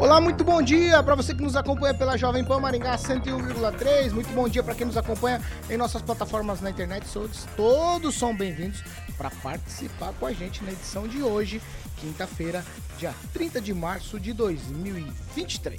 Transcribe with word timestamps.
Olá, 0.00 0.18
muito 0.18 0.42
bom 0.42 0.62
dia 0.62 1.02
para 1.02 1.14
você 1.14 1.34
que 1.34 1.42
nos 1.42 1.54
acompanha 1.54 1.92
pela 1.92 2.16
Jovem 2.16 2.42
Pan 2.42 2.58
Maringá 2.58 2.96
101,3. 2.96 4.12
Muito 4.12 4.30
bom 4.30 4.48
dia 4.48 4.62
para 4.62 4.74
quem 4.74 4.86
nos 4.86 4.96
acompanha 4.96 5.42
em 5.68 5.76
nossas 5.76 6.00
plataformas 6.00 6.62
na 6.62 6.70
internet. 6.70 7.06
Todos, 7.12 7.46
todos 7.54 8.14
são 8.14 8.34
bem-vindos 8.34 8.82
para 9.18 9.30
participar 9.30 10.14
com 10.14 10.24
a 10.24 10.32
gente 10.32 10.64
na 10.64 10.72
edição 10.72 11.06
de 11.06 11.22
hoje, 11.22 11.60
quinta-feira, 11.98 12.64
dia 12.98 13.14
30 13.34 13.60
de 13.60 13.74
março 13.74 14.18
de 14.18 14.32
2023. 14.32 15.78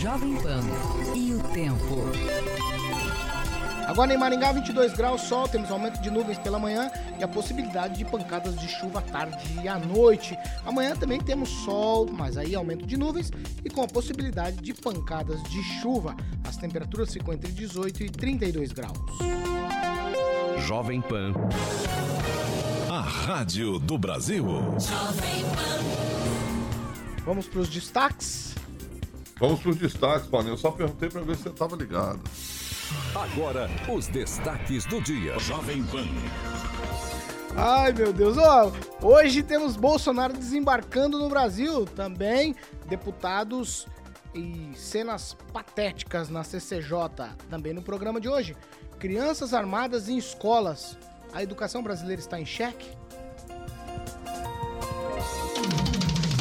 Jovem 0.00 0.36
Pan 0.36 0.62
e 1.14 1.34
o 1.34 1.42
tempo. 1.52 2.75
Agora 3.86 4.12
em 4.12 4.16
Maringá, 4.16 4.50
22 4.50 4.94
graus, 4.94 5.22
sol, 5.22 5.46
temos 5.46 5.70
aumento 5.70 6.00
de 6.02 6.10
nuvens 6.10 6.38
pela 6.38 6.58
manhã 6.58 6.90
e 7.18 7.22
a 7.22 7.28
possibilidade 7.28 7.96
de 7.96 8.04
pancadas 8.04 8.56
de 8.56 8.66
chuva 8.66 8.98
à 8.98 9.02
tarde 9.02 9.38
e 9.62 9.68
à 9.68 9.78
noite. 9.78 10.36
Amanhã 10.64 10.96
também 10.96 11.20
temos 11.20 11.48
sol, 11.48 12.08
mas 12.10 12.36
aí 12.36 12.54
aumento 12.54 12.84
de 12.84 12.96
nuvens 12.96 13.30
e 13.64 13.70
com 13.70 13.82
a 13.82 13.86
possibilidade 13.86 14.56
de 14.56 14.74
pancadas 14.74 15.40
de 15.44 15.62
chuva. 15.80 16.16
As 16.44 16.56
temperaturas 16.56 17.12
ficam 17.12 17.32
entre 17.32 17.52
18 17.52 18.02
e 18.02 18.10
32 18.10 18.72
graus. 18.72 18.98
Jovem 20.58 21.00
Pan. 21.00 21.32
A 22.90 23.00
Rádio 23.00 23.78
do 23.78 23.96
Brasil. 23.96 24.46
Vamos 27.24 27.46
para 27.46 27.60
os 27.60 27.68
destaques? 27.68 28.54
Vamos 29.38 29.60
para 29.60 29.70
os 29.70 29.76
destaques, 29.76 30.26
Paulinho. 30.26 30.54
Eu 30.54 30.58
só 30.58 30.70
perguntei 30.72 31.08
para 31.08 31.20
ver 31.20 31.36
se 31.36 31.42
você 31.42 31.48
estava 31.50 31.76
ligado. 31.76 32.20
Agora, 33.14 33.68
os 33.88 34.06
destaques 34.06 34.84
do 34.84 35.00
dia. 35.00 35.38
Jovem 35.38 35.82
Pan. 35.84 36.06
Ai, 37.56 37.92
meu 37.92 38.12
Deus. 38.12 38.36
Ó, 38.36 38.72
hoje 39.00 39.42
temos 39.42 39.76
Bolsonaro 39.76 40.34
desembarcando 40.34 41.18
no 41.18 41.28
Brasil. 41.28 41.86
Também 41.86 42.54
deputados 42.86 43.86
e 44.34 44.70
cenas 44.76 45.36
patéticas 45.52 46.28
na 46.28 46.44
CCJ. 46.44 47.34
Também 47.48 47.72
no 47.72 47.82
programa 47.82 48.20
de 48.20 48.28
hoje. 48.28 48.56
Crianças 48.98 49.54
armadas 49.54 50.08
em 50.08 50.18
escolas. 50.18 50.98
A 51.32 51.42
educação 51.42 51.82
brasileira 51.82 52.20
está 52.20 52.38
em 52.38 52.46
xeque? 52.46 52.90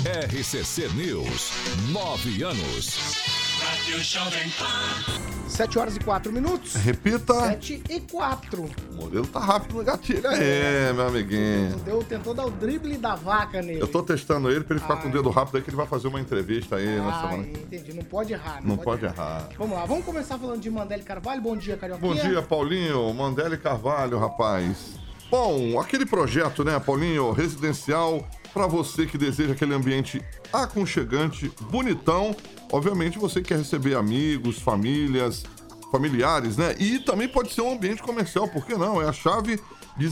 RCC 0.05 0.89
News. 0.89 1.51
Nove 1.91 2.43
anos. 2.43 3.44
Rádio 3.65 3.99
Jovem 4.03 4.49
Pan. 4.59 5.49
7 5.49 5.79
horas 5.79 5.95
e 5.95 5.99
4 5.99 6.31
minutos. 6.31 6.75
Repita. 6.75 7.33
7 7.33 7.81
e 7.89 7.99
4. 8.01 8.61
O 8.91 8.93
modelo 8.95 9.25
tá 9.25 9.39
rápido 9.39 9.75
no 9.77 9.83
gatilho 9.83 10.27
aí, 10.27 10.93
meu 10.93 11.07
amiguinho. 11.07 11.75
Deu, 11.85 12.03
tentou 12.03 12.33
dar 12.33 12.45
o 12.45 12.51
drible 12.51 12.97
da 12.97 13.15
vaca 13.15 13.61
nele. 13.61 13.81
Eu 13.81 13.87
tô 13.87 14.03
testando 14.03 14.51
ele 14.51 14.63
pra 14.63 14.75
ele 14.75 14.81
ficar 14.81 14.97
com 14.97 15.03
o 15.03 15.05
Ai. 15.07 15.11
dedo 15.13 15.29
rápido 15.29 15.55
aí 15.57 15.63
que 15.63 15.69
ele 15.69 15.77
vai 15.77 15.87
fazer 15.87 16.07
uma 16.07 16.19
entrevista 16.19 16.75
aí 16.75 16.97
na 16.97 17.09
Ah, 17.09 17.21
semana. 17.21 17.47
entendi. 17.47 17.93
Não 17.93 18.03
pode 18.03 18.33
errar. 18.33 18.59
Não 18.63 18.77
pode 18.77 19.05
errar. 19.05 19.49
Vamos 19.57 19.75
lá, 19.77 19.85
vamos 19.85 20.05
começar 20.05 20.37
falando 20.37 20.59
de 20.61 20.69
Mandele 20.69 21.03
Carvalho. 21.03 21.41
Bom 21.41 21.55
dia, 21.57 21.77
Carioquinha. 21.77 22.13
Bom 22.13 22.19
dia, 22.21 22.41
Paulinho. 22.41 23.13
Mandele 23.13 23.57
Carvalho, 23.57 24.19
rapaz. 24.19 24.93
Bom, 25.31 25.79
aquele 25.79 26.05
projeto, 26.05 26.63
né, 26.63 26.79
Paulinho, 26.79 27.31
residencial, 27.31 28.27
pra 28.53 28.67
você 28.67 29.05
que 29.07 29.17
deseja 29.17 29.53
aquele 29.53 29.73
ambiente 29.73 30.21
aconchegante, 30.53 31.51
bonitão. 31.61 32.35
Obviamente 32.75 33.17
você 33.17 33.41
quer 33.41 33.57
receber 33.59 33.95
amigos, 33.95 34.59
famílias, 34.59 35.45
familiares, 35.89 36.57
né? 36.57 36.75
E 36.77 36.99
também 36.99 37.25
pode 37.25 37.53
ser 37.53 37.61
um 37.61 37.71
ambiente 37.71 38.03
comercial, 38.03 38.49
por 38.49 38.65
que 38.65 38.75
não? 38.75 39.01
É 39.01 39.07
a 39.07 39.13
chave 39.13 39.57
de, 39.95 40.09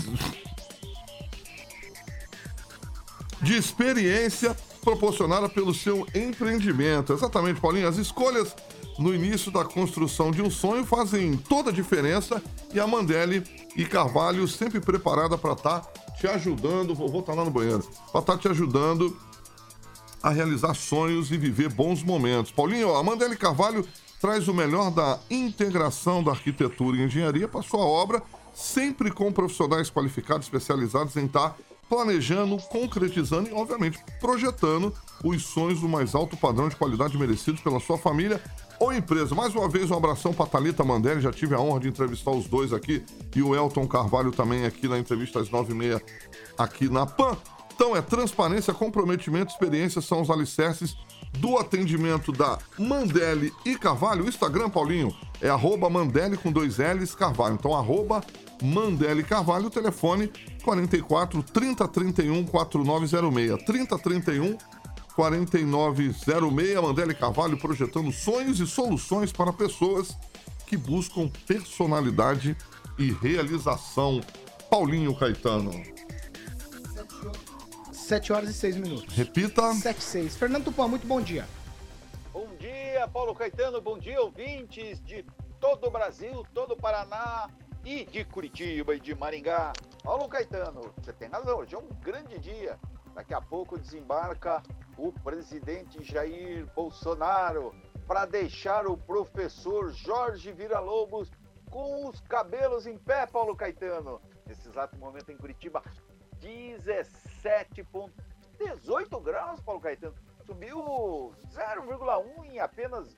de 3.41 3.53
experiência 3.57 4.55
proporcionada 4.81 5.49
pelo 5.49 5.73
seu 5.73 6.07
empreendimento. 6.15 7.11
Exatamente, 7.11 7.59
Paulinho. 7.59 7.85
As 7.85 7.97
escolhas 7.97 8.55
no 8.97 9.13
início 9.13 9.51
da 9.51 9.65
construção 9.65 10.31
de 10.31 10.41
um 10.41 10.49
sonho 10.49 10.85
fazem 10.85 11.35
toda 11.35 11.69
a 11.69 11.73
diferença 11.73 12.41
e 12.73 12.79
a 12.79 12.87
Mandele 12.87 13.43
e 13.75 13.83
Carvalho 13.83 14.47
sempre 14.47 14.79
preparada 14.79 15.37
para 15.37 15.51
estar 15.51 15.81
te 16.17 16.27
ajudando. 16.27 16.95
Vou 16.95 17.19
estar 17.19 17.33
lá 17.33 17.43
no 17.43 17.51
banheiro. 17.51 17.85
Para 18.09 18.21
estar 18.21 18.37
te 18.37 18.47
ajudando 18.47 19.17
a 20.23 20.29
realizar 20.29 20.73
sonhos 20.73 21.29
e 21.31 21.37
viver 21.37 21.69
bons 21.69 22.01
momentos. 22.01 22.49
Paulinho, 22.49 22.95
a 22.95 23.03
Mandele 23.03 23.35
Carvalho 23.35 23.85
traz 24.21 24.47
o 24.47 24.53
melhor 24.53 24.89
da 24.89 25.19
integração 25.29 26.23
da 26.23 26.31
arquitetura 26.31 26.95
e 26.95 27.03
engenharia 27.03 27.45
para 27.45 27.61
sua 27.61 27.81
obra, 27.81 28.23
sempre 28.55 29.11
com 29.11 29.33
profissionais 29.33 29.89
qualificados, 29.89 30.47
especializados 30.47 31.17
em 31.17 31.25
estar 31.25 31.57
planejando, 31.89 32.57
concretizando 32.69 33.49
e, 33.49 33.53
obviamente, 33.53 33.99
projetando 34.21 34.93
os 35.23 35.43
sonhos 35.43 35.81
do 35.81 35.89
mais 35.89 36.15
alto 36.15 36.37
padrão 36.37 36.69
de 36.69 36.75
qualidade 36.77 37.17
merecidos 37.17 37.59
pela 37.59 37.81
sua 37.81 37.97
família 37.97 38.41
ou 38.79 38.93
empresa. 38.93 39.35
Mais 39.35 39.53
uma 39.53 39.67
vez, 39.67 39.91
um 39.91 39.97
abração 39.97 40.33
para 40.33 40.45
Thalita 40.45 40.83
Mandelli, 40.83 41.21
já 41.21 41.31
tive 41.31 41.53
a 41.53 41.59
honra 41.59 41.81
de 41.81 41.89
entrevistar 41.89 42.31
os 42.31 42.47
dois 42.47 42.71
aqui 42.71 43.03
e 43.35 43.41
o 43.41 43.53
Elton 43.53 43.85
Carvalho 43.87 44.31
também 44.31 44.65
aqui 44.65 44.87
na 44.87 44.97
entrevista 44.97 45.39
às 45.39 45.49
nove 45.49 45.73
e 45.73 45.75
meia 45.75 46.01
aqui 46.57 46.89
na 46.89 47.05
PAN. 47.05 47.37
Então 47.75 47.95
é 47.95 48.01
transparência, 48.01 48.73
comprometimento, 48.73 49.51
experiência 49.51 50.01
são 50.01 50.21
os 50.21 50.29
alicerces 50.29 50.95
do 51.39 51.57
atendimento 51.57 52.31
da 52.31 52.59
Mandele 52.77 53.51
e 53.65 53.75
Carvalho. 53.75 54.25
O 54.25 54.29
Instagram, 54.29 54.69
Paulinho, 54.69 55.13
é 55.41 55.49
arroba 55.49 55.89
Mandele 55.89 56.37
com 56.37 56.51
dois 56.51 56.77
L's 56.77 57.15
Carvalho. 57.15 57.55
Então, 57.55 57.75
arroba 57.75 58.23
Mandele 58.61 59.23
Carvalho, 59.23 59.69
telefone 59.69 60.31
44 60.63 61.41
30 61.41 61.87
31 61.87 62.45
4906. 62.45 63.63
30 63.63 63.99
31 63.99 64.57
4906. 65.15 66.81
Mandele 66.81 67.13
Carvalho 67.13 67.57
projetando 67.57 68.11
sonhos 68.11 68.59
e 68.59 68.67
soluções 68.67 69.31
para 69.31 69.51
pessoas 69.51 70.15
que 70.67 70.77
buscam 70.77 71.29
personalidade 71.47 72.55
e 72.97 73.11
realização. 73.11 74.21
Paulinho 74.69 75.13
Caetano. 75.15 76.02
7 78.13 78.31
horas 78.31 78.49
e 78.49 78.53
6 78.53 78.77
minutos. 78.77 79.15
Repita. 79.15 79.73
7 79.73 79.97
e 79.97 80.03
6. 80.03 80.35
Fernando 80.35 80.65
Tupan, 80.65 80.87
muito 80.87 81.07
bom 81.07 81.19
dia. 81.19 81.47
Bom 82.31 82.47
dia, 82.59 83.07
Paulo 83.07 83.33
Caetano. 83.33 83.81
Bom 83.81 83.97
dia, 83.97 84.21
ouvintes 84.21 85.03
de 85.03 85.25
todo 85.59 85.87
o 85.87 85.89
Brasil, 85.89 86.45
todo 86.53 86.73
o 86.73 86.77
Paraná 86.77 87.49
e 87.83 88.05
de 88.05 88.23
Curitiba 88.23 88.93
e 88.93 88.99
de 88.99 89.15
Maringá. 89.15 89.73
Paulo 90.03 90.29
Caetano, 90.29 90.93
você 90.95 91.11
tem 91.11 91.27
razão, 91.27 91.57
hoje 91.57 91.73
é 91.73 91.77
um 91.79 91.87
grande 92.03 92.37
dia. 92.37 92.77
Daqui 93.15 93.33
a 93.33 93.41
pouco 93.41 93.79
desembarca 93.79 94.61
o 94.95 95.11
presidente 95.11 96.03
Jair 96.03 96.67
Bolsonaro 96.75 97.73
para 98.05 98.27
deixar 98.27 98.85
o 98.85 98.95
professor 98.95 99.91
Jorge 99.91 100.51
Vira-Lobos 100.51 101.31
com 101.71 102.07
os 102.07 102.21
cabelos 102.21 102.85
em 102.85 102.95
pé, 102.95 103.25
Paulo 103.25 103.55
Caetano. 103.55 104.21
Nesse 104.45 104.67
exato 104.67 104.95
momento 104.99 105.31
em 105.31 105.37
Curitiba, 105.37 105.81
17,18 107.43 109.21
graus, 109.21 109.59
Paulo 109.61 109.81
Caetano. 109.81 110.15
Subiu 110.45 111.33
0,1 111.51 112.45
em 112.45 112.59
apenas 112.59 113.15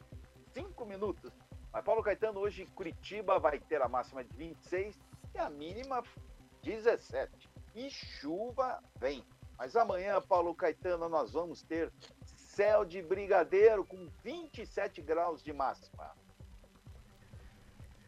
5 0.54 0.86
minutos. 0.86 1.31
Mas 1.72 1.83
Paulo 1.83 2.04
Caetano, 2.04 2.39
hoje 2.39 2.63
em 2.63 2.68
Curitiba 2.68 3.39
vai 3.39 3.60
ter 3.60 3.81
a 3.81 3.88
máxima 3.88 4.24
de 4.24 4.36
26 4.36 5.00
e 5.33 5.38
a 5.38 5.50
mínima 5.50 6.04
17. 6.63 7.50
E 7.75 7.89
chuva 7.89 8.81
vem. 9.00 9.24
Mas 9.57 9.75
amanhã, 9.75 10.22
Paulo 10.22 10.56
Caetano, 10.56 11.07
nós 11.07 11.31
vamos 11.31 11.62
ter 11.62 11.92
céu 12.25 12.86
de 12.86 13.01
brigadeiro 13.01 13.86
com 13.86 14.10
27 14.24 15.01
graus 15.01 15.44
de 15.44 15.54
máxima. 15.54 16.12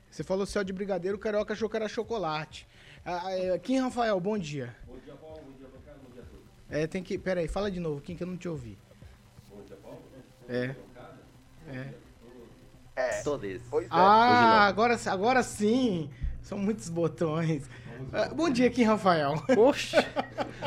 Você 0.09 0.23
falou 0.23 0.45
céu 0.45 0.63
de 0.63 0.73
brigadeiro, 0.73 1.17
o 1.17 1.19
carioca 1.19 1.53
achou 1.53 1.69
que 1.69 1.75
era 1.75 1.87
chocolate. 1.87 2.67
Ah, 3.05 3.31
é, 3.31 3.59
Kim 3.59 3.79
Rafael, 3.79 4.19
bom 4.19 4.37
dia. 4.37 4.75
Bom 4.85 4.97
dia, 4.97 5.15
Paulo. 5.15 5.41
Bom 5.41 5.51
dia, 5.51 5.67
Bacana. 5.67 5.99
Bom 6.03 6.11
dia 6.11 6.23
a 6.23 6.25
todos. 6.25 6.47
É, 6.69 6.85
tem 6.87 7.01
que. 7.03 7.17
Pera 7.17 7.39
aí, 7.39 7.47
fala 7.47 7.71
de 7.71 7.79
novo, 7.79 8.01
Kim, 8.01 8.15
que 8.15 8.23
eu 8.23 8.27
não 8.27 8.37
te 8.37 8.47
ouvi. 8.47 8.77
Bom 9.49 9.61
dia, 9.63 9.77
Paulo. 9.77 10.01
É. 10.49 10.75
É. 11.69 11.93
É, 12.95 13.21
Todos. 13.21 13.61
pois 13.69 13.85
é. 13.85 13.89
Ah, 13.91 14.65
agora, 14.65 14.97
agora 15.05 15.43
sim. 15.43 16.09
São 16.41 16.57
muitos 16.57 16.89
botões. 16.89 17.69
Ah, 18.13 18.29
bom 18.33 18.49
dia 18.49 18.67
aqui, 18.67 18.83
Rafael. 18.83 19.33
Oxe! 19.57 19.97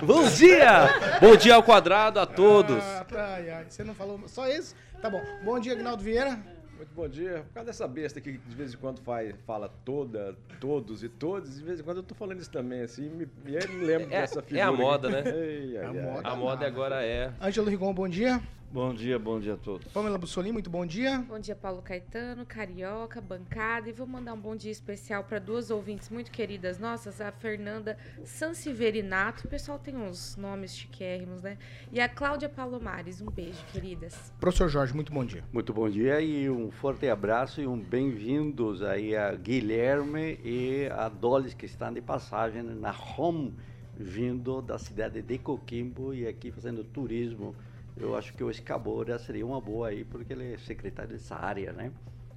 Bom 0.05 0.29
dia! 0.29 1.19
Bom 1.21 1.37
dia 1.37 1.55
ao 1.55 1.63
quadrado 1.63 2.21
a 2.21 2.27
todos. 2.27 2.83
Ah, 2.83 3.05
tá, 3.05 3.35
ai, 3.35 3.51
ai. 3.51 3.67
Você 3.69 3.83
não 3.83 3.95
falou 3.95 4.21
só 4.27 4.49
isso? 4.49 4.75
Tá 5.01 5.09
bom. 5.09 5.23
Bom 5.43 5.59
dia, 5.59 5.73
Agnaldo 5.73 6.03
Vieira. 6.03 6.39
Muito 6.81 6.95
bom 6.95 7.07
dia. 7.07 7.43
Por 7.49 7.53
causa 7.53 7.67
dessa 7.67 7.87
besta 7.87 8.23
que 8.23 8.33
de 8.33 8.55
vez 8.57 8.73
em 8.73 8.77
quando 8.79 9.03
faz, 9.03 9.35
fala 9.47 9.69
toda, 9.85 10.35
todos 10.59 11.05
e 11.05 11.11
todos, 11.11 11.59
de 11.59 11.63
vez 11.63 11.79
em 11.79 11.83
quando 11.83 11.99
eu 11.99 12.03
tô 12.03 12.15
falando 12.15 12.41
isso 12.41 12.51
também, 12.51 12.81
assim, 12.81 13.11
me, 13.11 13.29
me, 13.45 13.53
lembro 13.85 14.07
É- 14.07 14.21
dessa 14.23 14.39
é 14.39 14.43
figura. 14.43 14.67
a 14.67 14.73
moda, 14.73 15.09
aqui. 15.21 15.31
né? 15.31 15.37
Ei, 15.47 15.77
ai, 15.77 15.85
A 15.85 15.89
ai. 15.91 15.95
moda. 16.01 16.29
A 16.31 16.37
moda 16.37 16.67
agora 16.67 17.05
é. 17.05 17.35
Ângelo 17.39 17.69
Rigon, 17.69 17.93
bom 17.93 18.09
dia. 18.09 18.41
Bom 18.73 18.95
dia, 18.95 19.19
bom 19.19 19.41
dia 19.41 19.55
a 19.55 19.57
todos. 19.57 19.93
Pamela 19.93 20.17
Bussolini, 20.17 20.53
muito 20.53 20.71
bom 20.71 20.87
dia. 20.87 21.19
Bom 21.29 21.41
dia, 21.41 21.57
Paulo 21.57 21.83
Caetano, 21.83 22.47
Carioca, 22.47 23.21
bancada. 23.21 23.89
E 23.89 23.93
vou 23.93 24.07
mandar 24.07 24.33
um 24.33 24.41
bom 24.41 24.55
dia 24.55 24.71
especial 24.71 25.25
para 25.25 25.41
duas 25.41 25.73
ouvintes 25.73 26.09
muito 26.09 26.31
queridas 26.31 26.79
nossas, 26.79 27.21
a 27.21 27.33
Fernanda 27.33 27.99
Sansiverinato. 28.23 29.49
O 29.49 29.51
pessoal 29.51 29.77
tem 29.77 29.97
uns 29.97 30.37
nomes 30.37 30.77
chiquérrimos, 30.77 31.43
né? 31.43 31.59
E 31.91 32.01
a 32.01 32.09
Cláudia 32.09 32.49
Palomares. 32.49 33.21
Um 33.21 33.27
beijo, 33.27 33.59
queridas. 33.73 34.33
Professor 34.39 34.69
Jorge, 34.69 34.95
muito 34.95 35.13
bom 35.13 35.25
dia. 35.25 35.43
Muito 35.53 35.75
bom 35.75 35.91
dia 35.91 36.21
e 36.21 36.49
um 36.49 36.71
forte 36.71 37.09
abraço 37.09 37.61
e 37.61 37.67
um 37.67 37.77
bem-vindos 37.77 38.85
aí 38.85 39.17
a 39.17 39.35
Guilherme 39.35 40.39
e 40.45 40.89
a 40.93 41.09
Dolis 41.09 41.55
que 41.55 41.67
estão 41.67 41.93
de 41.93 42.01
passagem 42.01 42.63
na 42.63 42.95
home 43.19 43.53
vindo 43.97 44.63
da 44.63 44.79
cidade 44.79 45.21
de 45.21 45.39
Coquimbo 45.39 46.15
e 46.15 46.25
aqui 46.25 46.53
fazendo 46.53 46.85
turismo. 46.85 47.57
Eu 47.97 48.17
acho 48.17 48.33
que 48.33 48.43
o 48.43 48.51
Escabora 48.51 49.19
seria 49.19 49.45
uma 49.47 49.61
boa 49.61 49.89
aí 49.89 50.05
porque 50.05 50.33
ele 50.33 50.55
é 50.55 50.59
secretário 50.59 51.13
dessa 51.13 51.35
área, 51.37 51.73
né? 51.73 51.91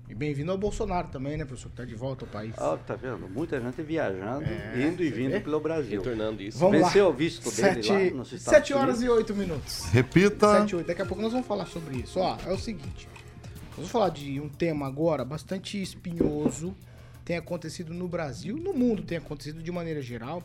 E 0.10 0.14
bem-vindo 0.14 0.52
ao 0.52 0.58
Bolsonaro 0.58 1.08
também, 1.08 1.38
né, 1.38 1.46
professor? 1.46 1.70
Que 1.70 1.78
tá 1.78 1.86
de 1.86 1.96
volta 1.96 2.26
ao 2.26 2.30
país. 2.32 2.54
Ó, 2.58 2.76
tá 2.76 2.96
vendo? 2.96 3.30
Muita 3.30 3.60
gente 3.62 3.82
viajando, 3.82 4.44
É, 4.46 4.86
indo 4.86 5.02
e 5.02 5.10
vindo 5.10 5.32
vê? 5.32 5.40
pelo 5.40 5.60
Brasil. 5.62 6.02
Retornando 6.02 6.42
isso. 6.44 6.58
Vamos 6.60 6.82
lá. 6.82 6.88
Venceu 6.88 7.08
o 7.08 7.14
visto 7.14 7.50
dele 7.50 7.82
Sete, 7.84 7.90
lá 8.12 8.18
nos 8.18 8.32
Estados 8.34 8.44
sete 8.60 8.74
horas 8.74 8.98
Unidos. 8.98 9.04
e 9.16 9.18
oito 9.18 9.34
minutos. 9.36 9.86
Repita. 9.86 10.60
7 10.60 10.72
e 10.72 10.76
8. 10.76 10.88
Daqui 10.88 11.02
a 11.02 11.06
pouco 11.06 11.24
nós 11.24 11.32
vamos 11.32 11.48
falar 11.48 11.66
sobre 11.68 11.96
isso. 11.98 12.20
Ó, 12.20 12.38
é 12.46 12.52
o 12.52 12.58
seguinte. 12.58 13.08
Nós 13.70 13.76
vamos 13.78 13.92
falar 13.92 14.10
de 14.10 14.42
um 14.42 14.50
tema 14.50 14.86
agora 14.86 15.24
bastante 15.24 15.82
espinhoso. 15.82 16.76
Tem 17.24 17.38
acontecido 17.38 17.94
no 17.94 18.08
Brasil, 18.08 18.58
no 18.58 18.74
mundo 18.74 19.04
tem 19.04 19.18
acontecido 19.18 19.64
de 19.64 19.72
maneira 19.72 20.02
geral. 20.02 20.44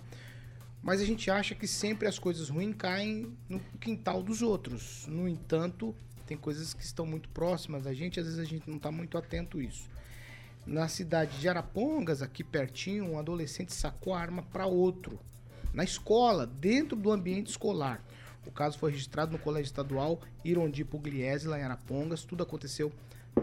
Mas 0.83 1.01
a 1.01 1.05
gente 1.05 1.31
acha 1.31 1.55
que 1.55 1.67
sempre 1.67 2.09
as 2.09 2.19
coisas 2.19 2.49
ruins 2.49 2.75
caem 2.77 3.37
no 3.49 3.61
quintal 3.81 4.23
dos 4.23 4.43
outros. 4.43 5.07
No 5.07 5.29
entanto, 5.29 5.95
tem 6.27 6.37
coisas 6.37 6.73
que 6.75 6.83
estão 6.83 7.07
muito 7.07 7.29
próximas 7.31 7.85
da 7.85 7.93
gente, 7.93 8.21
às 8.21 8.27
vezes 8.27 8.41
a 8.41 8.45
gente 8.45 8.69
não 8.69 8.77
está 8.77 8.91
muito 8.93 9.17
atento 9.19 9.59
a 9.59 9.63
isso. 9.63 9.89
Na 10.67 10.87
cidade 10.87 11.39
de 11.39 11.49
Arapongas, 11.49 12.21
aqui 12.21 12.45
pertinho, 12.45 13.13
um 13.13 13.19
adolescente 13.19 13.73
sacou 13.73 14.13
a 14.13 14.21
arma 14.21 14.43
para 14.43 14.67
outro. 14.67 15.19
Na 15.73 15.83
escola, 15.83 16.47
dentro 16.47 16.97
do 16.97 17.11
ambiente 17.11 17.49
escolar. 17.49 18.05
O 18.47 18.51
caso 18.51 18.79
foi 18.79 18.91
registrado 18.91 19.33
no 19.33 19.39
Colégio 19.39 19.67
Estadual 19.67 20.21
Irondi 20.45 20.85
Pugliese, 20.85 21.49
lá 21.49 21.59
em 21.59 21.63
Arapongas. 21.63 22.25
Tudo 22.25 22.43
aconteceu 22.43 22.93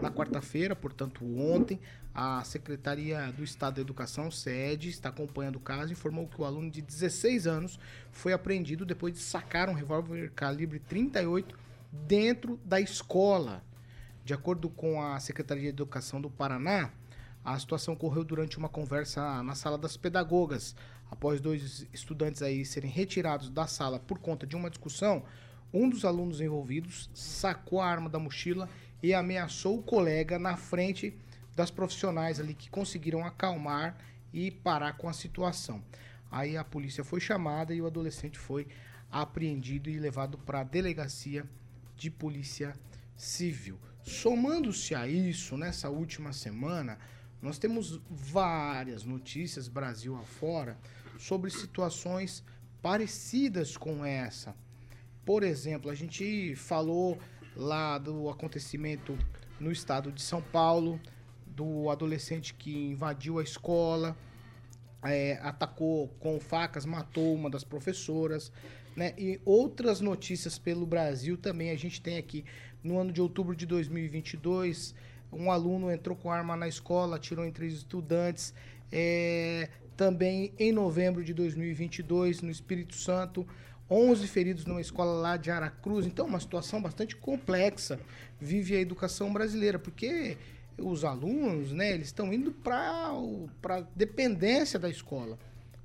na 0.00 0.10
quarta-feira, 0.10 0.74
portanto, 0.74 1.24
ontem. 1.38 1.80
A 2.14 2.42
Secretaria 2.44 3.30
do 3.32 3.44
Estado 3.44 3.74
da 3.74 3.80
Educação, 3.82 4.30
SED, 4.30 4.88
está 4.88 5.10
acompanhando 5.10 5.56
o 5.56 5.60
caso 5.60 5.92
informou 5.92 6.26
que 6.26 6.40
o 6.40 6.46
aluno 6.46 6.70
de 6.70 6.80
16 6.80 7.46
anos 7.46 7.78
foi 8.10 8.32
apreendido 8.32 8.86
depois 8.86 9.12
de 9.12 9.20
sacar 9.20 9.68
um 9.68 9.74
revólver 9.74 10.32
calibre 10.34 10.78
38 10.78 11.54
dentro 11.92 12.58
da 12.64 12.80
escola. 12.80 13.62
De 14.24 14.32
acordo 14.32 14.70
com 14.70 15.00
a 15.02 15.20
Secretaria 15.20 15.64
de 15.64 15.68
Educação 15.68 16.18
do 16.18 16.30
Paraná, 16.30 16.90
a 17.44 17.58
situação 17.58 17.92
ocorreu 17.92 18.24
durante 18.24 18.56
uma 18.56 18.68
conversa 18.68 19.42
na 19.42 19.54
sala 19.54 19.76
das 19.76 19.96
pedagogas. 19.96 20.74
Após 21.10 21.38
dois 21.38 21.86
estudantes 21.92 22.40
aí 22.40 22.64
serem 22.64 22.90
retirados 22.90 23.50
da 23.50 23.66
sala 23.66 24.00
por 24.00 24.18
conta 24.18 24.46
de 24.46 24.56
uma 24.56 24.70
discussão, 24.70 25.22
um 25.72 25.88
dos 25.88 26.04
alunos 26.04 26.40
envolvidos 26.40 27.10
sacou 27.12 27.80
a 27.80 27.86
arma 27.86 28.08
da 28.08 28.18
mochila 28.18 28.68
e 28.85 28.85
ameaçou 29.14 29.78
o 29.78 29.82
colega 29.82 30.38
na 30.38 30.56
frente 30.56 31.16
das 31.54 31.70
profissionais 31.70 32.38
ali 32.38 32.54
que 32.54 32.68
conseguiram 32.68 33.24
acalmar 33.24 33.96
e 34.32 34.50
parar 34.50 34.96
com 34.96 35.08
a 35.08 35.12
situação. 35.12 35.82
Aí 36.30 36.56
a 36.56 36.64
polícia 36.64 37.02
foi 37.04 37.20
chamada 37.20 37.74
e 37.74 37.80
o 37.80 37.86
adolescente 37.86 38.38
foi 38.38 38.66
apreendido 39.10 39.88
e 39.88 39.98
levado 39.98 40.36
para 40.36 40.60
a 40.60 40.64
delegacia 40.64 41.46
de 41.96 42.10
polícia 42.10 42.74
civil. 43.16 43.78
Somando-se 44.02 44.94
a 44.94 45.08
isso, 45.08 45.56
nessa 45.56 45.88
última 45.88 46.32
semana, 46.32 46.98
nós 47.40 47.58
temos 47.58 48.00
várias 48.10 49.04
notícias 49.04 49.68
Brasil 49.68 50.16
afora 50.16 50.76
sobre 51.18 51.50
situações 51.50 52.44
parecidas 52.82 53.76
com 53.76 54.04
essa. 54.04 54.54
Por 55.24 55.42
exemplo, 55.42 55.90
a 55.90 55.94
gente 55.94 56.54
falou 56.54 57.18
lá 57.56 57.98
do 57.98 58.28
acontecimento 58.28 59.18
no 59.58 59.72
estado 59.72 60.12
de 60.12 60.20
São 60.20 60.42
Paulo, 60.42 61.00
do 61.46 61.88
adolescente 61.90 62.54
que 62.54 62.88
invadiu 62.90 63.38
a 63.38 63.42
escola, 63.42 64.16
é, 65.02 65.38
atacou 65.42 66.08
com 66.20 66.38
facas, 66.38 66.84
matou 66.84 67.34
uma 67.34 67.48
das 67.48 67.64
professoras, 67.64 68.52
né? 68.94 69.14
E 69.16 69.40
outras 69.44 70.00
notícias 70.00 70.58
pelo 70.58 70.86
Brasil 70.86 71.36
também 71.36 71.70
a 71.70 71.76
gente 71.76 72.00
tem 72.00 72.18
aqui. 72.18 72.44
No 72.82 72.98
ano 72.98 73.12
de 73.12 73.20
outubro 73.20 73.56
de 73.56 73.66
2022, 73.66 74.94
um 75.32 75.50
aluno 75.50 75.90
entrou 75.90 76.16
com 76.16 76.30
arma 76.30 76.56
na 76.56 76.68
escola, 76.68 77.16
atirou 77.16 77.44
em 77.44 77.52
três 77.52 77.74
estudantes. 77.74 78.54
É, 78.92 79.68
também 79.96 80.52
em 80.58 80.72
novembro 80.72 81.24
de 81.24 81.32
2022, 81.32 82.42
no 82.42 82.50
Espírito 82.50 82.94
Santo, 82.94 83.46
11 83.90 84.26
feridos 84.26 84.64
numa 84.64 84.80
escola 84.80 85.20
lá 85.20 85.36
de 85.36 85.50
Aracruz. 85.50 86.06
Então, 86.06 86.26
uma 86.26 86.40
situação 86.40 86.82
bastante 86.82 87.14
complexa 87.16 88.00
vive 88.40 88.76
a 88.76 88.80
educação 88.80 89.32
brasileira, 89.32 89.78
porque 89.78 90.36
os 90.78 91.04
alunos, 91.04 91.72
né, 91.72 91.92
eles 91.92 92.08
estão 92.08 92.32
indo 92.32 92.50
para 92.52 93.12
a 93.12 93.80
dependência 93.94 94.78
da 94.78 94.90
escola, 94.90 95.38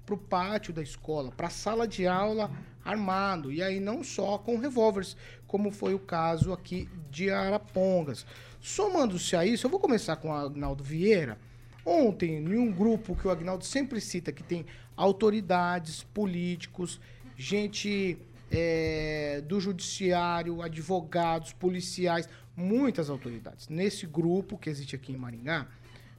para 0.05 0.15
o 0.15 0.17
pátio 0.17 0.73
da 0.73 0.81
escola, 0.81 1.31
para 1.31 1.47
a 1.47 1.51
sala 1.51 1.87
de 1.87 2.05
aula 2.07 2.51
armado, 2.83 3.51
e 3.51 3.61
aí 3.61 3.79
não 3.79 4.03
só 4.03 4.37
com 4.37 4.57
revólveres, 4.57 5.15
como 5.47 5.71
foi 5.71 5.93
o 5.93 5.99
caso 5.99 6.51
aqui 6.51 6.89
de 7.09 7.29
Arapongas. 7.29 8.25
Somando-se 8.59 9.35
a 9.35 9.45
isso, 9.45 9.65
eu 9.65 9.71
vou 9.71 9.79
começar 9.79 10.15
com 10.15 10.29
o 10.29 10.33
Agnaldo 10.33 10.83
Vieira. 10.83 11.37
Ontem, 11.85 12.37
em 12.37 12.57
um 12.57 12.71
grupo 12.71 13.15
que 13.15 13.27
o 13.27 13.31
Agnaldo 13.31 13.65
sempre 13.65 13.99
cita, 14.01 14.31
que 14.31 14.43
tem 14.43 14.65
autoridades, 14.95 16.03
políticos, 16.03 16.99
gente 17.41 18.19
é, 18.51 19.41
do 19.47 19.59
judiciário, 19.59 20.61
advogados, 20.61 21.51
policiais, 21.53 22.29
muitas 22.55 23.09
autoridades. 23.09 23.67
Nesse 23.67 24.05
grupo 24.05 24.57
que 24.57 24.69
existe 24.69 24.95
aqui 24.95 25.11
em 25.11 25.17
Maringá, 25.17 25.67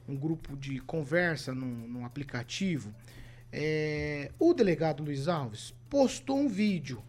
um 0.07 0.17
grupo 0.17 0.57
de 0.57 0.81
conversa 0.81 1.53
num, 1.53 1.87
num 1.87 2.05
aplicativo, 2.05 2.93
é, 3.53 4.31
o 4.37 4.53
delegado 4.53 5.01
Luiz 5.01 5.29
Alves 5.29 5.73
postou 5.89 6.37
um 6.37 6.49
vídeo. 6.49 7.01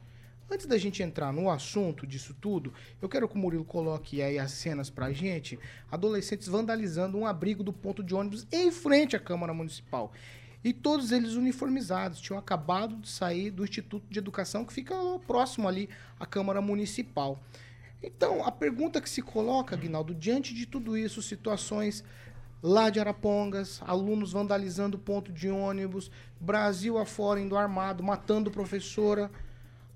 Antes 0.48 0.66
da 0.66 0.78
gente 0.78 1.02
entrar 1.02 1.32
no 1.32 1.50
assunto 1.50 2.06
disso 2.06 2.36
tudo, 2.40 2.72
eu 3.02 3.08
quero 3.08 3.26
que 3.26 3.34
o 3.34 3.38
Murilo 3.38 3.64
coloque 3.64 4.22
aí 4.22 4.38
as 4.38 4.52
cenas 4.52 4.90
pra 4.90 5.10
gente. 5.10 5.58
Adolescentes 5.90 6.46
vandalizando 6.46 7.18
um 7.18 7.26
abrigo 7.26 7.64
do 7.64 7.72
ponto 7.72 8.04
de 8.04 8.14
ônibus 8.14 8.46
em 8.52 8.70
frente 8.70 9.16
à 9.16 9.18
Câmara 9.18 9.52
Municipal. 9.52 10.12
E 10.64 10.72
todos 10.72 11.12
eles 11.12 11.34
uniformizados, 11.34 12.20
tinham 12.20 12.38
acabado 12.38 12.96
de 12.96 13.08
sair 13.10 13.50
do 13.50 13.62
Instituto 13.64 14.06
de 14.08 14.18
Educação, 14.18 14.64
que 14.64 14.72
fica 14.72 14.94
próximo 15.26 15.68
ali 15.68 15.90
à 16.18 16.24
Câmara 16.24 16.62
Municipal. 16.62 17.38
Então, 18.02 18.42
a 18.44 18.50
pergunta 18.50 19.00
que 19.00 19.08
se 19.10 19.20
coloca, 19.22 19.76
Aguinaldo, 19.76 20.14
diante 20.14 20.54
de 20.54 20.64
tudo 20.66 20.96
isso, 20.96 21.20
situações 21.22 22.02
lá 22.62 22.88
de 22.88 22.98
Arapongas, 22.98 23.80
alunos 23.86 24.32
vandalizando 24.32 24.98
ponto 24.98 25.30
de 25.30 25.50
ônibus, 25.50 26.10
Brasil 26.40 26.96
afora 26.98 27.40
indo 27.40 27.56
armado, 27.58 28.02
matando 28.02 28.50
professora. 28.50 29.30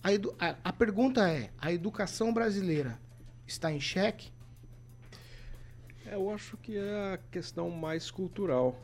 A, 0.02 0.08
a- 0.50 0.56
a 0.64 0.72
pergunta 0.72 1.28
é: 1.30 1.50
a 1.58 1.72
educação 1.72 2.32
brasileira 2.32 2.98
está 3.46 3.72
em 3.72 3.80
xeque? 3.80 4.30
É, 6.06 6.14
eu 6.14 6.30
acho 6.30 6.56
que 6.58 6.76
é 6.76 7.14
a 7.14 7.18
questão 7.30 7.70
mais 7.70 8.10
cultural. 8.10 8.78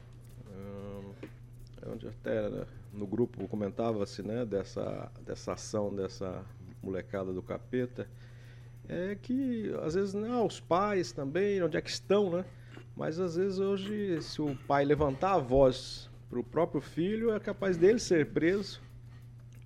Onde 1.87 2.09
até 2.09 2.49
né, 2.49 2.67
no 2.93 3.07
grupo 3.07 3.47
comentava-se 3.49 4.23
né, 4.23 4.45
dessa, 4.45 5.11
dessa 5.25 5.53
ação 5.53 5.95
dessa 5.95 6.45
molecada 6.83 7.33
do 7.33 7.43
capeta. 7.43 8.09
É 8.89 9.17
que 9.21 9.73
às 9.83 9.95
vezes 9.95 10.15
não, 10.15 10.47
os 10.47 10.61
pais 10.61 11.13
também, 11.13 11.63
onde 11.63 11.77
é 11.77 11.81
que 11.81 11.91
estão, 11.91 12.31
né? 12.31 12.45
Mas 12.97 13.19
às 13.19 13.37
vezes 13.37 13.59
hoje, 13.59 14.21
se 14.23 14.41
o 14.41 14.55
pai 14.67 14.85
levantar 14.85 15.33
a 15.33 15.39
voz 15.39 16.11
para 16.29 16.39
o 16.39 16.45
próprio 16.45 16.81
filho, 16.81 17.33
é 17.33 17.41
capaz 17.41 17.77
dele 17.77 17.99
ser 17.99 18.27
preso 18.27 18.81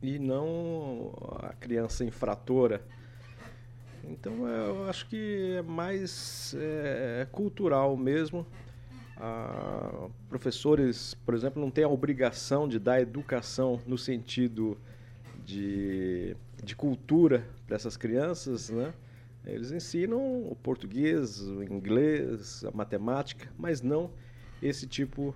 e 0.02 0.18
não 0.18 1.12
a 1.40 1.52
criança 1.52 2.04
infratora. 2.04 2.80
Então 4.04 4.48
é, 4.48 4.68
eu 4.68 4.88
acho 4.88 5.06
que 5.08 5.56
é 5.58 5.62
mais 5.62 6.54
é, 6.58 7.26
cultural 7.30 7.96
mesmo. 7.96 8.46
Ah, 9.20 10.08
professores, 10.28 11.14
por 11.25 11.34
exemplo, 11.34 11.60
não 11.60 11.70
têm 11.70 11.84
a 11.84 11.88
obrigação 11.88 12.68
de 12.68 12.78
dar 12.78 13.00
educação 13.00 13.80
no 13.87 13.98
sentido 13.98 14.78
de, 15.44 16.37
de 16.62 16.76
cultura 16.76 17.44
para 17.66 17.75
essas 17.75 17.96
crianças, 17.96 18.70
né? 18.70 18.94
Eles 19.44 19.72
ensinam 19.72 20.18
o 20.48 20.54
português, 20.62 21.40
o 21.40 21.62
inglês, 21.62 22.64
a 22.64 22.70
matemática, 22.70 23.48
mas 23.58 23.80
não 23.80 24.10
esse 24.62 24.87
tipo 24.87 25.34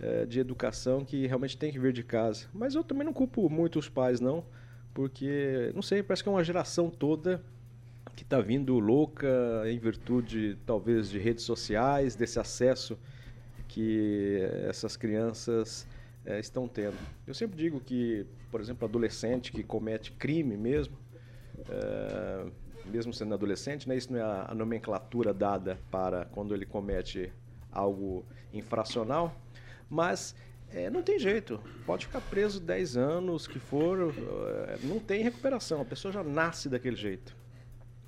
eh, 0.00 0.26
de 0.26 0.38
educação 0.38 1.04
que 1.04 1.26
realmente 1.26 1.56
tem 1.56 1.72
que 1.72 1.78
vir 1.78 1.92
de 1.92 2.02
casa. 2.02 2.46
Mas 2.52 2.74
eu 2.74 2.84
também 2.84 3.04
não 3.04 3.12
culpo 3.12 3.48
muito 3.48 3.78
os 3.78 3.88
pais, 3.88 4.20
não, 4.20 4.44
porque, 4.92 5.72
não 5.74 5.82
sei, 5.82 6.02
parece 6.02 6.22
que 6.22 6.28
é 6.28 6.32
uma 6.32 6.44
geração 6.44 6.90
toda 6.90 7.42
que 8.14 8.22
está 8.22 8.40
vindo 8.40 8.78
louca 8.78 9.28
em 9.66 9.78
virtude, 9.78 10.56
talvez, 10.66 11.08
de 11.08 11.18
redes 11.18 11.42
sociais, 11.44 12.14
desse 12.14 12.38
acesso 12.38 12.98
que 13.74 14.38
essas 14.68 14.96
crianças 14.96 15.84
eh, 16.24 16.38
estão 16.38 16.68
tendo. 16.68 16.96
Eu 17.26 17.34
sempre 17.34 17.56
digo 17.56 17.80
que, 17.80 18.24
por 18.48 18.60
exemplo, 18.60 18.86
adolescente 18.86 19.50
que 19.50 19.64
comete 19.64 20.12
crime 20.12 20.56
mesmo, 20.56 20.96
eh, 21.68 22.46
mesmo 22.86 23.12
sendo 23.12 23.34
adolescente, 23.34 23.88
né, 23.88 23.96
isso 23.96 24.12
não 24.12 24.20
é 24.20 24.22
a, 24.22 24.46
a 24.50 24.54
nomenclatura 24.54 25.34
dada 25.34 25.76
para 25.90 26.24
quando 26.26 26.54
ele 26.54 26.64
comete 26.64 27.32
algo 27.72 28.24
infracional, 28.52 29.36
mas 29.90 30.36
eh, 30.70 30.88
não 30.88 31.02
tem 31.02 31.18
jeito. 31.18 31.60
Pode 31.84 32.06
ficar 32.06 32.20
preso 32.20 32.60
10 32.60 32.96
anos, 32.96 33.48
que 33.48 33.58
for, 33.58 34.14
não 34.84 35.00
tem 35.00 35.20
recuperação. 35.24 35.80
A 35.80 35.84
pessoa 35.84 36.12
já 36.12 36.22
nasce 36.22 36.68
daquele 36.68 36.96
jeito. 36.96 37.36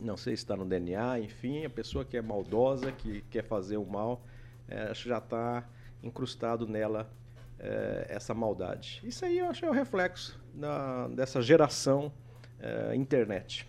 Não 0.00 0.16
sei 0.16 0.36
se 0.36 0.44
está 0.44 0.54
no 0.54 0.64
DNA, 0.64 1.18
enfim, 1.18 1.64
a 1.64 1.70
pessoa 1.70 2.04
que 2.04 2.16
é 2.16 2.22
maldosa, 2.22 2.92
que 2.92 3.22
quer 3.30 3.42
fazer 3.42 3.78
o 3.78 3.84
mal, 3.84 4.22
eh, 4.68 4.88
acho 4.90 5.04
que 5.04 5.08
já 5.08 5.18
está 5.18 5.64
incrustado 6.02 6.66
nela 6.66 7.10
eh, 7.58 8.06
essa 8.10 8.34
maldade. 8.34 9.00
Isso 9.04 9.24
aí 9.24 9.38
eu 9.38 9.48
acho 9.48 9.64
é 9.64 9.70
o 9.70 9.72
reflexo 9.72 10.38
da- 10.54 11.08
dessa 11.08 11.40
geração 11.42 12.12
eh, 12.60 12.94
internet. 12.94 13.66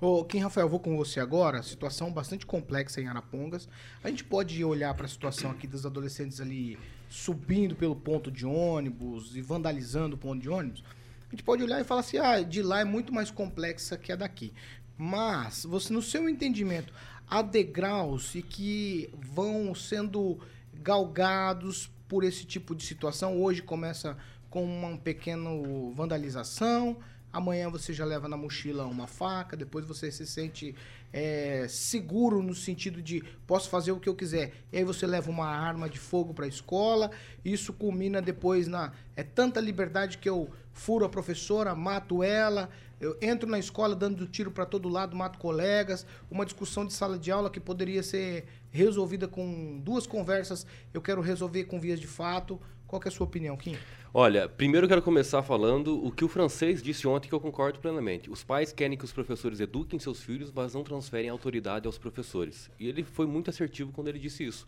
Ô, 0.00 0.24
Kim 0.24 0.38
Rafael, 0.40 0.68
vou 0.68 0.80
com 0.80 0.96
você 0.96 1.20
agora. 1.20 1.62
Situação 1.62 2.12
bastante 2.12 2.44
complexa 2.44 3.00
em 3.00 3.06
Arapongas. 3.06 3.68
A 4.02 4.08
gente 4.08 4.24
pode 4.24 4.64
olhar 4.64 4.92
para 4.94 5.06
a 5.06 5.08
situação 5.08 5.50
aqui 5.52 5.66
dos 5.66 5.86
adolescentes 5.86 6.40
ali 6.40 6.76
subindo 7.08 7.76
pelo 7.76 7.94
ponto 7.94 8.28
de 8.30 8.44
ônibus 8.44 9.36
e 9.36 9.40
vandalizando 9.40 10.16
o 10.16 10.18
ponto 10.18 10.40
de 10.42 10.48
ônibus. 10.48 10.82
A 11.28 11.30
gente 11.30 11.44
pode 11.44 11.62
olhar 11.62 11.80
e 11.80 11.84
falar 11.84 12.00
assim: 12.00 12.18
ah, 12.18 12.42
de 12.42 12.62
lá 12.62 12.80
é 12.80 12.84
muito 12.84 13.14
mais 13.14 13.30
complexa 13.30 13.96
que 13.96 14.10
a 14.10 14.16
daqui. 14.16 14.52
Mas, 14.98 15.64
você, 15.64 15.92
no 15.92 16.02
seu 16.02 16.28
entendimento, 16.28 16.92
há 17.28 17.42
degraus 17.42 18.34
e 18.34 18.42
que 18.42 19.12
vão 19.14 19.74
sendo 19.74 20.38
galgados 20.74 21.90
por 22.08 22.24
esse 22.24 22.44
tipo 22.44 22.74
de 22.74 22.84
situação. 22.84 23.40
Hoje 23.40 23.62
começa 23.62 24.16
com 24.50 24.64
uma 24.64 24.98
pequena 24.98 25.48
vandalização, 25.94 26.98
amanhã 27.32 27.70
você 27.70 27.92
já 27.92 28.04
leva 28.04 28.28
na 28.28 28.36
mochila 28.36 28.84
uma 28.84 29.06
faca, 29.06 29.56
depois 29.56 29.86
você 29.86 30.12
se 30.12 30.26
sente 30.26 30.74
é, 31.10 31.66
seguro 31.68 32.42
no 32.42 32.54
sentido 32.54 33.00
de 33.00 33.22
posso 33.46 33.70
fazer 33.70 33.92
o 33.92 34.00
que 34.00 34.08
eu 34.08 34.14
quiser. 34.14 34.52
E 34.70 34.76
aí 34.76 34.84
você 34.84 35.06
leva 35.06 35.30
uma 35.30 35.46
arma 35.46 35.88
de 35.88 35.98
fogo 35.98 36.34
para 36.34 36.44
a 36.44 36.48
escola, 36.48 37.10
isso 37.42 37.72
culmina 37.72 38.20
depois 38.20 38.68
na 38.68 38.92
é 39.16 39.22
tanta 39.22 39.60
liberdade 39.60 40.18
que 40.18 40.28
eu 40.28 40.50
furo 40.72 41.04
a 41.04 41.08
professora, 41.08 41.74
mato 41.74 42.22
ela, 42.22 42.68
eu 43.02 43.18
entro 43.20 43.50
na 43.50 43.58
escola 43.58 43.96
dando 43.96 44.28
tiro 44.28 44.52
para 44.52 44.64
todo 44.64 44.88
lado, 44.88 45.16
mato 45.16 45.36
colegas, 45.36 46.06
uma 46.30 46.44
discussão 46.44 46.86
de 46.86 46.92
sala 46.92 47.18
de 47.18 47.32
aula 47.32 47.50
que 47.50 47.58
poderia 47.58 48.00
ser 48.00 48.46
resolvida 48.70 49.26
com 49.26 49.80
duas 49.80 50.06
conversas, 50.06 50.64
eu 50.94 51.02
quero 51.02 51.20
resolver 51.20 51.64
com 51.64 51.80
vias 51.80 51.98
de 51.98 52.06
fato. 52.06 52.60
Qual 52.86 53.02
é 53.04 53.08
a 53.08 53.10
sua 53.10 53.26
opinião, 53.26 53.56
Kim? 53.56 53.76
Olha, 54.14 54.48
primeiro 54.48 54.84
eu 54.84 54.88
quero 54.88 55.02
começar 55.02 55.42
falando 55.42 56.04
o 56.04 56.12
que 56.12 56.24
o 56.24 56.28
francês 56.28 56.80
disse 56.80 57.08
ontem 57.08 57.28
que 57.28 57.34
eu 57.34 57.40
concordo 57.40 57.80
plenamente. 57.80 58.30
Os 58.30 58.44
pais 58.44 58.70
querem 58.70 58.96
que 58.96 59.04
os 59.04 59.12
professores 59.12 59.58
eduquem 59.58 59.98
seus 59.98 60.22
filhos, 60.22 60.52
mas 60.54 60.74
não 60.74 60.84
transferem 60.84 61.28
autoridade 61.28 61.86
aos 61.86 61.98
professores. 61.98 62.70
E 62.78 62.86
ele 62.86 63.02
foi 63.02 63.26
muito 63.26 63.50
assertivo 63.50 63.90
quando 63.90 64.08
ele 64.08 64.18
disse 64.18 64.44
isso. 64.44 64.64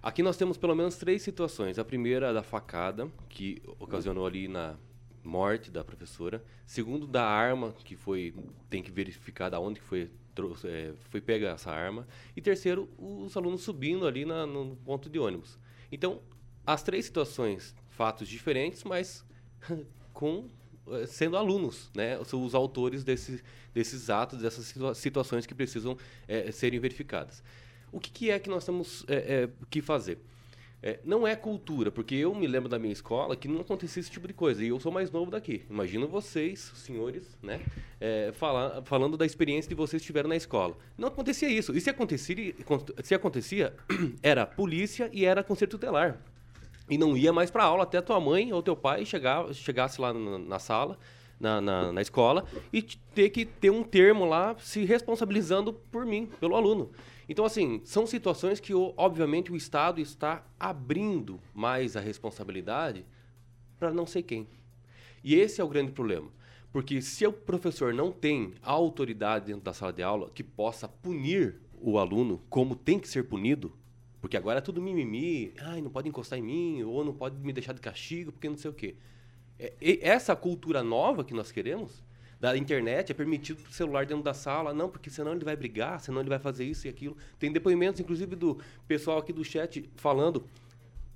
Aqui 0.00 0.22
nós 0.22 0.36
temos 0.36 0.56
pelo 0.56 0.74
menos 0.74 0.96
três 0.96 1.22
situações. 1.22 1.80
A 1.80 1.84
primeira, 1.84 2.32
da 2.32 2.42
facada, 2.42 3.08
que 3.28 3.60
ocasionou 3.80 4.24
ali 4.24 4.46
na 4.46 4.76
morte 5.26 5.70
da 5.70 5.84
professora. 5.84 6.42
Segundo, 6.64 7.06
da 7.06 7.24
arma, 7.26 7.72
que 7.84 7.96
foi 7.96 8.34
tem 8.70 8.82
que 8.82 8.90
verificar 8.90 9.50
da 9.50 9.60
onde 9.60 9.80
que 9.80 9.86
foi 9.86 10.10
trou- 10.34 10.56
é, 10.64 10.92
foi 11.10 11.20
pega 11.20 11.48
essa 11.48 11.70
arma. 11.70 12.06
E 12.36 12.40
terceiro, 12.40 12.88
os 12.98 13.36
alunos 13.36 13.62
subindo 13.62 14.06
ali 14.06 14.24
na- 14.24 14.46
no 14.46 14.76
ponto 14.76 15.08
de 15.10 15.18
ônibus. 15.18 15.58
Então, 15.90 16.20
as 16.66 16.82
três 16.82 17.04
situações, 17.04 17.74
fatos 17.88 18.28
diferentes, 18.28 18.84
mas 18.84 19.24
com 20.12 20.48
eh, 20.88 21.06
sendo 21.06 21.36
alunos, 21.36 21.90
né? 21.94 22.18
Os 22.20 22.54
autores 22.54 23.02
desse, 23.02 23.42
desses 23.74 24.08
atos, 24.08 24.40
dessas 24.40 24.66
situa- 24.66 24.94
situações 24.94 25.44
que 25.46 25.54
precisam 25.54 25.96
eh, 26.28 26.50
serem 26.52 26.78
verificadas. 26.78 27.42
O 27.92 27.98
que, 28.00 28.10
que 28.10 28.30
é 28.30 28.38
que 28.38 28.48
nós 28.48 28.64
temos 28.64 29.04
eh, 29.08 29.44
eh, 29.44 29.48
que 29.70 29.80
fazer? 29.82 30.18
Eh, 30.86 31.00
não 31.04 31.26
é 31.26 31.34
cultura, 31.34 31.90
porque 31.90 32.14
eu 32.14 32.32
me 32.32 32.46
lembro 32.46 32.68
da 32.68 32.78
minha 32.78 32.92
escola 32.92 33.34
que 33.34 33.48
não 33.48 33.60
acontecia 33.62 33.98
esse 33.98 34.08
tipo 34.08 34.28
de 34.28 34.32
coisa. 34.32 34.64
E 34.64 34.68
eu 34.68 34.78
sou 34.78 34.92
mais 34.92 35.10
novo 35.10 35.32
daqui. 35.32 35.64
Imagino 35.68 36.06
vocês, 36.06 36.60
senhores, 36.76 37.36
né? 37.42 37.60
eh, 38.00 38.30
falar, 38.34 38.82
falando 38.84 39.16
da 39.16 39.26
experiência 39.26 39.68
que 39.68 39.74
vocês 39.74 40.00
tiveram 40.00 40.28
na 40.28 40.36
escola. 40.36 40.76
Não 40.96 41.08
acontecia 41.08 41.48
isso. 41.48 41.76
E 41.76 41.80
se 41.80 41.90
acontecia, 41.90 42.54
se 43.02 43.16
acontecia 43.16 43.74
era 44.22 44.46
polícia 44.46 45.10
e 45.12 45.24
era 45.24 45.42
conselho 45.42 45.72
tutelar 45.72 46.20
e 46.88 46.96
não 46.96 47.16
ia 47.16 47.32
mais 47.32 47.50
para 47.50 47.64
aula 47.64 47.82
até 47.82 48.00
tua 48.00 48.20
mãe 48.20 48.52
ou 48.52 48.62
teu 48.62 48.76
pai 48.76 49.04
chegar, 49.04 49.52
chegasse 49.52 50.00
lá 50.00 50.14
na, 50.14 50.38
na 50.38 50.58
sala, 50.60 50.96
na, 51.38 51.60
na, 51.60 51.92
na 51.92 52.02
escola, 52.02 52.44
e 52.72 52.82
ter 52.82 53.30
que 53.30 53.44
ter 53.44 53.70
um 53.70 53.82
termo 53.82 54.24
lá 54.24 54.56
se 54.58 54.84
responsabilizando 54.84 55.72
por 55.72 56.06
mim, 56.06 56.28
pelo 56.40 56.56
aluno. 56.56 56.90
Então, 57.28 57.44
assim, 57.44 57.80
são 57.84 58.06
situações 58.06 58.60
que, 58.60 58.72
obviamente, 58.74 59.50
o 59.50 59.56
Estado 59.56 60.00
está 60.00 60.44
abrindo 60.58 61.40
mais 61.52 61.96
a 61.96 62.00
responsabilidade 62.00 63.04
para 63.78 63.92
não 63.92 64.06
sei 64.06 64.22
quem. 64.22 64.46
E 65.24 65.34
esse 65.34 65.60
é 65.60 65.64
o 65.64 65.68
grande 65.68 65.92
problema. 65.92 66.30
Porque 66.72 67.00
se 67.00 67.26
o 67.26 67.32
professor 67.32 67.92
não 67.92 68.12
tem 68.12 68.52
a 68.62 68.70
autoridade 68.70 69.46
dentro 69.46 69.62
da 69.62 69.72
sala 69.72 69.92
de 69.92 70.02
aula 70.02 70.30
que 70.30 70.42
possa 70.42 70.86
punir 70.86 71.56
o 71.80 71.98
aluno 71.98 72.40
como 72.48 72.76
tem 72.76 72.98
que 72.98 73.08
ser 73.08 73.24
punido, 73.24 73.72
porque 74.20 74.36
agora 74.36 74.58
é 74.58 74.60
tudo 74.60 74.80
mimimi, 74.80 75.52
ai, 75.58 75.80
não 75.80 75.90
pode 75.90 76.08
encostar 76.08 76.38
em 76.38 76.42
mim, 76.42 76.82
ou 76.82 77.04
não 77.04 77.12
pode 77.12 77.38
me 77.38 77.52
deixar 77.52 77.72
de 77.72 77.80
castigo, 77.80 78.32
porque 78.32 78.48
não 78.48 78.56
sei 78.56 78.70
o 78.70 78.74
quê. 78.74 78.94
É, 79.58 79.72
essa 80.00 80.34
cultura 80.36 80.82
nova 80.82 81.24
que 81.24 81.34
nós 81.34 81.50
queremos, 81.50 82.04
da 82.38 82.56
internet, 82.56 83.10
é 83.10 83.14
permitido 83.14 83.60
o 83.66 83.72
celular 83.72 84.04
dentro 84.04 84.22
da 84.22 84.34
sala, 84.34 84.74
não, 84.74 84.90
porque 84.90 85.08
senão 85.08 85.32
ele 85.32 85.44
vai 85.44 85.56
brigar, 85.56 86.00
senão 86.00 86.20
ele 86.20 86.28
vai 86.28 86.38
fazer 86.38 86.64
isso 86.64 86.86
e 86.86 86.90
aquilo. 86.90 87.16
Tem 87.38 87.50
depoimentos, 87.50 88.00
inclusive, 88.00 88.36
do 88.36 88.60
pessoal 88.86 89.18
aqui 89.18 89.32
do 89.32 89.42
chat 89.42 89.88
falando 89.96 90.46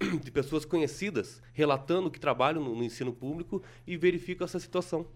de 0.25 0.31
pessoas 0.31 0.65
conhecidas 0.65 1.43
relatando 1.53 2.11
que 2.11 2.19
trabalham 2.19 2.65
no, 2.65 2.75
no 2.75 2.83
ensino 2.83 3.13
público 3.13 3.63
e 3.87 3.97
verificam 3.97 4.47
essa 4.47 4.59
situação 4.59 5.07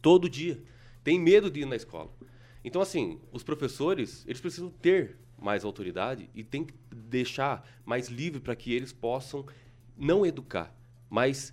todo 0.00 0.28
dia. 0.28 0.62
Tem 1.02 1.18
medo 1.18 1.50
de 1.50 1.60
ir 1.60 1.66
na 1.66 1.76
escola. 1.76 2.10
Então, 2.64 2.80
assim, 2.80 3.20
os 3.32 3.42
professores, 3.42 4.24
eles 4.26 4.40
precisam 4.40 4.70
ter 4.70 5.18
mais 5.36 5.64
autoridade 5.64 6.30
e 6.34 6.42
tem 6.42 6.64
que 6.64 6.74
deixar 6.94 7.68
mais 7.84 8.08
livre 8.08 8.40
para 8.40 8.56
que 8.56 8.72
eles 8.72 8.92
possam 8.92 9.44
não 9.96 10.24
educar, 10.24 10.74
mas 11.10 11.52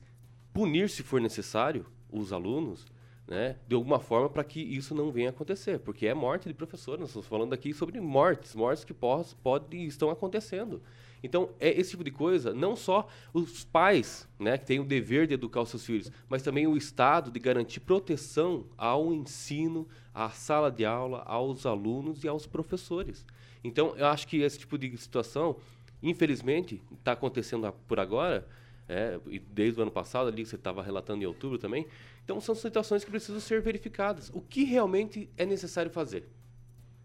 punir, 0.53 0.89
se 0.89 1.03
for 1.03 1.21
necessário, 1.21 1.85
os 2.11 2.33
alunos, 2.33 2.85
né, 3.27 3.55
de 3.67 3.75
alguma 3.75 3.99
forma 3.99 4.29
para 4.29 4.43
que 4.43 4.59
isso 4.59 4.93
não 4.93 5.11
venha 5.11 5.29
acontecer, 5.29 5.79
porque 5.79 6.05
é 6.05 6.13
morte 6.13 6.47
de 6.47 6.53
professor. 6.53 6.99
Nós 6.99 7.09
estamos 7.09 7.27
falando 7.27 7.53
aqui 7.53 7.73
sobre 7.73 7.99
mortes, 8.01 8.53
mortes 8.53 8.83
que 8.83 8.93
pós, 8.93 9.33
podem 9.33 9.85
estão 9.85 10.09
acontecendo. 10.09 10.81
Então, 11.23 11.51
é 11.59 11.69
esse 11.69 11.91
tipo 11.91 12.03
de 12.03 12.11
coisa, 12.11 12.53
não 12.53 12.75
só 12.75 13.07
os 13.33 13.63
pais, 13.63 14.27
né, 14.39 14.57
que 14.57 14.65
têm 14.65 14.79
o 14.79 14.83
dever 14.83 15.27
de 15.27 15.35
educar 15.35 15.61
os 15.61 15.69
seus 15.69 15.85
filhos, 15.85 16.11
mas 16.27 16.41
também 16.41 16.65
o 16.65 16.75
Estado 16.75 17.31
de 17.31 17.39
garantir 17.39 17.79
proteção 17.79 18.65
ao 18.75 19.13
ensino, 19.13 19.87
à 20.13 20.29
sala 20.31 20.71
de 20.71 20.83
aula, 20.83 21.23
aos 21.25 21.65
alunos 21.65 22.23
e 22.23 22.27
aos 22.27 22.47
professores. 22.47 23.25
Então, 23.63 23.93
eu 23.95 24.07
acho 24.07 24.27
que 24.27 24.41
esse 24.41 24.57
tipo 24.57 24.77
de 24.77 24.97
situação, 24.97 25.57
infelizmente, 26.01 26.81
está 26.97 27.11
acontecendo 27.11 27.71
por 27.87 27.99
agora, 27.99 28.47
é, 28.87 29.19
e 29.27 29.39
desde 29.39 29.79
o 29.79 29.83
ano 29.83 29.91
passado, 29.91 30.27
ali 30.27 30.43
que 30.43 30.49
você 30.49 30.55
estava 30.55 30.81
relatando 30.81 31.23
em 31.23 31.25
outubro 31.25 31.57
também. 31.57 31.87
Então, 32.23 32.39
são 32.41 32.53
situações 32.53 33.03
que 33.03 33.11
precisam 33.11 33.39
ser 33.39 33.61
verificadas. 33.61 34.29
O 34.33 34.41
que 34.41 34.63
realmente 34.63 35.29
é 35.37 35.45
necessário 35.45 35.91
fazer? 35.91 36.29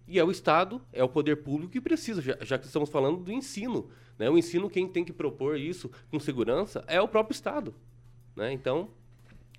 E 0.08 0.18
é 0.18 0.24
o 0.24 0.30
Estado, 0.30 0.80
é 0.92 1.02
o 1.02 1.08
poder 1.08 1.36
público 1.36 1.72
que 1.72 1.80
precisa, 1.80 2.22
já, 2.22 2.36
já 2.40 2.58
que 2.58 2.66
estamos 2.66 2.88
falando 2.88 3.18
do 3.18 3.32
ensino. 3.32 3.90
Né? 4.18 4.30
O 4.30 4.38
ensino, 4.38 4.70
quem 4.70 4.88
tem 4.88 5.04
que 5.04 5.12
propor 5.12 5.58
isso 5.58 5.90
com 6.10 6.20
segurança 6.20 6.84
é 6.86 7.00
o 7.00 7.08
próprio 7.08 7.34
Estado. 7.34 7.74
Né? 8.34 8.52
Então, 8.52 8.90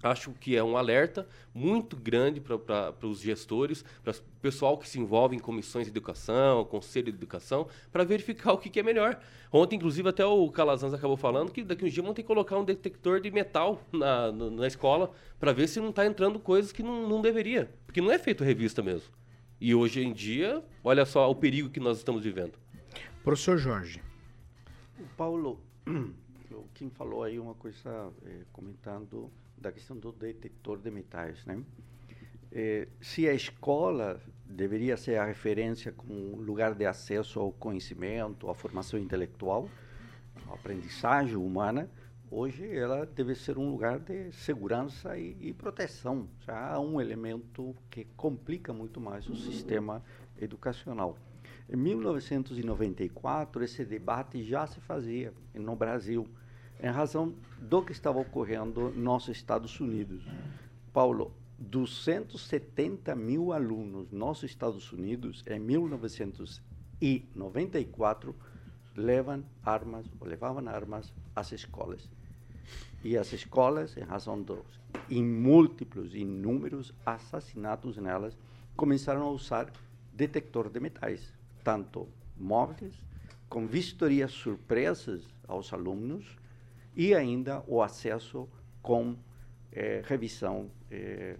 Acho 0.02 0.32
que 0.34 0.56
é 0.56 0.64
um 0.64 0.78
alerta 0.78 1.28
muito 1.54 1.96
grande 1.96 2.40
para 2.40 2.94
os 3.04 3.20
gestores, 3.20 3.84
para 4.04 4.12
o 4.12 4.40
pessoal 4.42 4.78
que 4.78 4.88
se 4.88 5.00
envolve 5.00 5.36
em 5.36 5.40
comissões 5.40 5.86
de 5.86 5.92
educação, 5.92 6.64
conselho 6.66 7.12
de 7.12 7.18
educação, 7.18 7.68
para 7.92 8.04
verificar 8.04 8.54
o 8.54 8.58
que, 8.58 8.70
que, 8.70 8.80
é 8.80 8.84
melhor. 8.84 9.20
Ontem, 9.52 9.76
inclusive, 9.76 10.08
até 10.08 10.26
o 10.26 10.50
Calazans 10.52 10.94
acabou 10.94 11.18
falando 11.18 11.52
que 11.52 11.64
daqui 11.64 11.84
uns 11.84 11.94
dias 11.94 12.06
vão 12.06 12.14
ter 12.14 12.22
que 12.22 12.28
colocar 12.28 12.58
um 12.58 12.64
detector 12.64 13.20
de 13.20 13.32
metal 13.32 13.82
na, 13.92 14.32
na, 14.32 14.50
na 14.52 14.68
escola 14.68 15.12
para 15.40 15.52
ver 15.52 15.68
se 15.68 15.80
não 15.80 15.90
está 15.90 16.06
entrando 16.06 16.40
coisas 16.40 16.72
que 16.72 16.84
não, 16.84 17.10
não 17.10 17.22
deveria. 17.22 17.72
Porque 17.86 18.02
não 18.02 18.12
é 18.12 18.20
feito 18.20 18.44
revista 18.44 18.84
mesmo. 18.84 19.10
E 19.60 19.74
hoje 19.74 20.04
em 20.04 20.14
dia, 20.14 20.64
olha 20.84 21.06
só 21.06 21.30
o 21.30 21.36
perigo 21.36 21.70
que 21.70 21.80
nós 21.80 21.98
estamos 21.98 22.24
vivendo. 22.24 22.54
Professor 23.24 23.58
Jorge. 23.58 24.02
O 25.00 25.06
Paulo, 25.18 25.60
o 26.52 26.68
Kim 26.76 26.90
falou 26.92 27.24
aí 27.24 27.40
uma 27.40 27.56
coisa, 27.56 28.12
eh, 28.24 28.44
comentando 28.54 29.32
da 29.58 29.72
questão 29.72 29.98
do 29.98 30.12
detector 30.12 30.78
de 30.78 30.92
metais, 30.92 31.46
né? 31.46 31.62
Eh, 32.52 32.88
se 33.02 33.28
a 33.28 33.34
escola 33.34 34.22
deveria 34.46 34.96
ser 34.96 35.18
a 35.18 35.26
referência 35.26 35.92
como 35.92 36.38
lugar 36.38 36.74
de 36.74 36.86
acesso 36.86 37.40
ao 37.40 37.52
conhecimento, 37.52 38.50
à 38.50 38.56
formação 38.56 39.00
intelectual, 39.00 39.70
à 40.48 40.54
aprendizagem 40.54 41.36
humana, 41.36 41.90
hoje 42.32 42.66
ela 42.74 43.06
deve 43.06 43.36
ser 43.36 43.58
um 43.58 43.70
lugar 43.70 44.00
de 44.00 44.32
segurança 44.32 45.18
e, 45.18 45.36
e 45.42 45.54
proteção. 45.54 46.30
Já 46.46 46.74
há 46.74 46.80
um 46.80 47.02
elemento 47.02 47.76
que 47.90 48.06
complica 48.16 48.72
muito 48.72 49.02
mais 49.02 49.28
o 49.28 49.36
sistema 49.36 50.04
educacional. 50.40 51.18
Em 51.70 51.76
1994, 51.76 53.64
esse 53.64 53.84
debate 53.84 54.42
já 54.42 54.66
se 54.66 54.80
fazia 54.80 55.34
no 55.54 55.76
Brasil 55.76 56.26
em 56.82 56.90
razão 56.90 57.34
do 57.60 57.82
que 57.82 57.92
estava 57.92 58.20
ocorrendo 58.20 58.90
nos 58.90 59.28
Estados 59.28 59.78
Unidos. 59.80 60.24
Paulo, 60.94 61.34
270 61.60 63.16
mil 63.16 63.52
alunos 63.52 64.12
nos 64.12 64.44
Estados 64.44 64.92
Unidos, 64.92 65.44
em 65.48 65.60
1994, 65.60 68.36
levam 68.96 69.44
armas, 69.64 70.06
ou 70.20 70.28
levavam 70.28 70.68
armas 70.68 71.12
às 71.36 71.52
escolas. 71.52 72.08
E 73.04 73.18
as 73.18 73.34
escolas, 73.34 73.98
em 73.98 74.04
razão 74.04 74.40
dos 74.42 74.78
em 75.10 75.24
múltiplos, 75.24 76.16
inúmeros 76.16 76.94
assassinatos 77.06 77.98
nelas, 77.98 78.38
começaram 78.76 79.24
a 79.24 79.32
usar 79.32 79.72
detector 80.14 80.70
de 80.70 80.80
metais, 80.80 81.34
tanto 81.64 82.08
móveis, 82.38 82.94
com 83.50 83.68
vistorias 83.68 84.32
surpresas 84.32 85.22
aos 85.48 85.72
alunos, 85.72 86.38
e 86.98 87.14
ainda 87.14 87.64
o 87.68 87.84
acesso 87.84 88.50
com 88.82 89.16
eh, 89.72 90.02
revisão 90.04 90.72
eh, 90.90 91.38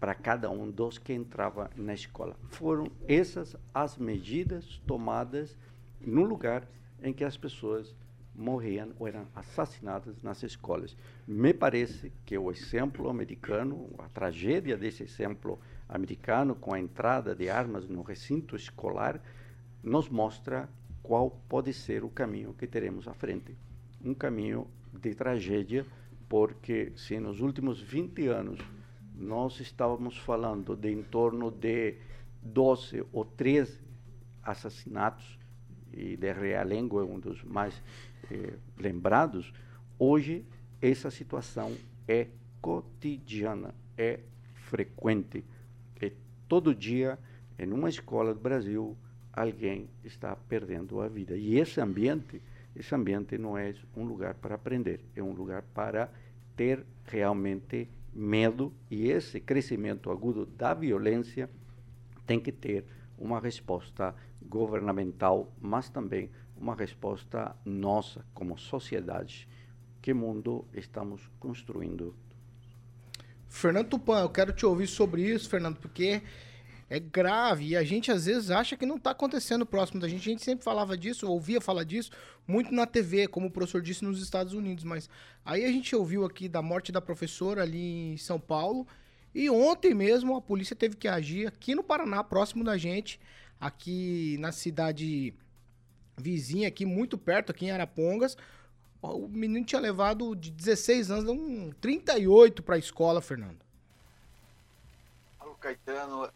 para 0.00 0.16
cada 0.16 0.50
um 0.50 0.68
dos 0.68 0.98
que 0.98 1.12
entrava 1.12 1.70
na 1.76 1.94
escola. 1.94 2.34
Foram 2.48 2.90
essas 3.06 3.54
as 3.72 3.96
medidas 3.96 4.82
tomadas 4.88 5.56
no 6.00 6.24
lugar 6.24 6.66
em 7.00 7.12
que 7.12 7.22
as 7.22 7.36
pessoas 7.36 7.94
morriam 8.34 8.90
ou 8.98 9.06
eram 9.06 9.28
assassinadas 9.32 10.20
nas 10.24 10.42
escolas. 10.42 10.96
Me 11.24 11.54
parece 11.54 12.10
que 12.26 12.36
o 12.36 12.50
exemplo 12.50 13.08
americano, 13.08 13.90
a 13.98 14.08
tragédia 14.08 14.76
desse 14.76 15.04
exemplo 15.04 15.60
americano 15.88 16.56
com 16.56 16.74
a 16.74 16.80
entrada 16.80 17.32
de 17.32 17.48
armas 17.48 17.86
no 17.86 18.02
recinto 18.02 18.56
escolar, 18.56 19.22
nos 19.84 20.08
mostra 20.08 20.68
qual 21.00 21.30
pode 21.48 21.72
ser 21.72 22.02
o 22.02 22.08
caminho 22.08 22.54
que 22.54 22.66
teremos 22.66 23.06
à 23.06 23.14
frente. 23.14 23.56
Um 24.02 24.14
caminho 24.14 24.66
de 24.92 25.14
tragédia, 25.14 25.86
porque 26.28 26.92
se 26.96 27.18
nos 27.18 27.40
últimos 27.40 27.80
20 27.80 28.28
anos 28.28 28.58
nós 29.14 29.60
estávamos 29.60 30.16
falando 30.16 30.74
de 30.76 30.90
em 30.90 31.02
torno 31.02 31.50
de 31.50 31.96
12 32.42 33.04
ou 33.12 33.24
13 33.24 33.78
assassinatos, 34.42 35.38
e 35.92 36.16
de 36.16 36.32
Realengo 36.32 37.00
é 37.00 37.04
um 37.04 37.18
dos 37.18 37.42
mais 37.42 37.82
eh, 38.30 38.54
lembrados, 38.78 39.52
hoje 39.98 40.44
essa 40.80 41.10
situação 41.10 41.76
é 42.06 42.28
cotidiana, 42.60 43.74
é 43.96 44.20
frequente. 44.54 45.44
E 46.00 46.12
todo 46.48 46.74
dia, 46.74 47.18
em 47.58 47.70
uma 47.72 47.88
escola 47.88 48.32
do 48.32 48.40
Brasil, 48.40 48.96
alguém 49.32 49.88
está 50.04 50.34
perdendo 50.34 51.00
a 51.00 51.08
vida. 51.08 51.36
E 51.36 51.58
esse 51.58 51.80
ambiente 51.80 52.40
esse 52.74 52.94
ambiente 52.94 53.36
não 53.36 53.56
é 53.56 53.74
um 53.96 54.04
lugar 54.04 54.34
para 54.34 54.54
aprender, 54.54 55.00
é 55.14 55.22
um 55.22 55.32
lugar 55.32 55.62
para 55.74 56.10
ter 56.56 56.84
realmente 57.04 57.88
medo 58.12 58.72
e 58.90 59.08
esse 59.08 59.40
crescimento 59.40 60.10
agudo 60.10 60.46
da 60.46 60.74
violência 60.74 61.48
tem 62.26 62.40
que 62.40 62.52
ter 62.52 62.84
uma 63.18 63.40
resposta 63.40 64.14
governamental, 64.42 65.52
mas 65.60 65.88
também 65.88 66.30
uma 66.56 66.74
resposta 66.74 67.56
nossa 67.64 68.24
como 68.34 68.58
sociedade. 68.58 69.48
Que 70.00 70.14
mundo 70.14 70.66
estamos 70.72 71.30
construindo? 71.38 72.14
Fernando 73.48 73.88
Tupan, 73.88 74.20
eu 74.20 74.30
quero 74.30 74.52
te 74.52 74.64
ouvir 74.64 74.86
sobre 74.86 75.22
isso, 75.22 75.50
Fernando, 75.50 75.78
porque 75.78 76.22
é 76.90 76.98
grave 76.98 77.68
e 77.68 77.76
a 77.76 77.84
gente 77.84 78.10
às 78.10 78.26
vezes 78.26 78.50
acha 78.50 78.76
que 78.76 78.84
não 78.84 78.96
está 78.96 79.12
acontecendo 79.12 79.64
próximo 79.64 80.00
da 80.00 80.08
gente. 80.08 80.28
A 80.28 80.32
gente 80.32 80.44
sempre 80.44 80.64
falava 80.64 80.98
disso, 80.98 81.30
ouvia 81.30 81.60
falar 81.60 81.84
disso, 81.84 82.10
muito 82.48 82.74
na 82.74 82.84
TV, 82.84 83.28
como 83.28 83.46
o 83.46 83.50
professor 83.50 83.80
disse 83.80 84.04
nos 84.04 84.20
Estados 84.20 84.54
Unidos. 84.54 84.82
Mas 84.82 85.08
aí 85.44 85.64
a 85.64 85.68
gente 85.68 85.94
ouviu 85.94 86.24
aqui 86.24 86.48
da 86.48 86.60
morte 86.60 86.90
da 86.90 87.00
professora 87.00 87.62
ali 87.62 88.12
em 88.12 88.16
São 88.16 88.40
Paulo. 88.40 88.88
E 89.32 89.48
ontem 89.48 89.94
mesmo 89.94 90.34
a 90.34 90.42
polícia 90.42 90.74
teve 90.74 90.96
que 90.96 91.06
agir 91.06 91.46
aqui 91.46 91.76
no 91.76 91.84
Paraná, 91.84 92.24
próximo 92.24 92.64
da 92.64 92.76
gente, 92.76 93.20
aqui 93.60 94.36
na 94.40 94.50
cidade 94.50 95.32
vizinha, 96.16 96.66
aqui 96.66 96.84
muito 96.84 97.16
perto, 97.16 97.50
aqui 97.50 97.66
em 97.66 97.70
Arapongas. 97.70 98.36
O 99.00 99.28
menino 99.28 99.64
tinha 99.64 99.80
levado 99.80 100.34
de 100.34 100.50
16 100.50 101.12
anos, 101.12 101.30
um 101.30 101.70
38 101.80 102.64
para 102.64 102.74
a 102.74 102.78
escola, 102.78 103.22
Fernando. 103.22 103.70
Caetano, 105.60 106.30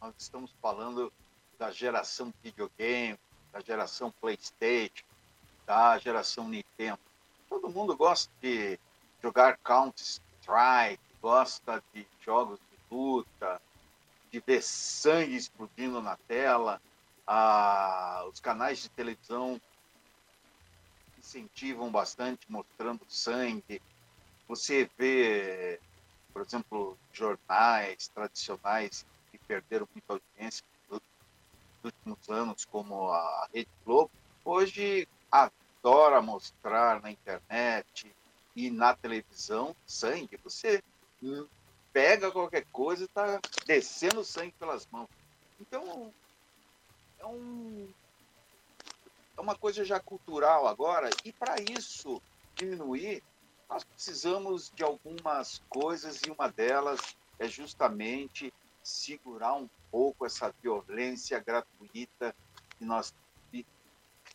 nós 0.00 0.14
estamos 0.18 0.50
falando 0.62 1.12
da 1.58 1.70
geração 1.70 2.32
videogame, 2.42 3.18
da 3.52 3.60
geração 3.60 4.12
PlayStation, 4.20 5.04
da 5.66 5.98
geração 5.98 6.48
Nintendo. 6.48 7.00
Todo 7.48 7.68
mundo 7.68 7.96
gosta 7.96 8.30
de 8.40 8.78
jogar 9.22 9.58
Counter-Strike, 9.58 11.02
gosta 11.20 11.82
de 11.92 12.06
jogos 12.20 12.58
de 12.58 12.94
luta, 12.94 13.60
de 14.30 14.40
ver 14.40 14.62
sangue 14.62 15.36
explodindo 15.36 16.00
na 16.00 16.16
tela. 16.28 16.80
Ah, 17.26 18.24
os 18.32 18.40
canais 18.40 18.78
de 18.78 18.88
televisão 18.90 19.60
incentivam 21.18 21.90
bastante 21.90 22.50
mostrando 22.50 23.04
sangue. 23.08 23.82
Você 24.46 24.88
vê, 24.96 25.80
por 26.32 26.42
exemplo, 26.42 26.96
jornais 27.12 28.08
tradicionais 28.08 29.04
perderam 29.48 29.88
muita 29.94 30.12
audiência 30.12 30.62
nos 30.90 31.00
últimos 31.82 32.28
anos, 32.28 32.64
como 32.66 33.08
a 33.08 33.48
Rede 33.52 33.70
Globo, 33.84 34.10
hoje 34.44 35.08
adora 35.32 36.20
mostrar 36.20 37.00
na 37.00 37.10
internet 37.10 38.14
e 38.54 38.70
na 38.70 38.94
televisão 38.94 39.74
sangue. 39.86 40.38
Você 40.44 40.82
pega 41.92 42.30
qualquer 42.30 42.66
coisa 42.70 43.02
e 43.02 43.06
está 43.06 43.40
descendo 43.66 44.22
sangue 44.22 44.52
pelas 44.58 44.86
mãos. 44.88 45.08
Então, 45.58 46.12
é, 47.18 47.26
um, 47.26 47.88
é 49.36 49.40
uma 49.40 49.56
coisa 49.56 49.84
já 49.84 49.98
cultural 49.98 50.68
agora, 50.68 51.08
e 51.24 51.32
para 51.32 51.56
isso 51.60 52.20
diminuir, 52.54 53.22
nós 53.68 53.82
precisamos 53.84 54.70
de 54.74 54.82
algumas 54.82 55.62
coisas, 55.68 56.20
e 56.22 56.30
uma 56.30 56.48
delas 56.48 57.16
é 57.38 57.48
justamente 57.48 58.52
segurar 58.88 59.54
um 59.54 59.68
pouco 59.90 60.24
essa 60.24 60.52
violência 60.62 61.38
gratuita 61.38 62.34
que 62.78 62.84
nós 62.84 63.14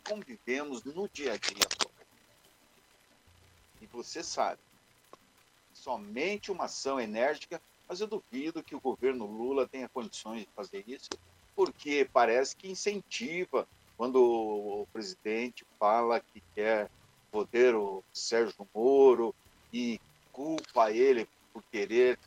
convivemos 0.08 0.84
no 0.84 1.08
dia 1.08 1.32
a 1.32 1.36
dia. 1.36 1.66
E 3.80 3.86
você 3.86 4.22
sabe, 4.22 4.60
somente 5.72 6.52
uma 6.52 6.64
ação 6.64 7.00
enérgica, 7.00 7.60
mas 7.88 8.00
eu 8.00 8.06
duvido 8.06 8.62
que 8.62 8.74
o 8.74 8.80
governo 8.80 9.26
Lula 9.26 9.66
tenha 9.66 9.88
condições 9.88 10.42
de 10.42 10.48
fazer 10.54 10.84
isso, 10.86 11.10
porque 11.56 12.08
parece 12.12 12.56
que 12.56 12.70
incentiva 12.70 13.66
quando 13.96 14.16
o 14.22 14.86
presidente 14.92 15.66
fala 15.78 16.20
que 16.20 16.42
quer 16.54 16.90
poder 17.30 17.74
o 17.74 18.02
Sérgio 18.12 18.68
Moro 18.74 19.34
e 19.72 20.00
culpa 20.32 20.90
ele 20.90 21.28
por 21.52 21.62
querer 21.64 22.18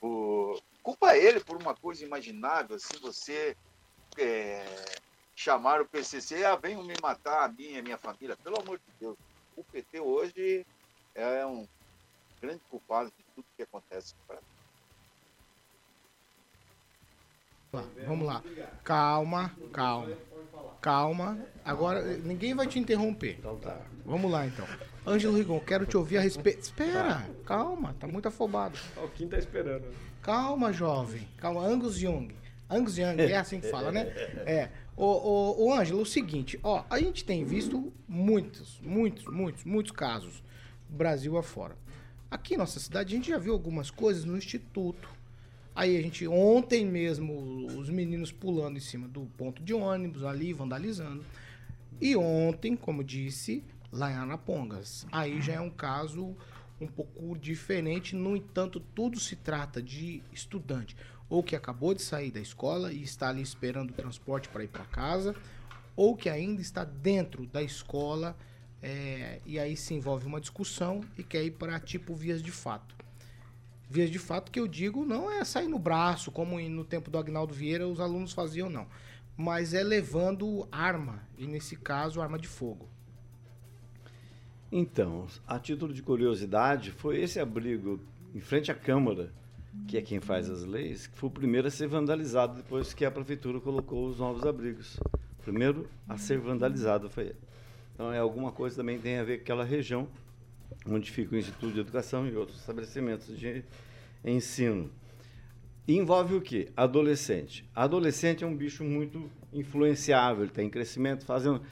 por, 0.00 0.60
Culpa 0.84 1.16
ele 1.16 1.40
por 1.40 1.56
uma 1.56 1.74
coisa 1.74 2.04
imaginável, 2.04 2.78
se 2.78 2.98
você 2.98 3.56
é, 4.18 4.62
chamar 5.34 5.80
o 5.80 5.88
PCC, 5.88 6.44
ah, 6.44 6.56
venham 6.56 6.84
me 6.84 6.92
matar 7.00 7.46
a 7.46 7.48
mim 7.48 7.72
e 7.72 7.78
a 7.78 7.82
minha 7.82 7.96
família. 7.96 8.36
Pelo 8.36 8.60
amor 8.60 8.78
de 8.78 8.84
Deus, 9.00 9.16
o 9.56 9.64
PT 9.64 9.98
hoje 9.98 10.66
é 11.14 11.46
um 11.46 11.66
grande 12.38 12.60
culpado 12.68 13.10
de 13.16 13.24
tudo 13.34 13.46
que 13.56 13.62
acontece 13.62 14.14
no 14.20 14.26
Brasil. 14.26 14.48
Lá, 17.72 17.84
Vamos 18.06 18.26
lá. 18.26 18.44
Calma, 18.84 19.56
calma. 19.72 20.18
Calma. 20.82 21.46
Agora, 21.64 22.02
ninguém 22.18 22.54
vai 22.54 22.66
te 22.66 22.78
interromper. 22.78 23.38
Então 23.38 23.58
tá. 23.58 23.80
Vamos 24.04 24.30
lá, 24.30 24.46
então. 24.46 24.66
Ângelo 25.06 25.34
Rigon, 25.34 25.58
quero 25.60 25.86
te 25.86 25.96
ouvir 25.96 26.18
a 26.18 26.20
respeito. 26.20 26.60
Espera, 26.60 27.26
calma, 27.46 27.96
tá 27.98 28.06
muito 28.06 28.28
afobado. 28.28 28.78
O 28.98 29.08
Kim 29.08 29.28
tá 29.28 29.38
esperando. 29.38 30.13
Calma, 30.24 30.72
jovem. 30.72 31.28
Calma, 31.36 31.60
Angus 31.66 32.00
Young. 32.00 32.30
Angus 32.68 32.96
Young, 32.96 33.20
é 33.20 33.36
assim 33.36 33.60
que 33.60 33.68
fala, 33.68 33.92
né? 33.92 34.06
É. 34.46 34.70
Ô, 34.96 35.04
ô, 35.04 35.66
ô 35.66 35.74
Ângelo, 35.74 36.00
o 36.00 36.06
seguinte, 36.06 36.58
ó, 36.62 36.82
a 36.88 36.98
gente 36.98 37.26
tem 37.26 37.44
visto 37.44 37.92
muitos, 38.08 38.80
muitos, 38.82 39.26
muitos, 39.26 39.64
muitos 39.64 39.92
casos, 39.92 40.42
Brasil 40.88 41.36
afora. 41.36 41.76
Aqui 42.30 42.54
em 42.54 42.56
nossa 42.56 42.80
cidade, 42.80 43.12
a 43.12 43.16
gente 43.18 43.28
já 43.28 43.36
viu 43.36 43.52
algumas 43.52 43.90
coisas 43.90 44.24
no 44.24 44.34
Instituto. 44.34 45.10
Aí 45.74 45.94
a 45.94 46.00
gente, 46.00 46.26
ontem 46.26 46.86
mesmo, 46.86 47.66
os 47.78 47.90
meninos 47.90 48.32
pulando 48.32 48.78
em 48.78 48.80
cima 48.80 49.06
do 49.06 49.26
ponto 49.36 49.62
de 49.62 49.74
ônibus 49.74 50.24
ali, 50.24 50.54
vandalizando. 50.54 51.22
E 52.00 52.16
ontem, 52.16 52.74
como 52.74 53.04
disse, 53.04 53.62
lá 53.92 54.10
em 54.10 54.14
Anapongas. 54.14 55.06
Aí 55.12 55.42
já 55.42 55.54
é 55.54 55.60
um 55.60 55.70
caso 55.70 56.34
um 56.80 56.86
pouco 56.86 57.36
diferente, 57.38 58.14
no 58.16 58.36
entanto, 58.36 58.80
tudo 58.80 59.18
se 59.20 59.36
trata 59.36 59.82
de 59.82 60.22
estudante, 60.32 60.96
ou 61.28 61.42
que 61.42 61.56
acabou 61.56 61.94
de 61.94 62.02
sair 62.02 62.30
da 62.30 62.40
escola 62.40 62.92
e 62.92 63.02
está 63.02 63.28
ali 63.28 63.42
esperando 63.42 63.90
o 63.90 63.94
transporte 63.94 64.48
para 64.48 64.64
ir 64.64 64.68
para 64.68 64.84
casa, 64.84 65.34
ou 65.96 66.16
que 66.16 66.28
ainda 66.28 66.60
está 66.60 66.84
dentro 66.84 67.46
da 67.46 67.62
escola 67.62 68.36
é, 68.82 69.40
e 69.46 69.58
aí 69.58 69.76
se 69.76 69.94
envolve 69.94 70.26
uma 70.26 70.40
discussão 70.40 71.00
e 71.16 71.22
quer 71.22 71.44
ir 71.44 71.52
para 71.52 71.80
tipo 71.80 72.14
vias 72.14 72.42
de 72.42 72.50
fato. 72.50 72.94
Vias 73.88 74.10
de 74.10 74.18
fato 74.18 74.50
que 74.50 74.58
eu 74.58 74.66
digo 74.66 75.04
não 75.04 75.30
é 75.30 75.44
sair 75.44 75.68
no 75.68 75.78
braço, 75.78 76.30
como 76.30 76.60
no 76.60 76.84
tempo 76.84 77.10
do 77.10 77.18
Agnaldo 77.18 77.54
Vieira 77.54 77.86
os 77.86 78.00
alunos 78.00 78.32
faziam, 78.32 78.68
não. 78.68 78.86
Mas 79.36 79.72
é 79.72 79.82
levando 79.82 80.68
arma, 80.70 81.26
e 81.38 81.46
nesse 81.46 81.76
caso, 81.76 82.20
arma 82.20 82.38
de 82.38 82.46
fogo. 82.46 82.88
Então, 84.76 85.28
a 85.46 85.56
título 85.56 85.94
de 85.94 86.02
curiosidade, 86.02 86.90
foi 86.90 87.22
esse 87.22 87.38
abrigo 87.38 88.00
em 88.34 88.40
frente 88.40 88.72
à 88.72 88.74
Câmara, 88.74 89.32
que 89.86 89.96
é 89.96 90.02
quem 90.02 90.18
faz 90.18 90.50
as 90.50 90.64
leis, 90.64 91.06
que 91.06 91.16
foi 91.16 91.28
o 91.28 91.32
primeiro 91.32 91.68
a 91.68 91.70
ser 91.70 91.86
vandalizado 91.86 92.56
depois 92.56 92.92
que 92.92 93.04
a 93.04 93.10
Prefeitura 93.12 93.60
colocou 93.60 94.08
os 94.08 94.18
novos 94.18 94.44
abrigos. 94.44 94.98
O 95.38 95.42
primeiro 95.44 95.88
a 96.08 96.18
ser 96.18 96.40
vandalizado 96.40 97.08
foi 97.08 97.26
ele. 97.26 97.36
Então, 97.94 98.12
é 98.12 98.18
alguma 98.18 98.50
coisa 98.50 98.74
também 98.74 98.98
tem 98.98 99.16
a 99.16 99.22
ver 99.22 99.36
com 99.36 99.42
aquela 99.44 99.62
região 99.62 100.08
onde 100.84 101.08
fica 101.08 101.36
o 101.36 101.38
Instituto 101.38 101.72
de 101.72 101.78
Educação 101.78 102.26
e 102.26 102.34
outros 102.34 102.58
estabelecimentos 102.58 103.38
de 103.38 103.62
ensino. 104.24 104.90
Envolve 105.86 106.34
o 106.34 106.40
quê? 106.40 106.72
Adolescente. 106.76 107.64
Adolescente 107.76 108.42
é 108.42 108.46
um 108.46 108.56
bicho 108.56 108.82
muito 108.82 109.30
influenciável, 109.52 110.42
ele 110.42 110.50
está 110.50 110.64
em 110.64 110.68
crescimento, 110.68 111.24
fazendo. 111.24 111.62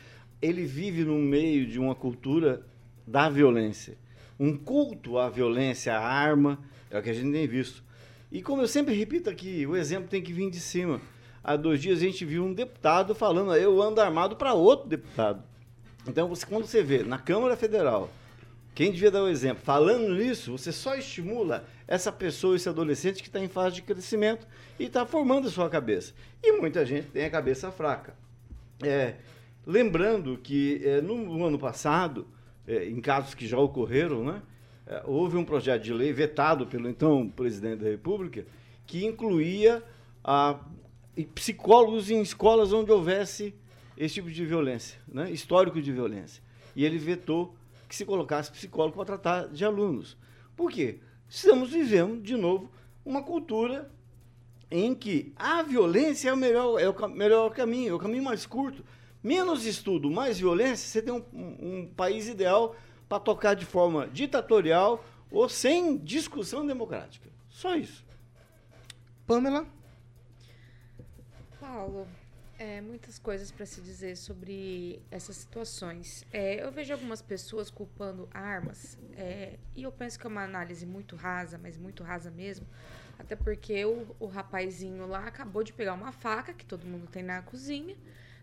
Ele 0.40 0.64
vive 0.64 1.02
no 1.02 1.18
meio 1.18 1.66
de 1.66 1.80
uma 1.80 1.96
cultura 1.96 2.64
da 3.06 3.28
violência. 3.28 3.96
Um 4.38 4.56
culto 4.56 5.18
à 5.18 5.28
violência, 5.28 5.94
à 5.94 6.00
arma, 6.00 6.58
é 6.90 6.98
o 6.98 7.02
que 7.02 7.10
a 7.10 7.12
gente 7.14 7.32
tem 7.32 7.46
visto. 7.46 7.82
E 8.30 8.42
como 8.42 8.62
eu 8.62 8.68
sempre 8.68 8.94
repito 8.94 9.28
aqui, 9.28 9.66
o 9.66 9.76
exemplo 9.76 10.08
tem 10.08 10.22
que 10.22 10.32
vir 10.32 10.50
de 10.50 10.60
cima. 10.60 11.00
Há 11.44 11.56
dois 11.56 11.80
dias 11.82 11.98
a 11.98 12.02
gente 12.02 12.24
viu 12.24 12.44
um 12.44 12.52
deputado 12.54 13.14
falando, 13.14 13.54
eu 13.54 13.82
ando 13.82 14.00
armado 14.00 14.36
para 14.36 14.54
outro 14.54 14.88
deputado. 14.88 15.42
Então, 16.06 16.28
você, 16.28 16.46
quando 16.46 16.66
você 16.66 16.82
vê 16.82 17.02
na 17.02 17.18
Câmara 17.18 17.56
Federal, 17.56 18.10
quem 18.74 18.90
devia 18.90 19.10
dar 19.10 19.22
o 19.22 19.28
exemplo, 19.28 19.62
falando 19.62 20.14
nisso, 20.14 20.52
você 20.52 20.72
só 20.72 20.94
estimula 20.96 21.64
essa 21.86 22.10
pessoa, 22.10 22.56
esse 22.56 22.68
adolescente 22.68 23.22
que 23.22 23.28
está 23.28 23.38
em 23.38 23.48
fase 23.48 23.76
de 23.76 23.82
crescimento 23.82 24.46
e 24.78 24.84
está 24.84 25.04
formando 25.04 25.48
a 25.48 25.50
sua 25.50 25.68
cabeça. 25.68 26.14
E 26.42 26.52
muita 26.52 26.86
gente 26.86 27.08
tem 27.08 27.24
a 27.24 27.30
cabeça 27.30 27.70
fraca. 27.70 28.14
É, 28.82 29.16
lembrando 29.66 30.38
que 30.38 30.80
é, 30.84 31.00
no, 31.00 31.16
no 31.16 31.44
ano 31.44 31.58
passado, 31.58 32.26
é, 32.66 32.88
em 32.88 33.00
casos 33.00 33.34
que 33.34 33.46
já 33.46 33.58
ocorreram, 33.58 34.24
né, 34.24 34.42
é, 34.86 35.02
houve 35.04 35.36
um 35.36 35.44
projeto 35.44 35.82
de 35.82 35.92
lei 35.92 36.12
vetado 36.12 36.66
pelo 36.66 36.88
então 36.88 37.28
presidente 37.28 37.80
da 37.82 37.90
República 37.90 38.44
que 38.86 39.04
incluía 39.04 39.82
a, 40.24 40.58
psicólogos 41.34 42.10
em 42.10 42.20
escolas 42.20 42.72
onde 42.72 42.90
houvesse 42.90 43.54
esse 43.96 44.14
tipo 44.14 44.30
de 44.30 44.44
violência, 44.44 44.98
né, 45.06 45.30
histórico 45.30 45.80
de 45.80 45.92
violência. 45.92 46.42
E 46.74 46.84
ele 46.84 46.98
vetou 46.98 47.54
que 47.88 47.94
se 47.94 48.04
colocasse 48.04 48.50
psicólogo 48.50 48.96
para 48.96 49.04
tratar 49.04 49.48
de 49.48 49.64
alunos. 49.64 50.16
Por 50.56 50.70
quê? 50.70 50.98
Estamos 51.28 51.70
vivendo, 51.70 52.20
de 52.22 52.36
novo, 52.36 52.70
uma 53.04 53.22
cultura 53.22 53.90
em 54.70 54.94
que 54.94 55.32
a 55.36 55.62
violência 55.62 56.30
é 56.30 56.32
o 56.32 56.36
melhor, 56.36 56.80
é 56.80 56.88
o 56.88 57.08
melhor 57.08 57.50
caminho, 57.50 57.90
é 57.90 57.94
o 57.94 57.98
caminho 57.98 58.24
mais 58.24 58.46
curto. 58.46 58.82
Menos 59.22 59.64
estudo, 59.66 60.10
mais 60.10 60.38
violência, 60.38 60.88
você 60.88 61.00
tem 61.02 61.12
um, 61.14 61.24
um- 61.32 61.78
um 61.80 61.94
país 61.94 62.28
ideal 62.28 62.74
para 63.08 63.20
tocar 63.20 63.54
de 63.54 63.64
forma 63.64 64.08
ditatorial 64.08 65.04
ou 65.30 65.48
sem 65.48 65.96
discussão 65.98 66.66
democrática. 66.66 67.28
Só 67.48 67.76
isso. 67.76 68.04
Pamela? 69.26 69.66
Paulo, 71.60 72.06
é, 72.58 72.80
muitas 72.80 73.18
coisas 73.18 73.50
para 73.50 73.64
se 73.64 73.80
dizer 73.80 74.16
sobre 74.16 75.00
essas 75.10 75.36
situações. 75.36 76.24
É, 76.32 76.62
eu 76.64 76.70
vejo 76.72 76.92
algumas 76.92 77.22
pessoas 77.22 77.70
culpando 77.70 78.28
armas, 78.32 78.98
é, 79.16 79.58
e 79.76 79.82
eu 79.84 79.92
penso 79.92 80.18
que 80.18 80.26
é 80.26 80.28
uma 80.28 80.42
análise 80.42 80.84
muito 80.84 81.14
rasa, 81.16 81.58
mas 81.62 81.76
muito 81.76 82.02
rasa 82.02 82.30
mesmo. 82.30 82.66
Até 83.18 83.36
porque 83.36 83.84
o, 83.84 84.06
o 84.18 84.26
rapazinho 84.26 85.06
lá 85.06 85.26
acabou 85.26 85.62
de 85.62 85.72
pegar 85.72 85.94
uma 85.94 86.10
faca, 86.12 86.52
que 86.52 86.64
todo 86.64 86.84
mundo 86.86 87.06
tem 87.06 87.22
na 87.22 87.40
cozinha, 87.42 87.96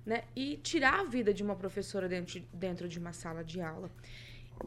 né? 0.09 0.23
E 0.35 0.57
tirar 0.57 1.01
a 1.01 1.03
vida 1.03 1.31
de 1.31 1.43
uma 1.43 1.55
professora 1.55 2.09
dentro, 2.09 2.41
dentro 2.51 2.87
de 2.89 2.97
uma 2.97 3.13
sala 3.13 3.43
de 3.43 3.61
aula. 3.61 3.91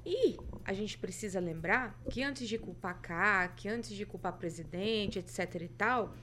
E 0.07 0.37
a 0.65 0.73
gente 0.73 0.97
precisa 0.97 1.41
lembrar 1.41 2.01
que 2.09 2.23
antes 2.23 2.47
de 2.47 2.57
culpar 2.57 3.01
CAC, 3.03 3.69
antes 3.69 3.91
de 3.91 4.07
culpar 4.07 4.35
presidente, 4.35 5.19
etc 5.19 5.63
e 5.63 5.69
tal, 5.69 6.15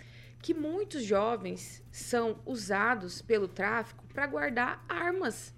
que 0.41 0.53
muitos 0.53 1.03
jovens 1.03 1.84
são 1.91 2.39
usados 2.45 3.21
pelo 3.21 3.49
tráfico 3.49 4.05
para 4.08 4.25
guardar 4.25 4.86
armas. 4.88 5.53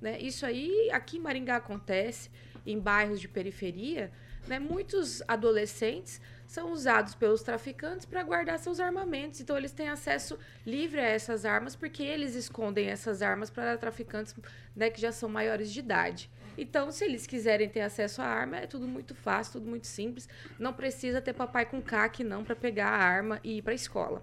Né? 0.00 0.18
Isso 0.18 0.44
aí 0.44 0.90
aqui 0.90 1.18
em 1.18 1.20
Maringá 1.20 1.54
acontece, 1.54 2.32
em 2.66 2.80
bairros 2.80 3.20
de 3.20 3.28
periferia, 3.28 4.10
né? 4.46 4.58
muitos 4.58 5.22
adolescentes 5.26 6.20
são 6.46 6.72
usados 6.72 7.14
pelos 7.14 7.42
traficantes 7.42 8.04
para 8.06 8.22
guardar 8.22 8.58
seus 8.58 8.78
armamentos. 8.78 9.40
Então 9.40 9.56
eles 9.56 9.72
têm 9.72 9.88
acesso 9.88 10.38
livre 10.66 11.00
a 11.00 11.08
essas 11.08 11.44
armas 11.44 11.74
porque 11.74 12.02
eles 12.02 12.34
escondem 12.34 12.88
essas 12.88 13.22
armas 13.22 13.50
para 13.50 13.76
traficantes 13.76 14.34
né, 14.76 14.90
que 14.90 15.00
já 15.00 15.10
são 15.10 15.28
maiores 15.28 15.72
de 15.72 15.80
idade. 15.80 16.30
Então, 16.56 16.90
se 16.92 17.04
eles 17.04 17.26
quiserem 17.26 17.68
ter 17.68 17.80
acesso 17.80 18.22
à 18.22 18.26
arma, 18.26 18.58
é 18.58 18.66
tudo 18.66 18.86
muito 18.86 19.14
fácil, 19.14 19.54
tudo 19.54 19.68
muito 19.68 19.86
simples. 19.86 20.28
Não 20.58 20.72
precisa 20.72 21.20
ter 21.20 21.32
papai 21.32 21.66
com 21.66 21.82
caque, 21.82 22.22
não, 22.22 22.44
para 22.44 22.54
pegar 22.54 22.90
a 22.90 22.96
arma 22.96 23.40
e 23.42 23.58
ir 23.58 23.62
para 23.62 23.72
a 23.72 23.74
escola. 23.74 24.22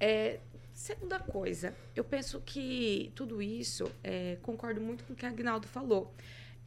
É, 0.00 0.40
segunda 0.72 1.18
coisa, 1.18 1.74
eu 1.94 2.04
penso 2.04 2.40
que 2.40 3.12
tudo 3.14 3.42
isso, 3.42 3.90
é, 4.02 4.38
concordo 4.42 4.80
muito 4.80 5.04
com 5.04 5.12
o 5.12 5.16
que 5.16 5.26
a 5.26 5.28
Agnaldo 5.28 5.66
falou. 5.68 6.14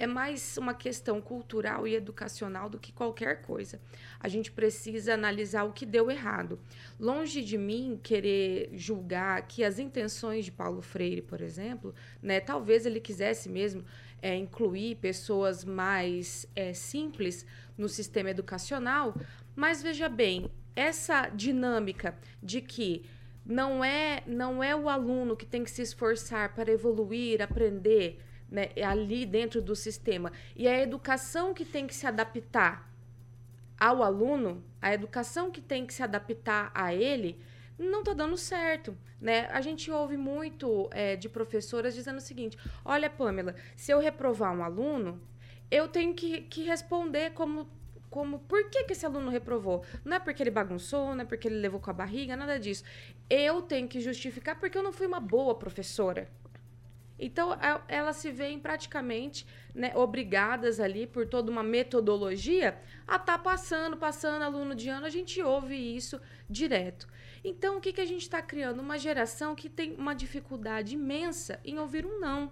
É 0.01 0.07
mais 0.07 0.57
uma 0.57 0.73
questão 0.73 1.21
cultural 1.21 1.87
e 1.87 1.93
educacional 1.93 2.67
do 2.67 2.79
que 2.79 2.91
qualquer 2.91 3.43
coisa. 3.43 3.79
A 4.19 4.27
gente 4.27 4.51
precisa 4.51 5.13
analisar 5.13 5.63
o 5.63 5.73
que 5.73 5.85
deu 5.85 6.09
errado. 6.09 6.59
Longe 6.99 7.43
de 7.43 7.55
mim 7.55 7.99
querer 8.01 8.71
julgar 8.73 9.43
que 9.43 9.63
as 9.63 9.77
intenções 9.77 10.45
de 10.45 10.51
Paulo 10.51 10.81
Freire, 10.81 11.21
por 11.21 11.39
exemplo, 11.39 11.93
né, 12.19 12.39
talvez 12.39 12.87
ele 12.87 12.99
quisesse 12.99 13.47
mesmo 13.47 13.85
é, 14.23 14.35
incluir 14.35 14.95
pessoas 14.95 15.63
mais 15.63 16.47
é, 16.55 16.73
simples 16.73 17.45
no 17.77 17.87
sistema 17.87 18.31
educacional, 18.31 19.15
mas 19.55 19.83
veja 19.83 20.09
bem, 20.09 20.49
essa 20.75 21.29
dinâmica 21.29 22.17
de 22.41 22.59
que 22.59 23.05
não 23.45 23.83
é, 23.83 24.23
não 24.25 24.63
é 24.63 24.75
o 24.75 24.89
aluno 24.89 25.37
que 25.37 25.45
tem 25.45 25.63
que 25.63 25.69
se 25.69 25.83
esforçar 25.83 26.55
para 26.55 26.71
evoluir, 26.71 27.39
aprender 27.39 28.19
né, 28.51 28.69
ali 28.83 29.25
dentro 29.25 29.61
do 29.61 29.75
sistema, 29.75 30.31
e 30.55 30.67
a 30.67 30.79
educação 30.79 31.53
que 31.53 31.63
tem 31.63 31.87
que 31.87 31.95
se 31.95 32.05
adaptar 32.05 32.91
ao 33.79 34.03
aluno, 34.03 34.63
a 34.79 34.93
educação 34.93 35.49
que 35.49 35.61
tem 35.61 35.87
que 35.87 35.93
se 35.93 36.03
adaptar 36.03 36.69
a 36.75 36.93
ele, 36.93 37.41
não 37.79 38.01
está 38.01 38.13
dando 38.13 38.37
certo. 38.37 38.95
Né? 39.19 39.47
A 39.47 39.61
gente 39.61 39.89
ouve 39.89 40.17
muito 40.17 40.89
é, 40.91 41.15
de 41.15 41.29
professoras 41.29 41.95
dizendo 41.95 42.17
o 42.17 42.21
seguinte: 42.21 42.57
olha, 42.85 43.09
Pamela, 43.09 43.55
se 43.75 43.91
eu 43.91 43.99
reprovar 43.99 44.55
um 44.55 44.63
aluno, 44.63 45.19
eu 45.69 45.87
tenho 45.87 46.13
que, 46.13 46.41
que 46.41 46.63
responder 46.63 47.31
como, 47.31 47.67
como 48.09 48.39
por 48.39 48.69
que, 48.69 48.83
que 48.83 48.93
esse 48.93 49.05
aluno 49.05 49.31
reprovou. 49.31 49.83
Não 50.03 50.17
é 50.17 50.19
porque 50.19 50.43
ele 50.43 50.51
bagunçou, 50.51 51.15
não 51.15 51.21
é 51.21 51.25
porque 51.25 51.47
ele 51.47 51.55
levou 51.55 51.79
com 51.79 51.89
a 51.89 51.93
barriga, 51.93 52.35
nada 52.35 52.59
disso. 52.59 52.83
Eu 53.29 53.61
tenho 53.61 53.87
que 53.87 54.01
justificar 54.01 54.59
porque 54.59 54.77
eu 54.77 54.83
não 54.83 54.91
fui 54.91 55.07
uma 55.07 55.19
boa 55.19 55.55
professora. 55.55 56.29
Então, 57.23 57.51
a- 57.53 57.81
elas 57.87 58.15
se 58.15 58.31
veem 58.31 58.59
praticamente 58.59 59.45
né, 59.75 59.91
obrigadas 59.95 60.79
ali 60.79 61.05
por 61.05 61.27
toda 61.27 61.51
uma 61.51 61.61
metodologia 61.61 62.77
a 63.07 63.15
estar 63.17 63.37
passando, 63.37 63.95
passando 63.95 64.41
aluno 64.41 64.73
de 64.73 64.89
ano. 64.89 65.05
A 65.05 65.09
gente 65.09 65.39
ouve 65.41 65.75
isso 65.75 66.19
direto. 66.49 67.07
Então, 67.43 67.77
o 67.77 67.81
que, 67.81 67.93
que 67.93 68.01
a 68.01 68.05
gente 68.05 68.23
está 68.23 68.41
criando? 68.41 68.79
Uma 68.81 68.97
geração 68.97 69.53
que 69.55 69.69
tem 69.69 69.93
uma 69.93 70.15
dificuldade 70.15 70.95
imensa 70.95 71.59
em 71.63 71.77
ouvir 71.77 72.05
um 72.07 72.19
não. 72.19 72.51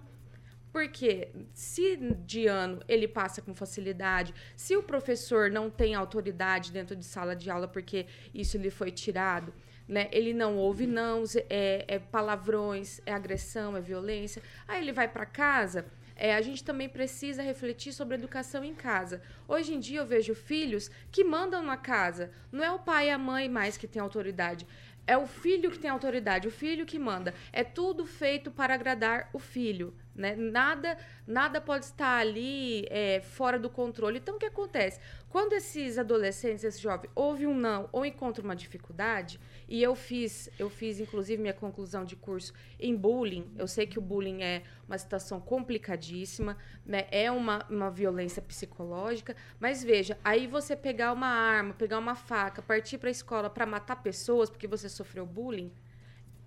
Porque 0.72 1.30
se 1.52 1.96
de 1.96 2.46
ano 2.46 2.80
ele 2.86 3.08
passa 3.08 3.42
com 3.42 3.52
facilidade, 3.52 4.32
se 4.56 4.76
o 4.76 4.82
professor 4.84 5.50
não 5.50 5.68
tem 5.68 5.96
autoridade 5.96 6.70
dentro 6.70 6.94
de 6.94 7.04
sala 7.04 7.34
de 7.34 7.50
aula 7.50 7.66
porque 7.66 8.06
isso 8.32 8.56
lhe 8.56 8.70
foi 8.70 8.92
tirado, 8.92 9.52
né? 9.90 10.08
Ele 10.12 10.32
não 10.32 10.56
ouve 10.56 10.86
não, 10.86 11.24
é, 11.50 11.84
é 11.88 11.98
palavrões, 11.98 13.00
é 13.04 13.12
agressão, 13.12 13.76
é 13.76 13.80
violência. 13.80 14.40
Aí 14.68 14.80
ele 14.80 14.92
vai 14.92 15.08
para 15.08 15.26
casa. 15.26 15.84
É, 16.14 16.34
a 16.34 16.40
gente 16.40 16.62
também 16.62 16.88
precisa 16.88 17.42
refletir 17.42 17.92
sobre 17.92 18.14
a 18.14 18.18
educação 18.18 18.62
em 18.62 18.74
casa. 18.74 19.20
Hoje 19.48 19.74
em 19.74 19.80
dia 19.80 19.98
eu 19.98 20.06
vejo 20.06 20.34
filhos 20.34 20.90
que 21.10 21.24
mandam 21.24 21.62
na 21.62 21.76
casa. 21.76 22.30
Não 22.52 22.62
é 22.62 22.70
o 22.70 22.78
pai 22.78 23.08
e 23.08 23.10
a 23.10 23.18
mãe 23.18 23.48
mais 23.48 23.76
que 23.76 23.88
tem 23.88 24.00
autoridade. 24.00 24.64
É 25.06 25.16
o 25.16 25.26
filho 25.26 25.72
que 25.72 25.78
tem 25.78 25.90
autoridade, 25.90 26.46
o 26.46 26.52
filho 26.52 26.86
que 26.86 26.98
manda. 26.98 27.34
É 27.52 27.64
tudo 27.64 28.06
feito 28.06 28.48
para 28.48 28.74
agradar 28.74 29.28
o 29.32 29.40
filho. 29.40 29.92
Né? 30.14 30.36
Nada, 30.36 30.96
nada 31.26 31.60
pode 31.60 31.86
estar 31.86 32.18
ali 32.18 32.86
é, 32.90 33.20
fora 33.20 33.58
do 33.58 33.68
controle. 33.68 34.18
Então, 34.18 34.36
o 34.36 34.38
que 34.38 34.46
acontece? 34.46 35.00
Quando 35.28 35.54
esses 35.54 35.98
adolescentes, 35.98 36.62
esses 36.62 36.80
jovens, 36.80 37.10
ouvem 37.14 37.46
um 37.46 37.56
não 37.56 37.88
ou 37.90 38.04
encontram 38.04 38.44
uma 38.44 38.54
dificuldade, 38.54 39.40
e 39.70 39.80
eu 39.80 39.94
fiz, 39.94 40.50
eu 40.58 40.68
fiz 40.68 40.98
inclusive 40.98 41.40
minha 41.40 41.54
conclusão 41.54 42.04
de 42.04 42.16
curso 42.16 42.52
em 42.78 42.96
bullying. 42.96 43.48
Eu 43.56 43.68
sei 43.68 43.86
que 43.86 44.00
o 44.00 44.02
bullying 44.02 44.42
é 44.42 44.64
uma 44.88 44.98
situação 44.98 45.40
complicadíssima, 45.40 46.58
né? 46.84 47.06
é 47.12 47.30
uma, 47.30 47.64
uma 47.70 47.88
violência 47.88 48.42
psicológica, 48.42 49.36
mas 49.60 49.84
veja, 49.84 50.18
aí 50.24 50.48
você 50.48 50.74
pegar 50.74 51.12
uma 51.12 51.28
arma, 51.28 51.72
pegar 51.72 51.98
uma 51.98 52.16
faca, 52.16 52.60
partir 52.60 52.98
para 52.98 53.10
a 53.10 53.12
escola 53.12 53.48
para 53.48 53.64
matar 53.64 54.02
pessoas 54.02 54.50
porque 54.50 54.66
você 54.66 54.88
sofreu 54.88 55.24
bullying, 55.24 55.72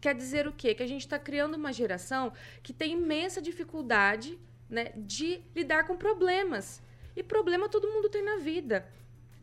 quer 0.01 0.13
dizer 0.13 0.45
o 0.45 0.51
quê? 0.51 0.75
Que 0.75 0.83
a 0.83 0.87
gente 0.87 1.01
está 1.01 1.17
criando 1.17 1.55
uma 1.55 1.71
geração 1.71 2.33
que 2.61 2.73
tem 2.73 2.91
imensa 2.91 3.41
dificuldade 3.41 4.37
né, 4.69 4.91
de 4.97 5.41
lidar 5.55 5.87
com 5.87 5.95
problemas. 5.95 6.81
E 7.15 7.23
problema 7.23 7.69
todo 7.69 7.87
mundo 7.87 8.09
tem 8.09 8.21
na 8.21 8.37
vida. 8.37 8.85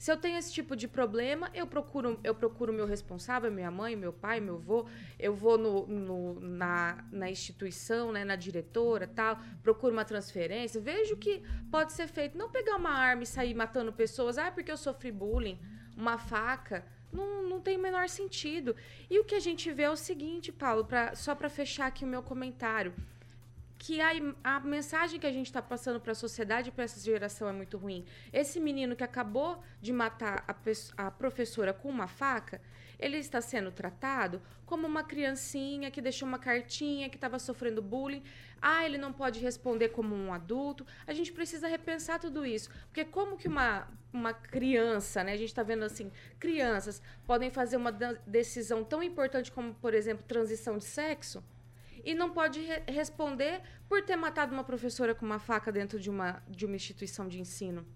Se 0.00 0.10
eu 0.10 0.16
tenho 0.16 0.38
esse 0.38 0.50
tipo 0.50 0.74
de 0.74 0.88
problema, 0.88 1.50
eu 1.52 1.66
procuro 1.66 2.18
eu 2.24 2.34
procuro 2.34 2.72
meu 2.72 2.86
responsável, 2.86 3.52
minha 3.52 3.70
mãe, 3.70 3.94
meu 3.94 4.14
pai, 4.14 4.40
meu 4.40 4.54
avô, 4.54 4.86
eu 5.18 5.34
vou 5.34 5.58
no, 5.58 5.86
no- 5.86 6.40
na, 6.40 7.04
na 7.12 7.28
instituição, 7.30 8.10
né, 8.10 8.24
na 8.24 8.34
diretora 8.34 9.06
tal, 9.06 9.38
procuro 9.62 9.92
uma 9.92 10.06
transferência, 10.12 10.80
vejo 10.80 11.18
que 11.18 11.42
pode 11.70 11.92
ser 11.92 12.08
feito. 12.08 12.38
Não 12.38 12.48
pegar 12.50 12.76
uma 12.76 12.94
arma 13.10 13.24
e 13.24 13.26
sair 13.26 13.52
matando 13.52 13.92
pessoas, 13.92 14.38
ah, 14.38 14.50
porque 14.50 14.72
eu 14.72 14.76
sofri 14.78 15.12
bullying, 15.12 15.58
uma 15.94 16.16
faca. 16.16 16.82
Não, 17.12 17.42
não 17.46 17.60
tem 17.60 17.76
o 17.76 17.82
menor 17.82 18.08
sentido. 18.08 18.74
E 19.10 19.18
o 19.18 19.24
que 19.24 19.34
a 19.34 19.40
gente 19.40 19.70
vê 19.70 19.82
é 19.82 19.90
o 19.90 19.96
seguinte, 19.96 20.50
Paulo, 20.50 20.82
pra, 20.86 21.14
só 21.14 21.34
para 21.34 21.50
fechar 21.50 21.86
aqui 21.88 22.06
o 22.06 22.08
meu 22.08 22.22
comentário 22.22 22.94
que 23.80 23.98
a, 23.98 24.10
a 24.44 24.60
mensagem 24.60 25.18
que 25.18 25.26
a 25.26 25.32
gente 25.32 25.46
está 25.46 25.62
passando 25.62 25.98
para 25.98 26.12
a 26.12 26.14
sociedade 26.14 26.70
para 26.70 26.84
essa 26.84 27.00
geração 27.00 27.48
é 27.48 27.52
muito 27.52 27.78
ruim. 27.78 28.04
Esse 28.30 28.60
menino 28.60 28.94
que 28.94 29.02
acabou 29.02 29.64
de 29.80 29.90
matar 29.90 30.44
a, 30.46 31.06
a 31.06 31.10
professora 31.10 31.72
com 31.72 31.88
uma 31.88 32.06
faca, 32.06 32.60
ele 32.98 33.16
está 33.16 33.40
sendo 33.40 33.72
tratado 33.72 34.42
como 34.66 34.86
uma 34.86 35.02
criancinha 35.02 35.90
que 35.90 36.02
deixou 36.02 36.28
uma 36.28 36.38
cartinha, 36.38 37.08
que 37.08 37.16
estava 37.16 37.38
sofrendo 37.38 37.80
bullying. 37.80 38.22
Ah, 38.60 38.84
ele 38.84 38.98
não 38.98 39.14
pode 39.14 39.40
responder 39.40 39.88
como 39.88 40.14
um 40.14 40.30
adulto. 40.30 40.86
A 41.06 41.14
gente 41.14 41.32
precisa 41.32 41.66
repensar 41.66 42.20
tudo 42.20 42.44
isso. 42.44 42.68
Porque 42.88 43.06
como 43.06 43.38
que 43.38 43.48
uma, 43.48 43.88
uma 44.12 44.34
criança, 44.34 45.24
né? 45.24 45.32
A 45.32 45.38
gente 45.38 45.48
está 45.48 45.62
vendo 45.62 45.84
assim, 45.84 46.12
crianças 46.38 47.00
podem 47.26 47.50
fazer 47.50 47.78
uma 47.78 47.92
decisão 48.26 48.84
tão 48.84 49.02
importante 49.02 49.50
como, 49.50 49.72
por 49.72 49.94
exemplo, 49.94 50.22
transição 50.28 50.76
de 50.76 50.84
sexo? 50.84 51.42
E 52.04 52.14
não 52.14 52.30
pode 52.30 52.60
re- 52.60 52.82
responder 52.88 53.62
por 53.88 54.02
ter 54.02 54.16
matado 54.16 54.52
uma 54.52 54.64
professora 54.64 55.14
com 55.14 55.24
uma 55.26 55.38
faca 55.38 55.70
dentro 55.72 55.98
de 55.98 56.10
uma, 56.10 56.42
de 56.48 56.66
uma 56.66 56.76
instituição 56.76 57.28
de 57.28 57.40
ensino. 57.40 57.86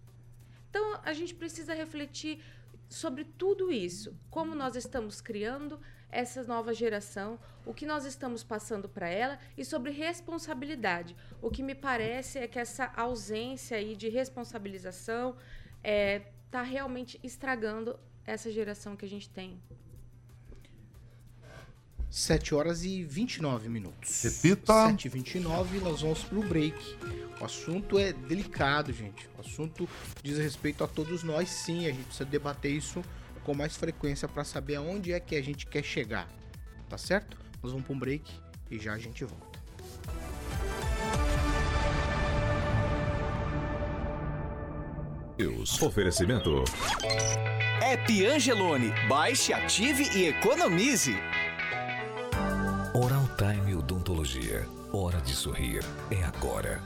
Então, 0.71 1.01
a 1.05 1.13
gente 1.13 1.35
precisa 1.35 1.73
refletir 1.75 2.43
sobre 2.89 3.25
tudo 3.25 3.73
isso. 3.73 4.17
Como 4.31 4.55
nós 4.55 4.77
estamos 4.77 5.21
criando 5.21 5.81
essa 6.11 6.45
nova 6.45 6.73
geração, 6.73 7.39
o 7.67 7.75
que 7.75 7.87
nós 7.87 8.05
estamos 8.05 8.45
passando 8.45 8.89
para 8.89 9.09
ela 9.09 9.39
e 9.57 9.65
sobre 9.65 9.91
responsabilidade. 9.91 11.17
O 11.43 11.51
que 11.51 11.63
me 11.63 11.75
parece 11.75 12.39
é 12.39 12.47
que 12.47 12.59
essa 12.59 12.93
ausência 12.97 13.77
aí 13.77 13.97
de 13.97 14.09
responsabilização 14.09 15.37
está 15.83 16.63
realmente 16.63 17.19
estragando 17.23 17.99
essa 18.25 18.51
geração 18.51 18.97
que 18.97 19.05
a 19.05 19.09
gente 19.09 19.29
tem. 19.29 19.61
7 22.15 22.55
horas 22.55 22.85
e 22.85 23.03
29 23.03 23.69
minutos. 23.69 24.23
Repita. 24.23 24.87
7 24.87 25.07
e 25.07 25.09
29 25.09 25.81
nós 25.81 26.01
vamos 26.01 26.23
pro 26.23 26.45
break. 26.45 26.97
O 27.41 27.45
assunto 27.45 27.99
é 27.99 28.13
delicado, 28.13 28.93
gente. 28.93 29.29
O 29.37 29.41
assunto 29.41 29.89
diz 30.23 30.39
respeito 30.39 30.85
a 30.85 30.87
todos 30.87 31.25
nós, 31.25 31.51
sim. 31.51 31.89
A 31.89 31.91
gente 31.91 32.05
precisa 32.05 32.25
debater 32.25 32.71
isso 32.71 33.03
com 33.43 33.53
mais 33.53 33.77
frequência 33.77 34.29
para 34.29 34.45
saber 34.45 34.77
aonde 34.77 35.13
é 35.13 35.19
que 35.19 35.35
a 35.35 35.43
gente 35.43 35.67
quer 35.67 35.83
chegar. 35.83 36.29
Tá 36.89 36.97
certo? 36.97 37.37
Nós 37.61 37.73
vamos 37.73 37.85
para 37.85 37.97
um 37.97 37.99
break 37.99 38.31
e 38.71 38.79
já 38.79 38.93
a 38.93 38.99
gente 38.99 39.25
volta. 39.25 39.59
News. 45.37 45.83
Oferecimento. 45.83 46.63
App 47.83 48.27
Angelone. 48.27 48.93
Baixe, 49.09 49.53
ative 49.53 50.05
e 50.17 50.29
economize. 50.29 51.17
Hora 54.97 55.21
de 55.21 55.35
sorrir. 55.35 55.81
É 56.09 56.23
agora. 56.23 56.81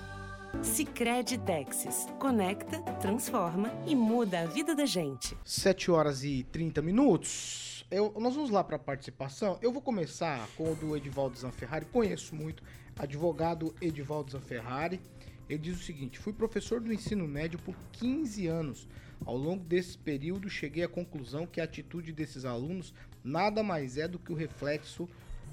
Sicredi 0.63 1.37
Texas. 1.37 2.07
Conecta, 2.19 2.81
transforma 3.01 3.71
e 3.87 3.95
muda 3.95 4.41
a 4.41 4.47
vida 4.47 4.75
da 4.75 4.87
gente. 4.87 5.37
7 5.45 5.91
horas 5.91 6.25
e 6.25 6.43
30 6.45 6.81
minutos. 6.81 7.85
Eu- 7.91 8.15
nós 8.19 8.35
vamos 8.35 8.49
lá 8.51 8.65
para 8.65 8.77
a 8.77 8.79
participação. 8.79 9.59
Eu 9.61 9.71
vou 9.71 9.83
começar 9.83 10.49
com 10.57 10.73
o 10.73 10.75
do 10.75 10.97
Edivaldo 10.97 11.37
Zanferrari. 11.39 11.85
Conheço 11.87 12.35
muito. 12.35 12.63
Advogado 12.99 13.75
Edivaldo 13.81 14.33
Zanferrari. 14.33 15.01
Ele 15.49 15.59
diz 15.59 15.79
o 15.79 15.83
seguinte: 15.85 16.19
fui 16.19 16.33
professor 16.33 16.81
do 16.81 16.93
ensino 16.93 17.29
médio 17.29 17.59
por 17.59 17.75
15 17.93 18.47
anos. 18.47 18.89
Ao 19.27 19.37
longo 19.37 19.65
desse 19.65 19.99
período, 19.99 20.49
cheguei 20.49 20.83
à 20.85 20.89
conclusão 20.89 21.47
que 21.47 21.61
a 21.61 21.65
atitude 21.65 22.13
desses 22.13 22.45
alunos 22.47 22.95
nada 23.23 23.63
mais 23.63 23.99
é 23.99 24.09
do 24.09 24.19
que 24.19 24.33
o 24.33 24.37
reflexo 24.37 25.07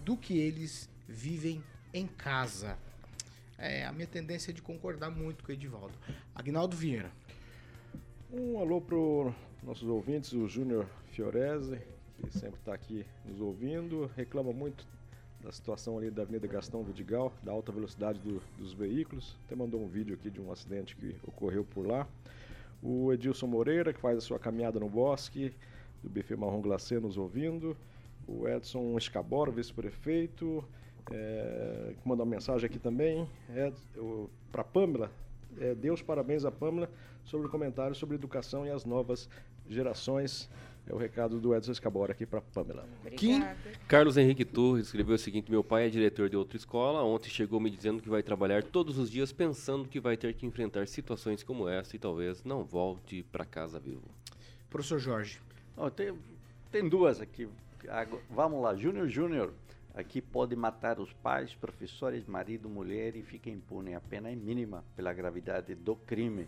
do 0.05 0.15
que 0.15 0.37
eles 0.37 0.89
vivem 1.07 1.61
em 1.95 2.07
casa. 2.07 2.77
É, 3.57 3.85
a 3.85 3.91
minha 3.93 4.07
tendência 4.07 4.51
é 4.51 4.53
de 4.53 4.61
concordar 4.61 5.09
muito 5.09 5.43
com 5.43 5.51
o 5.51 5.53
Edivaldo. 5.53 5.93
Agnaldo 6.35 6.75
Vieira. 6.75 7.09
Um 8.31 8.59
alô 8.59 8.81
para 8.81 8.97
nossos 9.63 9.87
ouvintes, 9.87 10.33
o 10.33 10.45
Júnior 10.47 10.85
Fiorese, 11.11 11.79
que 12.21 12.37
sempre 12.37 12.59
está 12.59 12.73
aqui 12.73 13.05
nos 13.25 13.39
ouvindo, 13.39 14.11
reclama 14.15 14.51
muito 14.51 14.85
da 15.41 15.51
situação 15.53 15.97
ali 15.97 16.11
da 16.11 16.23
Avenida 16.23 16.47
Gastão 16.47 16.83
Vidigal, 16.83 17.31
da 17.43 17.51
alta 17.53 17.71
velocidade 17.71 18.19
do- 18.19 18.41
dos 18.57 18.73
veículos. 18.73 19.37
Até 19.45 19.55
mandou 19.55 19.81
um 19.81 19.87
vídeo 19.87 20.15
aqui 20.15 20.29
de 20.29 20.41
um 20.41 20.51
acidente 20.51 20.95
que 20.97 21.15
ocorreu 21.25 21.63
por 21.63 21.87
lá. 21.87 22.05
O 22.83 23.13
Edilson 23.13 23.47
Moreira, 23.47 23.93
que 23.93 23.99
faz 24.01 24.17
a 24.17 24.21
sua 24.21 24.37
caminhada 24.39 24.79
no 24.79 24.89
bosque, 24.89 25.53
do 26.03 26.09
Buffet 26.09 26.35
Marrom 26.35 26.61
Glacê, 26.61 26.99
nos 26.99 27.15
ouvindo. 27.17 27.77
O 28.27 28.47
Edson 28.49 28.97
Escabora, 28.97 29.49
vice-prefeito, 29.51 30.63
é, 31.11 31.93
que 32.01 32.07
mandou 32.07 32.25
uma 32.25 32.31
mensagem 32.31 32.65
aqui 32.65 32.79
também. 32.79 33.27
É, 33.49 33.71
Para 34.51 34.63
Pamela, 34.63 35.11
é, 35.59 35.75
Deus 35.75 36.01
parabéns 36.01 36.45
a 36.45 36.51
Pamela 36.51 36.89
sobre 37.23 37.47
o 37.47 37.49
comentário 37.49 37.95
sobre 37.95 38.15
educação 38.15 38.65
e 38.65 38.69
as 38.69 38.85
novas 38.85 39.29
gerações. 39.67 40.49
É 40.87 40.93
o 40.93 40.97
recado 40.97 41.39
do 41.39 41.55
Edson 41.55 41.71
Escabora 41.71 42.11
aqui 42.11 42.27
para 42.27 42.41
Pamela. 42.41 42.87
Carlos 43.87 44.17
Henrique 44.17 44.45
Torres 44.45 44.85
escreveu 44.85 45.15
o 45.15 45.17
seguinte: 45.17 45.49
Meu 45.49 45.63
pai 45.63 45.87
é 45.87 45.89
diretor 45.89 46.29
de 46.29 46.37
outra 46.37 46.57
escola. 46.57 47.03
Ontem 47.03 47.29
chegou 47.29 47.59
me 47.59 47.71
dizendo 47.71 48.03
que 48.03 48.09
vai 48.09 48.21
trabalhar 48.21 48.63
todos 48.63 48.99
os 48.99 49.09
dias 49.09 49.31
pensando 49.31 49.89
que 49.89 49.99
vai 49.99 50.15
ter 50.15 50.35
que 50.35 50.45
enfrentar 50.45 50.87
situações 50.87 51.41
como 51.41 51.67
essa 51.67 51.95
e 51.95 51.99
talvez 51.99 52.43
não 52.43 52.63
volte 52.63 53.23
para 53.31 53.43
casa 53.43 53.79
vivo. 53.79 54.03
Professor 54.69 54.99
Jorge. 54.99 55.41
Ó, 55.75 55.89
tem, 55.89 56.13
tem 56.71 56.87
duas 56.87 57.19
aqui. 57.19 57.49
Vamos 58.29 58.61
lá, 58.61 58.75
Júnior 58.75 59.07
Júnior. 59.07 59.53
Aqui 59.95 60.21
pode 60.21 60.55
matar 60.55 60.99
os 60.99 61.11
pais, 61.13 61.53
professores, 61.55 62.25
marido, 62.25 62.67
mulher 62.69 63.15
e 63.15 63.21
fica 63.23 63.49
impune. 63.49 63.95
A 63.95 64.01
pena 64.01 64.29
é 64.29 64.35
mínima 64.35 64.83
pela 64.95 65.13
gravidade 65.13 65.73
do 65.73 65.95
crime. 65.95 66.47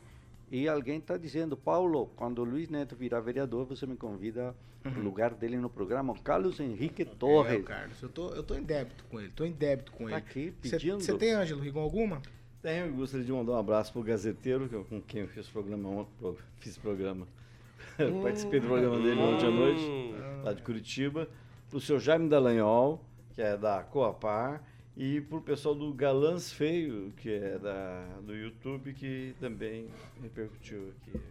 E 0.51 0.67
alguém 0.67 0.97
está 0.99 1.17
dizendo, 1.17 1.55
Paulo, 1.55 2.07
quando 2.15 2.39
o 2.39 2.43
Luiz 2.43 2.67
Neto 2.69 2.95
virar 2.95 3.21
vereador, 3.21 3.65
você 3.65 3.85
me 3.85 3.95
convida 3.95 4.53
para 4.83 4.99
o 4.99 5.03
lugar 5.03 5.33
dele 5.33 5.57
no 5.57 5.69
programa. 5.69 6.13
Carlos 6.23 6.59
Henrique 6.59 7.03
Torres. 7.05 7.59
É, 7.59 7.63
Carlos, 7.63 8.01
eu 8.01 8.09
tô, 8.09 8.29
eu 8.29 8.43
tô 8.43 8.53
em 8.55 8.63
débito 8.63 9.03
com 9.09 9.19
ele, 9.19 9.29
tô 9.29 9.43
em 9.45 9.51
débito 9.51 9.91
com 9.93 10.05
Tá 10.05 10.11
ele. 10.11 10.15
aqui 10.15 10.53
Você 10.61 10.71
pedindo. 10.77 11.17
tem, 11.17 11.31
Ângelo 11.33 11.61
Rigon, 11.61 11.81
alguma? 11.81 12.21
Tenho, 12.61 12.87
eu 12.87 12.93
gostaria 12.93 13.25
de 13.25 13.31
mandar 13.31 13.53
um 13.53 13.57
abraço 13.57 13.91
pro 13.93 14.01
Gazeteiro, 14.03 14.67
que 14.67 14.75
eu- 14.75 14.83
com 14.85 15.01
quem 15.01 15.21
eu 15.21 15.27
fiz 15.27 15.47
programa 15.47 15.87
ontem, 15.89 16.11
pro- 16.19 16.37
fiz 16.59 16.77
programa. 16.77 17.27
Participei 18.23 18.59
do 18.59 18.67
programa 18.67 18.97
dele 18.99 19.19
ontem 19.21 19.47
à 19.47 19.51
noite, 19.51 20.13
lá 20.43 20.53
de 20.53 20.61
Curitiba. 20.61 21.27
Pro 21.69 21.79
seu 21.81 21.99
Jaime 21.99 22.29
Dallagnol, 22.29 23.03
que 23.37 23.41
é 23.43 23.55
da 23.55 23.83
Coapar, 23.83 24.63
e 24.95 25.21
pro 25.21 25.39
pessoal 25.39 25.75
do 25.75 25.93
Galãs 25.93 26.51
Feio, 26.51 27.13
que 27.17 27.31
é 27.31 27.59
da, 27.59 28.03
do 28.23 28.35
YouTube, 28.35 28.95
que 28.95 29.35
também 29.39 29.91
repercutiu 30.19 30.89
aqui 30.89 31.21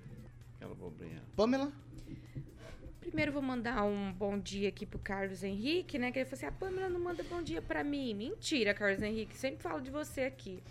aquela 0.55 0.73
bobrinha. 0.73 1.21
Pamela? 1.35 1.73
Primeiro 3.01 3.33
vou 3.33 3.43
mandar 3.43 3.83
um 3.83 4.13
bom 4.13 4.39
dia 4.39 4.69
aqui 4.69 4.87
pro 4.87 5.01
Carlos 5.01 5.43
Henrique, 5.43 5.99
né? 5.99 6.13
Que 6.13 6.21
ele 6.21 6.27
falou 6.27 6.37
assim: 6.37 6.47
a 6.47 6.53
Pamela 6.53 6.89
não 6.89 7.01
manda 7.01 7.25
bom 7.25 7.43
dia 7.43 7.61
pra 7.61 7.83
mim. 7.83 8.15
Mentira, 8.15 8.73
Carlos 8.73 9.03
Henrique. 9.03 9.37
Sempre 9.37 9.65
falo 9.65 9.81
de 9.81 9.91
você 9.91 10.21
aqui. 10.21 10.63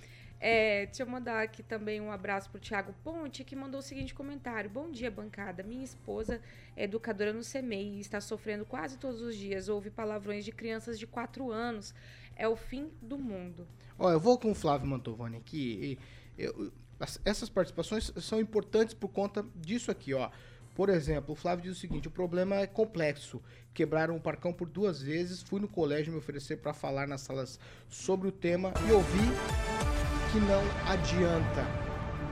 É, 0.48 0.86
deixa 0.86 1.02
eu 1.02 1.08
mandar 1.08 1.42
aqui 1.42 1.64
também 1.64 2.00
um 2.00 2.12
abraço 2.12 2.52
pro 2.52 2.60
Thiago 2.62 2.94
Ponte, 3.04 3.44
que 3.44 3.56
mandou 3.56 3.80
o 3.80 3.82
seguinte 3.82 4.14
comentário: 4.14 4.70
Bom 4.70 4.92
dia, 4.92 5.10
bancada. 5.10 5.64
Minha 5.64 5.84
esposa 5.84 6.40
é 6.78 6.84
educadora 6.84 7.34
no 7.34 7.42
CEMEI 7.44 7.96
e 7.96 8.00
está 8.00 8.22
sofrendo 8.22 8.64
quase 8.64 8.96
todos 9.00 9.24
os 9.24 9.36
dias. 9.36 9.70
Ouve 9.70 9.90
palavrões 9.90 10.46
de 10.46 10.52
crianças 10.52 11.00
de 11.00 11.08
4 11.08 11.52
anos. 11.52 11.96
É 12.36 12.48
o 12.48 12.56
fim 12.56 12.92
do 13.02 13.18
mundo. 13.18 13.68
Ó, 13.98 14.12
eu 14.12 14.20
vou 14.20 14.38
com 14.38 14.52
o 14.52 14.54
Flávio 14.56 14.86
Mantovani 14.88 15.38
aqui. 15.38 15.98
eu- 16.38 16.72
as- 17.00 17.20
essas 17.26 17.50
participações 17.50 18.14
são 18.18 18.40
importantes 18.40 18.94
por 18.94 19.08
conta 19.08 19.44
disso 19.56 19.90
aqui, 19.90 20.14
ó. 20.14 20.30
Por 20.76 20.90
exemplo, 20.90 21.32
o 21.32 21.36
Flávio 21.36 21.64
diz 21.64 21.76
o 21.76 21.80
seguinte: 21.80 22.08
o 22.08 22.12
problema 22.12 22.58
é 22.58 22.68
complexo. 22.68 23.42
Quebraram 23.74 24.16
o 24.16 24.22
parcão 24.22 24.54
por 24.54 24.70
duas 24.70 25.02
vezes. 25.02 25.42
Fui 25.42 25.60
no 25.60 25.68
colégio 25.68 26.14
me 26.14 26.20
oferecer 26.20 26.58
para 26.58 26.72
falar 26.72 27.08
nas 27.08 27.22
salas 27.22 27.60
sobre 27.90 28.28
o 28.28 28.32
tema 28.32 28.72
e 28.88 28.92
ouvi 28.92 30.05
que 30.36 30.40
não 30.42 30.62
adianta. 30.86 31.66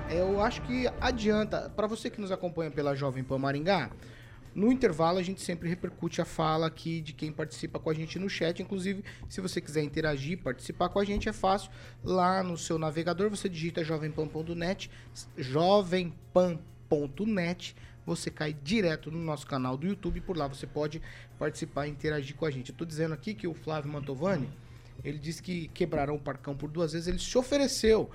É, 0.09 0.19
Eu 0.19 0.41
acho 0.41 0.61
que 0.63 0.89
adianta. 0.99 1.69
Para 1.69 1.87
você 1.87 2.09
que 2.09 2.19
nos 2.19 2.33
acompanha 2.33 2.69
pela 2.69 2.93
Jovem 2.95 3.23
Pan 3.23 3.37
Maringá, 3.37 3.89
no 4.53 4.69
intervalo 4.73 5.19
a 5.19 5.23
gente 5.23 5.41
sempre 5.41 5.69
repercute 5.69 6.21
a 6.21 6.25
fala 6.25 6.67
aqui 6.67 6.99
de 6.99 7.13
quem 7.13 7.31
participa 7.31 7.79
com 7.79 7.89
a 7.89 7.93
gente 7.93 8.19
no 8.19 8.29
chat. 8.29 8.61
Inclusive, 8.61 9.05
se 9.29 9.39
você 9.39 9.61
quiser 9.61 9.83
interagir, 9.83 10.37
participar 10.39 10.89
com 10.89 10.99
a 10.99 11.05
gente, 11.05 11.29
é 11.29 11.33
fácil. 11.33 11.71
Lá 12.03 12.43
no 12.43 12.57
seu 12.57 12.77
navegador 12.77 13.29
você 13.29 13.47
digita 13.47 13.85
jovempan.net, 13.85 14.91
jovempan.net. 15.37 17.73
Você 18.05 18.29
cai 18.29 18.51
direto 18.51 19.09
no 19.09 19.19
nosso 19.19 19.47
canal 19.47 19.77
do 19.77 19.87
YouTube. 19.87 20.19
Por 20.19 20.35
lá 20.35 20.45
você 20.45 20.67
pode 20.67 21.01
participar 21.39 21.87
e 21.87 21.91
interagir 21.91 22.35
com 22.35 22.45
a 22.45 22.51
gente. 22.51 22.71
Eu 22.71 22.75
tô 22.75 22.83
dizendo 22.83 23.13
aqui 23.13 23.33
que 23.33 23.47
o 23.47 23.53
Flávio 23.53 23.89
Mantovani, 23.89 24.49
ele 25.03 25.17
disse 25.17 25.41
que 25.41 25.67
quebraram 25.69 26.15
o 26.15 26.19
parcão 26.19 26.55
por 26.55 26.69
duas 26.69 26.93
vezes. 26.93 27.07
Ele 27.07 27.19
se 27.19 27.37
ofereceu 27.37 28.09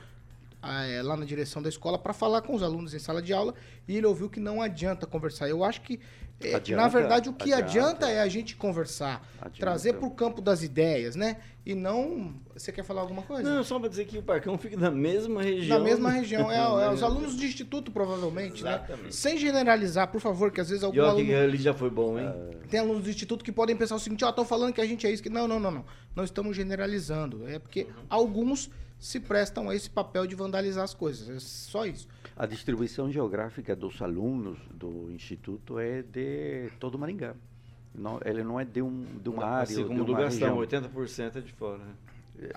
é, 0.62 1.02
lá 1.02 1.16
na 1.16 1.24
direção 1.24 1.62
da 1.62 1.68
escola 1.68 1.98
para 1.98 2.12
falar 2.12 2.42
com 2.42 2.54
os 2.54 2.62
alunos 2.62 2.92
em 2.94 2.98
sala 2.98 3.22
de 3.22 3.32
aula 3.32 3.54
e 3.86 3.96
ele 3.96 4.06
ouviu 4.06 4.28
que 4.28 4.40
não 4.40 4.60
adianta 4.60 5.06
conversar. 5.06 5.48
Eu 5.48 5.62
acho 5.64 5.80
que, 5.82 6.00
é, 6.40 6.54
Adianta, 6.54 6.82
na 6.82 6.88
verdade, 6.88 7.28
o 7.28 7.32
que 7.32 7.52
adianta, 7.52 8.06
adianta. 8.06 8.10
é 8.10 8.20
a 8.20 8.28
gente 8.28 8.54
conversar, 8.56 9.26
Adianta. 9.40 9.58
trazer 9.58 9.94
para 9.94 10.06
o 10.06 10.10
campo 10.10 10.40
das 10.40 10.62
ideias, 10.62 11.16
né? 11.16 11.38
E 11.66 11.74
não. 11.74 12.32
Você 12.54 12.72
quer 12.72 12.82
falar 12.84 13.00
alguma 13.02 13.22
coisa? 13.22 13.42
Não, 13.42 13.62
só 13.62 13.78
para 13.78 13.88
dizer 13.88 14.06
que 14.06 14.16
o 14.18 14.22
Parcão 14.22 14.56
fica 14.56 14.76
na 14.76 14.90
mesma 14.90 15.42
região. 15.42 15.78
Na 15.78 15.84
mesma 15.84 16.10
região. 16.10 16.50
É, 16.50 16.56
é 16.86 16.90
os 16.90 17.02
alunos 17.02 17.36
de 17.36 17.44
instituto, 17.44 17.90
provavelmente, 17.92 18.62
né? 18.64 18.76
Exatamente. 18.76 19.14
Sem 19.14 19.36
generalizar, 19.36 20.08
por 20.08 20.20
favor, 20.20 20.50
que 20.50 20.60
às 20.60 20.68
vezes 20.68 20.82
algum 20.84 20.96
E 20.96 21.00
aluno. 21.00 21.24
que 21.26 21.34
ali 21.34 21.58
já 21.58 21.74
foi 21.74 21.90
bom, 21.90 22.18
hein? 22.18 22.28
Tem 22.70 22.80
alunos 22.80 23.02
do 23.04 23.10
instituto 23.10 23.44
que 23.44 23.52
podem 23.52 23.76
pensar 23.76 23.96
o 23.96 24.00
seguinte, 24.00 24.24
ó, 24.24 24.30
estão 24.30 24.44
falando 24.44 24.72
que 24.72 24.80
a 24.80 24.86
gente 24.86 25.06
é 25.06 25.10
isso. 25.10 25.22
Que... 25.22 25.28
Não, 25.28 25.46
não, 25.46 25.58
não, 25.60 25.70
não. 25.70 25.84
Não 26.16 26.24
estamos 26.24 26.56
generalizando. 26.56 27.46
É 27.48 27.58
porque 27.58 27.82
Uhum. 27.82 27.92
alguns 28.08 28.70
se 28.98 29.20
prestam 29.20 29.68
a 29.70 29.74
esse 29.74 29.88
papel 29.88 30.26
de 30.26 30.34
vandalizar 30.34 30.84
as 30.84 30.94
coisas. 30.94 31.28
É 31.28 31.38
só 31.40 31.86
isso. 31.86 32.08
A 32.36 32.46
distribuição 32.46 33.10
geográfica 33.10 33.74
dos 33.76 34.00
alunos 34.02 34.58
do 34.72 35.10
Instituto 35.10 35.78
é 35.78 36.02
de 36.02 36.70
todo 36.80 36.98
Maringá. 36.98 37.34
Não, 37.94 38.20
ele 38.24 38.44
não 38.44 38.60
é 38.60 38.64
de, 38.64 38.80
um, 38.82 39.04
de 39.22 39.28
uma 39.28 39.44
área 39.44 39.76
ou 39.76 39.82
de 39.84 39.88
Segundo 39.88 40.08
uma 40.10 40.20
Gastão, 40.20 40.58
região. 40.60 40.80
80% 40.82 41.36
é 41.36 41.40
de 41.40 41.52
fora. 41.52 41.78
né? 41.78 41.94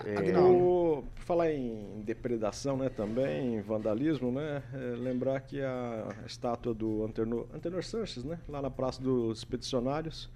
É, 0.04 0.38
O- 0.38 1.02
por 1.16 1.22
falar 1.24 1.50
em 1.50 2.00
depredação, 2.04 2.76
né, 2.76 2.88
também, 2.88 3.56
em 3.56 3.60
vandalismo, 3.60 4.30
né, 4.30 4.62
é, 4.72 4.76
lembrar 4.96 5.40
que 5.40 5.60
a 5.60 6.06
estátua 6.24 6.72
do 6.72 7.04
Antenor, 7.04 7.46
Antenor 7.52 7.82
Sanches, 7.82 8.22
né, 8.22 8.38
lá 8.48 8.62
na 8.62 8.70
Praça 8.70 9.02
dos 9.02 9.38
Expedicionários, 9.38 10.30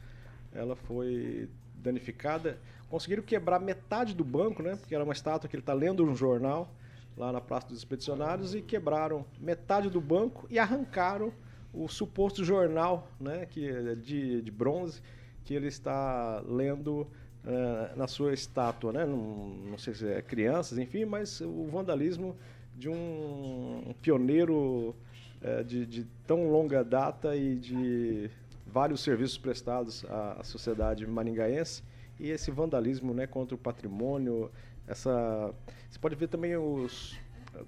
ela 0.52 0.74
foi 0.74 1.48
danificada. 1.76 2.58
Conseguiram 2.88 3.22
quebrar 3.22 3.60
metade 3.60 4.14
do 4.14 4.24
banco, 4.24 4.62
né, 4.62 4.76
porque 4.76 4.94
era 4.94 5.02
uma 5.02 5.12
estátua 5.12 5.48
que 5.48 5.56
ele 5.56 5.62
está 5.62 5.72
lendo 5.72 6.04
um 6.04 6.14
jornal 6.14 6.68
lá 7.16 7.32
na 7.32 7.40
Praça 7.40 7.68
dos 7.68 7.78
Expedicionários 7.78 8.54
e 8.54 8.60
quebraram 8.60 9.24
metade 9.40 9.88
do 9.90 10.00
banco 10.00 10.46
e 10.50 10.58
arrancaram 10.58 11.32
o 11.72 11.88
suposto 11.88 12.44
jornal, 12.44 13.08
né, 13.18 13.46
que 13.46 13.68
é 13.68 13.94
de, 13.94 14.40
de 14.40 14.50
bronze, 14.50 15.02
que 15.44 15.54
ele 15.54 15.68
está 15.68 16.42
lendo 16.46 17.06
eh, 17.44 17.92
na 17.94 18.08
sua 18.08 18.34
estátua, 18.34 18.92
né? 18.92 19.04
Não, 19.04 19.48
não 19.70 19.78
sei 19.78 19.94
se 19.94 20.08
é 20.08 20.20
crianças, 20.20 20.78
enfim, 20.78 21.04
mas 21.04 21.40
o 21.40 21.66
vandalismo 21.66 22.36
de 22.74 22.88
um 22.88 23.94
pioneiro 24.02 24.96
eh, 25.40 25.62
de, 25.62 25.86
de 25.86 26.04
tão 26.26 26.50
longa 26.50 26.82
data 26.82 27.36
e 27.36 27.54
de 27.54 28.28
vários 28.66 29.00
serviços 29.00 29.38
prestados 29.38 30.04
à 30.06 30.42
sociedade 30.42 31.06
maringaense 31.06 31.84
e 32.18 32.30
esse 32.30 32.50
vandalismo, 32.50 33.12
né, 33.12 33.26
contra 33.26 33.54
o 33.54 33.58
patrimônio, 33.58 34.50
essa 34.86 35.54
você 35.88 35.98
pode 35.98 36.14
ver 36.14 36.28
também 36.28 36.56
os 36.56 37.18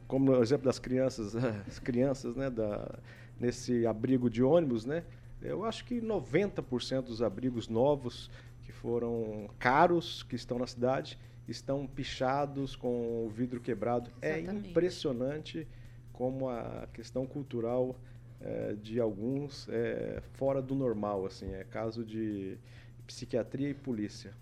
como 0.06 0.32
no 0.32 0.42
exemplo 0.42 0.66
das 0.66 0.78
crianças, 0.78 1.34
as 1.66 1.78
crianças, 1.78 2.36
né, 2.36 2.50
da, 2.50 2.98
nesse 3.38 3.86
abrigo 3.86 4.28
de 4.28 4.42
ônibus, 4.42 4.84
né? 4.84 5.04
Eu 5.40 5.64
acho 5.64 5.84
que 5.84 6.00
90% 6.00 7.02
dos 7.02 7.22
abrigos 7.22 7.68
novos 7.68 8.30
que 8.64 8.72
foram 8.72 9.48
caros, 9.58 10.24
que 10.24 10.34
estão 10.34 10.58
na 10.58 10.66
cidade, 10.66 11.18
estão 11.46 11.86
pichados 11.86 12.74
com 12.74 13.24
o 13.24 13.30
vidro 13.30 13.60
quebrado. 13.60 14.10
É 14.20 14.38
Exatamente. 14.40 14.70
impressionante 14.70 15.68
como 16.12 16.48
a 16.48 16.88
questão 16.92 17.24
cultural 17.24 17.96
eh, 18.40 18.74
de 18.82 19.00
alguns 19.00 19.68
é 19.70 20.20
fora 20.32 20.60
do 20.60 20.74
normal, 20.74 21.24
assim, 21.24 21.52
é 21.54 21.64
caso 21.64 22.04
de 22.04 22.58
psiquiatria 23.08 23.70
e 23.70 23.74
polícia. 23.74 24.32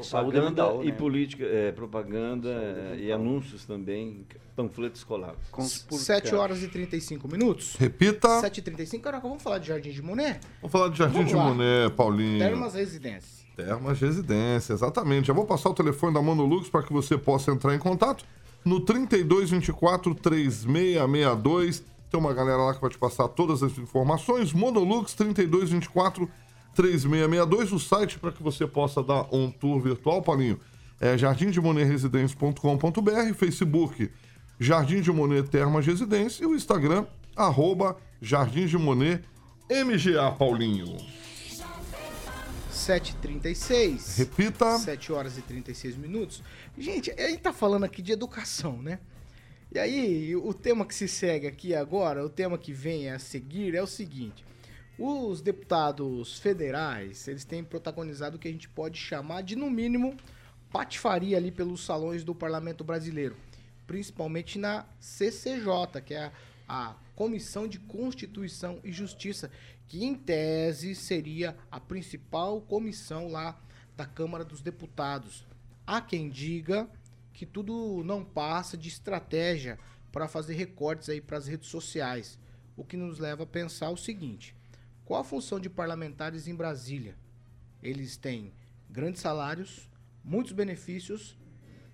Saúde 0.00 0.32
Propaganda 0.32 0.62
mental, 0.62 0.84
e 0.84 0.86
né? 0.86 0.92
política, 0.92 1.44
é, 1.44 1.70
propaganda 1.70 2.48
é, 2.48 2.96
e 2.98 3.12
anúncios 3.12 3.66
também, 3.66 4.26
panfleto 4.56 4.96
escolar. 4.96 5.34
7 5.58 6.34
horas 6.34 6.62
e 6.62 6.68
35 6.68 7.28
minutos. 7.28 7.76
Repita. 7.76 8.40
7h35. 8.40 9.00
Caraca, 9.00 9.28
vamos 9.28 9.42
falar 9.42 9.58
de 9.58 9.68
Jardim 9.68 9.90
de 9.90 10.00
Monet? 10.00 10.40
Vamos 10.62 10.72
falar 10.72 10.88
de 10.88 10.96
Jardim 10.96 11.14
Vamos 11.14 11.28
de 11.28 11.36
lá. 11.36 11.44
Monet, 11.44 11.94
Paulinho. 11.94 12.38
Termas 12.38 12.74
Residência. 12.74 13.46
Termas 13.54 14.00
Residência, 14.00 14.72
exatamente. 14.72 15.26
Já 15.26 15.34
vou 15.34 15.44
passar 15.44 15.68
o 15.68 15.74
telefone 15.74 16.14
da 16.14 16.22
Monolux 16.22 16.70
para 16.70 16.82
que 16.82 16.92
você 16.92 17.18
possa 17.18 17.50
entrar 17.52 17.74
em 17.74 17.78
contato 17.78 18.24
no 18.64 18.80
3224 18.80 20.14
3662. 20.14 21.84
Tem 22.10 22.18
uma 22.18 22.32
galera 22.32 22.58
lá 22.58 22.74
que 22.74 22.80
vai 22.80 22.90
te 22.90 22.98
passar 22.98 23.28
todas 23.28 23.62
as 23.62 23.76
informações. 23.78 24.52
Monolux 24.54 25.14
3224 25.14 26.26
3662, 26.26 26.41
o 27.72 27.78
site 27.78 28.18
para 28.18 28.32
que 28.32 28.42
você 28.42 28.66
possa 28.66 29.02
dar 29.02 29.26
um 29.32 29.50
tour 29.50 29.80
virtual, 29.80 30.22
Paulinho. 30.22 30.58
É 31.00 31.16
jardimdemonetresidencia.com.br, 31.18 33.34
Facebook 33.34 34.10
Jardim 34.60 35.00
de 35.00 35.10
Monet 35.10 35.48
Termas 35.48 35.84
Residência 35.84 36.44
e 36.44 36.46
o 36.46 36.54
Instagram 36.54 37.04
arroba 37.34 37.96
Jardim 38.20 38.66
de 38.66 38.78
Monet 38.78 39.24
MGA, 39.68 40.30
Paulinho. 40.32 40.96
7h36. 42.72 44.18
Repita. 44.18 44.78
7 44.78 45.12
horas 45.12 45.36
e 45.38 45.42
36 45.42 45.96
minutos. 45.96 46.42
Gente, 46.78 47.10
a 47.10 47.28
gente 47.28 47.40
tá 47.40 47.52
falando 47.52 47.84
aqui 47.84 48.02
de 48.02 48.12
educação, 48.12 48.80
né? 48.80 49.00
E 49.74 49.78
aí, 49.78 50.36
o 50.36 50.52
tema 50.52 50.84
que 50.84 50.94
se 50.94 51.08
segue 51.08 51.46
aqui 51.46 51.74
agora, 51.74 52.24
o 52.24 52.28
tema 52.28 52.58
que 52.58 52.72
vem 52.72 53.10
a 53.10 53.18
seguir 53.18 53.74
é 53.74 53.82
o 53.82 53.86
seguinte. 53.86 54.44
Os 54.98 55.40
deputados 55.40 56.38
federais, 56.38 57.26
eles 57.26 57.44
têm 57.44 57.64
protagonizado 57.64 58.36
o 58.36 58.38
que 58.38 58.48
a 58.48 58.52
gente 58.52 58.68
pode 58.68 58.98
chamar 58.98 59.42
de, 59.42 59.56
no 59.56 59.70
mínimo, 59.70 60.16
patifaria 60.70 61.36
ali 61.36 61.50
pelos 61.50 61.84
salões 61.84 62.22
do 62.22 62.34
Parlamento 62.34 62.84
Brasileiro. 62.84 63.36
Principalmente 63.86 64.58
na 64.58 64.86
CCJ, 65.00 66.00
que 66.04 66.14
é 66.14 66.24
a, 66.68 66.90
a 66.90 66.94
Comissão 67.16 67.66
de 67.66 67.78
Constituição 67.78 68.80
e 68.84 68.92
Justiça, 68.92 69.50
que 69.86 70.04
em 70.04 70.14
tese 70.14 70.94
seria 70.94 71.56
a 71.70 71.80
principal 71.80 72.60
comissão 72.60 73.28
lá 73.28 73.60
da 73.96 74.06
Câmara 74.06 74.44
dos 74.44 74.60
Deputados. 74.60 75.46
Há 75.86 76.00
quem 76.00 76.28
diga 76.28 76.88
que 77.32 77.44
tudo 77.44 78.02
não 78.04 78.24
passa 78.24 78.76
de 78.76 78.88
estratégia 78.88 79.78
para 80.10 80.28
fazer 80.28 80.54
recortes 80.54 81.08
aí 81.08 81.20
para 81.20 81.38
as 81.38 81.46
redes 81.46 81.68
sociais. 81.68 82.38
o 82.74 82.84
que 82.84 82.96
nos 82.96 83.18
leva 83.18 83.42
a 83.42 83.46
pensar 83.46 83.90
o 83.90 83.96
seguinte: 83.96 84.54
qual 85.12 85.20
a 85.20 85.24
função 85.24 85.60
de 85.60 85.68
parlamentares 85.68 86.48
em 86.48 86.54
Brasília? 86.54 87.14
Eles 87.82 88.16
têm 88.16 88.50
grandes 88.88 89.20
salários, 89.20 89.90
muitos 90.24 90.52
benefícios, 90.52 91.36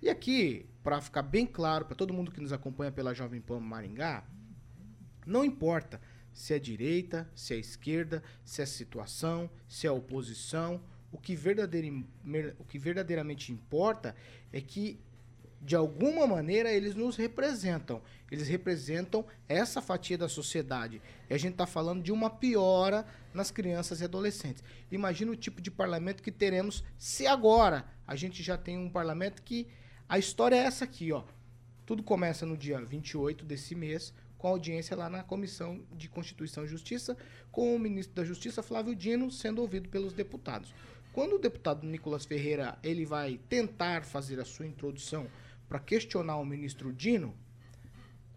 e 0.01 0.09
aqui, 0.09 0.65
para 0.81 1.01
ficar 1.01 1.23
bem 1.23 1.45
claro 1.45 1.83
para 1.83 1.97
todo 1.97 2.13
mundo 2.13 2.31
que 2.31 2.39
nos 2.39 2.53
acompanha 2.53 2.93
pela 2.93 3.13
Jovem 3.13 3.41
Pan 3.41 3.59
Maringá, 3.59 4.23
não 5.25 5.43
importa 5.43 5.99
se 6.31 6.53
é 6.53 6.59
direita, 6.59 7.29
se 7.35 7.53
é 7.53 7.57
esquerda, 7.57 8.23
se 8.45 8.61
é 8.61 8.65
situação, 8.65 9.49
se 9.67 9.85
é 9.85 9.91
oposição, 9.91 10.81
o 11.11 11.17
que, 11.17 11.35
verdadeira- 11.35 12.55
o 12.57 12.63
que 12.63 12.79
verdadeiramente 12.79 13.51
importa 13.51 14.15
é 14.53 14.61
que 14.61 14.97
de 15.61 15.75
alguma 15.75 16.25
maneira 16.25 16.71
eles 16.71 16.95
nos 16.95 17.15
representam. 17.15 18.01
Eles 18.31 18.47
representam 18.47 19.25
essa 19.47 19.81
fatia 19.81 20.17
da 20.17 20.29
sociedade. 20.29 21.01
E 21.29 21.33
a 21.33 21.37
gente 21.37 21.53
está 21.53 21.65
falando 21.65 22.01
de 22.01 22.11
uma 22.11 22.29
piora 22.29 23.05
nas 23.33 23.51
crianças 23.51 24.01
e 24.01 24.03
adolescentes. 24.03 24.63
Imagina 24.91 25.31
o 25.31 25.35
tipo 25.35 25.61
de 25.61 25.71
parlamento 25.71 26.23
que 26.23 26.31
teremos 26.31 26.83
se 26.97 27.27
agora 27.27 27.85
a 28.07 28.15
gente 28.15 28.41
já 28.41 28.57
tem 28.57 28.77
um 28.77 28.89
parlamento 28.89 29.41
que 29.41 29.67
a 30.07 30.17
história 30.17 30.55
é 30.55 30.59
essa 30.59 30.85
aqui, 30.85 31.11
ó. 31.11 31.23
Tudo 31.85 32.03
começa 32.03 32.45
no 32.45 32.57
dia 32.57 32.79
28 32.79 33.45
desse 33.45 33.75
mês, 33.75 34.13
com 34.37 34.47
audiência 34.47 34.95
lá 34.95 35.09
na 35.09 35.23
Comissão 35.23 35.81
de 35.91 36.07
Constituição 36.07 36.63
e 36.63 36.67
Justiça, 36.67 37.17
com 37.51 37.75
o 37.75 37.79
ministro 37.79 38.15
da 38.15 38.23
Justiça, 38.23 38.63
Flávio 38.63 38.95
Dino, 38.95 39.29
sendo 39.29 39.61
ouvido 39.61 39.89
pelos 39.89 40.13
deputados. 40.13 40.73
Quando 41.11 41.35
o 41.35 41.39
deputado 41.39 41.85
Nicolas 41.85 42.25
Ferreira 42.25 42.77
ele 42.83 43.05
vai 43.05 43.39
tentar 43.49 44.05
fazer 44.05 44.39
a 44.39 44.45
sua 44.45 44.65
introdução 44.65 45.27
para 45.69 45.79
questionar 45.79 46.37
o 46.37 46.45
ministro 46.45 46.91
Dino, 46.91 47.33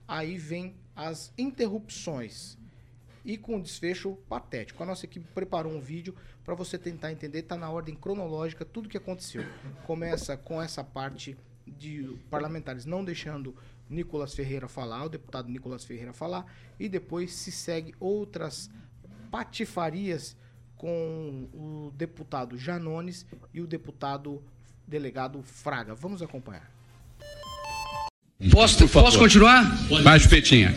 aí 0.07 0.37
vem 0.37 0.77
as 0.95 1.33
interrupções 1.39 2.59
e 3.25 3.39
com 3.39 3.57
um 3.57 3.61
desfecho 3.61 4.17
patético. 4.29 4.83
A 4.83 4.87
nossa 4.87 5.07
equipe 5.07 5.27
preparou 5.35 5.73
um 5.73 5.81
vídeo 5.81 6.15
para 6.45 6.55
você 6.55 6.77
tentar 6.77 7.11
entender, 7.11 7.39
está 7.39 7.57
na 7.57 7.71
ordem 7.71 7.95
cronológica 7.95 8.65
tudo 8.65 8.89
que 8.89 8.97
aconteceu. 8.97 9.45
Começa 9.87 10.37
com 10.37 10.61
essa 10.61 10.85
parte 10.85 11.37
de 11.67 12.19
parlamentares 12.29 12.85
não 12.85 13.05
deixando 13.05 13.57
Nicolas 13.89 14.35
Ferreira 14.35 14.69
falar, 14.69 15.05
o 15.05 15.09
deputado 15.09 15.49
Nicolas 15.49 15.85
Ferreira 15.85 16.13
falar, 16.13 16.47
e 16.79 16.89
depois 16.89 17.33
se 17.33 17.51
segue 17.51 17.95
outras 17.99 18.71
patifarias 19.31 20.37
com 20.77 21.49
o 21.55 21.93
deputado 21.95 22.59
Janones 22.59 23.25
e 23.55 23.61
o 23.61 23.67
deputado 23.67 24.43
delegado 24.87 25.43
Fraga. 25.43 25.95
Vamos 25.95 26.23
acompanhar. 26.23 26.72
Posso, 28.51 28.89
posso 28.89 29.19
continuar? 29.19 29.65
Vai, 30.03 30.19
Chupetinha. 30.19 30.75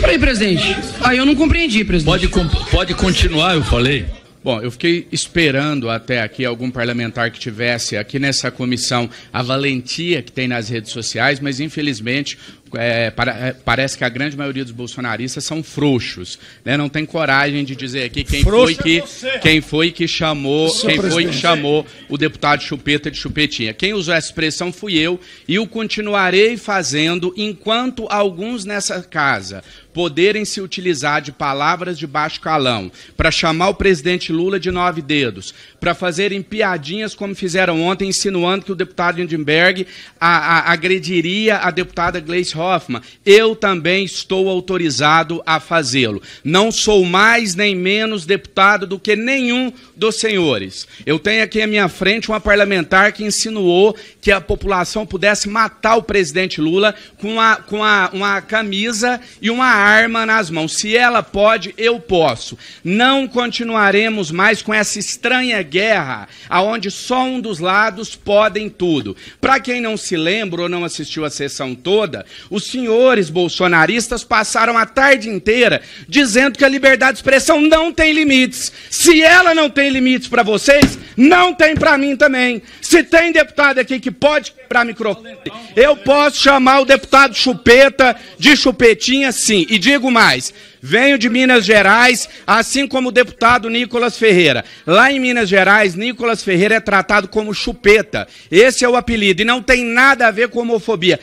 Peraí, 0.00 0.18
presidente. 0.18 0.76
Aí 1.00 1.18
eu 1.18 1.26
não 1.26 1.34
compreendi, 1.34 1.84
presidente. 1.84 2.28
Pode, 2.28 2.70
pode 2.70 2.94
continuar, 2.94 3.54
eu 3.54 3.62
falei. 3.62 4.06
Bom, 4.44 4.60
eu 4.60 4.70
fiquei 4.70 5.08
esperando 5.10 5.88
até 5.88 6.20
aqui 6.20 6.44
algum 6.44 6.70
parlamentar 6.70 7.30
que 7.30 7.40
tivesse 7.40 7.96
aqui 7.96 8.18
nessa 8.18 8.50
comissão 8.50 9.08
a 9.32 9.42
valentia 9.42 10.20
que 10.20 10.30
tem 10.30 10.46
nas 10.46 10.68
redes 10.68 10.92
sociais, 10.92 11.40
mas 11.40 11.60
infelizmente 11.60 12.36
é, 12.76 13.08
para- 13.10 13.32
é, 13.38 13.52
parece 13.54 13.96
que 13.96 14.04
a 14.04 14.08
grande 14.08 14.36
maioria 14.36 14.62
dos 14.64 14.72
bolsonaristas 14.72 15.44
são 15.44 15.62
frouxos, 15.62 16.38
né? 16.64 16.76
Não 16.76 16.88
tem 16.90 17.06
coragem 17.06 17.64
de 17.64 17.74
dizer 17.74 18.02
aqui 18.04 18.22
quem 18.24 18.42
foi 18.42 18.72
é 18.72 18.74
que 18.76 19.00
você. 19.00 19.38
quem 19.38 19.60
foi 19.62 19.90
que 19.92 20.06
chamou, 20.08 20.68
Seu 20.68 20.90
quem 20.90 20.98
foi 20.98 21.08
que 21.08 21.14
presidente. 21.14 21.40
chamou 21.40 21.86
o 22.08 22.18
deputado 22.18 22.62
Chupeta 22.62 23.10
de 23.10 23.16
Chupetinha. 23.16 23.72
Quem 23.72 23.94
usou 23.94 24.12
essa 24.12 24.26
expressão 24.26 24.72
fui 24.72 24.98
eu 24.98 25.18
e 25.48 25.58
o 25.58 25.66
continuarei 25.66 26.56
fazendo 26.58 27.32
enquanto 27.36 28.06
alguns 28.10 28.64
nessa 28.66 29.00
casa 29.02 29.62
poderem 29.94 30.44
se 30.44 30.60
utilizar 30.60 31.22
de 31.22 31.30
palavras 31.32 31.96
de 31.96 32.06
baixo 32.06 32.40
calão 32.40 32.90
para 33.16 33.30
chamar 33.30 33.68
o 33.68 33.74
presidente 33.74 34.32
Lula 34.32 34.58
de 34.60 34.70
nove 34.70 35.00
dedos, 35.00 35.54
para 35.80 35.94
fazerem 35.94 36.42
piadinhas 36.42 37.14
como 37.14 37.34
fizeram 37.34 37.80
ontem, 37.80 38.08
insinuando 38.08 38.64
que 38.64 38.72
o 38.72 38.74
deputado 38.74 39.16
Lindenberg 39.18 39.86
a- 40.20 40.58
a- 40.58 40.72
agrediria 40.72 41.58
a 41.58 41.70
deputada 41.70 42.18
Gleice 42.18 42.58
Hoffmann. 42.58 43.00
Eu 43.24 43.54
também 43.54 44.04
estou 44.04 44.48
autorizado 44.48 45.40
a 45.46 45.60
fazê-lo. 45.60 46.20
Não 46.42 46.72
sou 46.72 47.04
mais 47.04 47.54
nem 47.54 47.74
menos 47.76 48.26
deputado 48.26 48.86
do 48.86 48.98
que 48.98 49.14
nenhum 49.14 49.72
dos 49.94 50.16
senhores. 50.16 50.88
Eu 51.06 51.18
tenho 51.20 51.44
aqui 51.44 51.62
à 51.62 51.66
minha 51.66 51.88
frente 51.88 52.28
uma 52.28 52.40
parlamentar 52.40 53.12
que 53.12 53.22
insinuou 53.24 53.96
que 54.20 54.32
a 54.32 54.40
população 54.40 55.06
pudesse 55.06 55.48
matar 55.48 55.94
o 55.96 56.02
presidente 56.02 56.60
Lula 56.60 56.94
com, 57.18 57.40
a, 57.40 57.56
com 57.56 57.84
a, 57.84 58.10
uma 58.12 58.40
camisa 58.42 59.20
e 59.40 59.50
uma 59.50 59.83
arma 59.84 60.24
nas 60.24 60.50
mãos. 60.50 60.74
Se 60.74 60.96
ela 60.96 61.22
pode, 61.22 61.74
eu 61.76 62.00
posso. 62.00 62.58
Não 62.82 63.28
continuaremos 63.28 64.30
mais 64.30 64.62
com 64.62 64.72
essa 64.72 64.98
estranha 64.98 65.62
guerra, 65.62 66.28
aonde 66.48 66.90
só 66.90 67.24
um 67.24 67.40
dos 67.40 67.58
lados 67.58 68.16
podem 68.16 68.68
tudo. 68.68 69.16
Para 69.40 69.60
quem 69.60 69.80
não 69.80 69.96
se 69.96 70.16
lembra 70.16 70.62
ou 70.62 70.68
não 70.68 70.84
assistiu 70.84 71.24
a 71.24 71.30
sessão 71.30 71.74
toda, 71.74 72.24
os 72.50 72.64
senhores 72.64 73.30
bolsonaristas 73.30 74.24
passaram 74.24 74.78
a 74.78 74.86
tarde 74.86 75.28
inteira 75.28 75.82
dizendo 76.08 76.58
que 76.58 76.64
a 76.64 76.68
liberdade 76.68 77.12
de 77.12 77.18
expressão 77.18 77.60
não 77.60 77.92
tem 77.92 78.12
limites. 78.12 78.72
Se 78.90 79.22
ela 79.22 79.54
não 79.54 79.68
tem 79.68 79.90
limites 79.90 80.28
para 80.28 80.42
vocês, 80.42 80.98
não 81.16 81.54
tem 81.54 81.74
para 81.74 81.98
mim 81.98 82.16
também. 82.16 82.62
Se 82.80 83.02
tem 83.02 83.32
deputado 83.32 83.78
aqui 83.78 84.00
que 84.00 84.10
pode 84.10 84.52
quebrar 84.52 84.84
microfone, 84.84 85.36
eu 85.76 85.96
posso 85.96 86.42
chamar 86.42 86.80
o 86.80 86.84
deputado 86.84 87.34
Chupeta 87.34 88.16
de 88.38 88.56
chupetinha, 88.56 89.32
sim. 89.32 89.66
E 89.74 89.78
digo 89.78 90.08
mais. 90.08 90.54
Venho 90.80 91.18
de 91.18 91.28
Minas 91.28 91.64
Gerais, 91.64 92.28
assim 92.46 92.86
como 92.86 93.08
o 93.08 93.12
deputado 93.12 93.68
Nicolas 93.68 94.16
Ferreira. 94.16 94.64
Lá 94.86 95.10
em 95.10 95.18
Minas 95.18 95.48
Gerais, 95.48 95.96
Nicolas 95.96 96.44
Ferreira 96.44 96.76
é 96.76 96.80
tratado 96.80 97.26
como 97.26 97.52
chupeta. 97.52 98.28
Esse 98.48 98.84
é 98.84 98.88
o 98.88 98.94
apelido 98.94 99.42
e 99.42 99.44
não 99.44 99.60
tem 99.60 99.84
nada 99.84 100.28
a 100.28 100.30
ver 100.30 100.48
com 100.48 100.60
homofobia. 100.60 101.18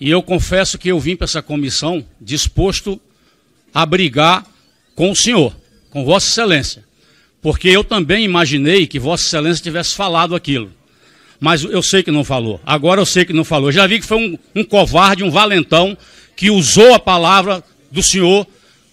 E 0.00 0.10
eu 0.10 0.22
confesso 0.22 0.78
que 0.78 0.88
eu 0.88 0.98
vim 0.98 1.16
para 1.16 1.26
essa 1.26 1.42
comissão 1.42 2.02
disposto 2.18 2.98
a 3.74 3.84
brigar 3.84 4.46
com 4.94 5.10
o 5.10 5.16
senhor, 5.16 5.54
com 5.90 6.02
Vossa 6.02 6.30
Excelência. 6.30 6.82
Porque 7.42 7.68
eu 7.68 7.84
também 7.84 8.24
imaginei 8.24 8.86
que 8.86 8.98
Vossa 8.98 9.26
Excelência 9.26 9.62
tivesse 9.62 9.94
falado 9.94 10.34
aquilo. 10.34 10.72
Mas 11.38 11.62
eu 11.62 11.82
sei 11.82 12.02
que 12.02 12.10
não 12.10 12.24
falou. 12.24 12.58
Agora 12.64 13.02
eu 13.02 13.06
sei 13.06 13.26
que 13.26 13.34
não 13.34 13.44
falou. 13.44 13.70
Já 13.70 13.86
vi 13.86 14.00
que 14.00 14.06
foi 14.06 14.16
um, 14.16 14.38
um 14.54 14.64
covarde, 14.64 15.22
um 15.22 15.30
valentão, 15.30 15.94
que 16.36 16.50
usou 16.50 16.94
a 16.94 16.98
palavra 16.98 17.64
do 17.90 18.02
senhor 18.02 18.46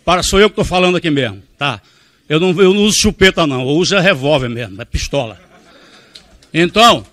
para. 0.05 0.23
Sou 0.23 0.39
eu 0.39 0.49
que 0.49 0.53
estou 0.53 0.65
falando 0.65 0.95
aqui 0.97 1.09
mesmo, 1.11 1.43
tá? 1.57 1.79
Eu 2.27 2.39
não, 2.39 2.49
eu 2.61 2.73
não 2.73 2.81
uso 2.83 2.97
chupeta, 2.97 3.45
não. 3.45 3.61
Eu 3.61 3.67
uso 3.67 3.95
é 3.95 3.99
revólver 3.99 4.47
mesmo, 4.49 4.81
é 4.81 4.85
pistola. 4.85 5.37
Então. 6.53 7.05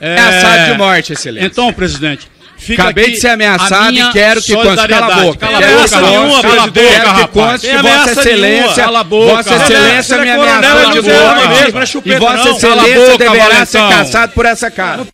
É... 0.00 0.16
Ameaçado 0.18 0.72
de 0.72 0.78
morte, 0.78 1.12
excelência. 1.12 1.46
Então, 1.46 1.72
presidente. 1.72 2.28
Fica 2.56 2.82
Acabei 2.82 3.12
de 3.12 3.16
ser 3.20 3.28
ameaçado 3.28 3.88
a 3.88 3.90
e 3.90 4.12
quero 4.12 4.42
que 4.42 4.52
conste. 4.54 4.86
Cala 4.86 5.06
a 5.14 5.20
boca. 5.22 5.38
Cala 5.38 5.58
Quero 5.58 5.72
a 5.72 5.76
boca, 5.76 5.88
que 5.88 5.94
conste. 5.94 6.10
nenhuma, 6.10 6.40
Quero 6.42 6.52
presidente. 6.72 7.00
que 7.00 7.06
rapaz. 7.06 7.30
conste 7.30 7.66
Tem 7.66 7.76
que 7.76 7.82
Vossa. 7.82 8.10
Excelência- 8.10 8.84
Cala 8.84 9.00
a 9.00 9.04
boca. 9.04 9.34
Vossa 9.36 9.54
Excelência 9.54 10.02
Você 10.02 10.18
me 10.20 10.28
é 10.28 10.32
ameaçou 10.32 10.90
de 11.02 11.10
morte. 11.10 11.78
é 11.78 11.86
chupeta, 11.86 12.16
E 12.16 12.18
Vossa. 12.18 12.36
Cala 12.36 12.82
a 12.82 12.88
Excelência 12.88 13.12
boca, 13.12 13.18
deverá 13.30 13.66
ser 13.66 13.78
caçado 13.78 14.32
por 14.34 14.44
essa 14.44 14.70
cara. 14.70 15.06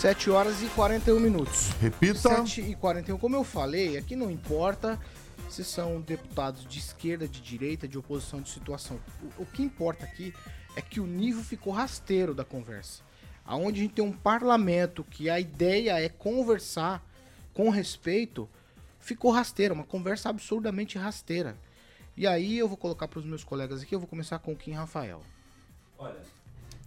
7 0.00 0.30
horas 0.30 0.62
e 0.62 0.66
41 0.68 1.20
minutos. 1.20 1.72
Repita. 1.78 2.14
7 2.14 2.62
e 2.62 2.74
41. 2.74 3.18
Como 3.18 3.36
eu 3.36 3.44
falei, 3.44 3.98
aqui 3.98 4.16
não 4.16 4.30
importa 4.30 4.98
se 5.50 5.62
são 5.62 6.00
deputados 6.00 6.64
de 6.64 6.78
esquerda, 6.78 7.28
de 7.28 7.38
direita, 7.38 7.86
de 7.86 7.98
oposição, 7.98 8.40
de 8.40 8.48
situação. 8.48 8.98
O, 9.36 9.42
o 9.42 9.46
que 9.46 9.62
importa 9.62 10.06
aqui 10.06 10.32
é 10.74 10.80
que 10.80 11.00
o 11.00 11.06
nível 11.06 11.42
ficou 11.42 11.70
rasteiro 11.70 12.34
da 12.34 12.46
conversa. 12.46 13.02
Aonde 13.44 13.80
a 13.80 13.82
gente 13.82 13.92
tem 13.92 14.02
um 14.02 14.10
parlamento 14.10 15.04
que 15.04 15.28
a 15.28 15.38
ideia 15.38 16.00
é 16.00 16.08
conversar 16.08 17.06
com 17.52 17.68
respeito, 17.68 18.48
ficou 19.00 19.30
rasteira, 19.30 19.74
uma 19.74 19.84
conversa 19.84 20.30
absurdamente 20.30 20.96
rasteira. 20.96 21.58
E 22.16 22.26
aí 22.26 22.56
eu 22.56 22.66
vou 22.66 22.78
colocar 22.78 23.06
para 23.06 23.18
os 23.18 23.26
meus 23.26 23.44
colegas 23.44 23.82
aqui, 23.82 23.94
eu 23.94 24.00
vou 24.00 24.08
começar 24.08 24.38
com 24.38 24.54
o 24.54 24.56
Kim 24.56 24.72
Rafael. 24.72 25.20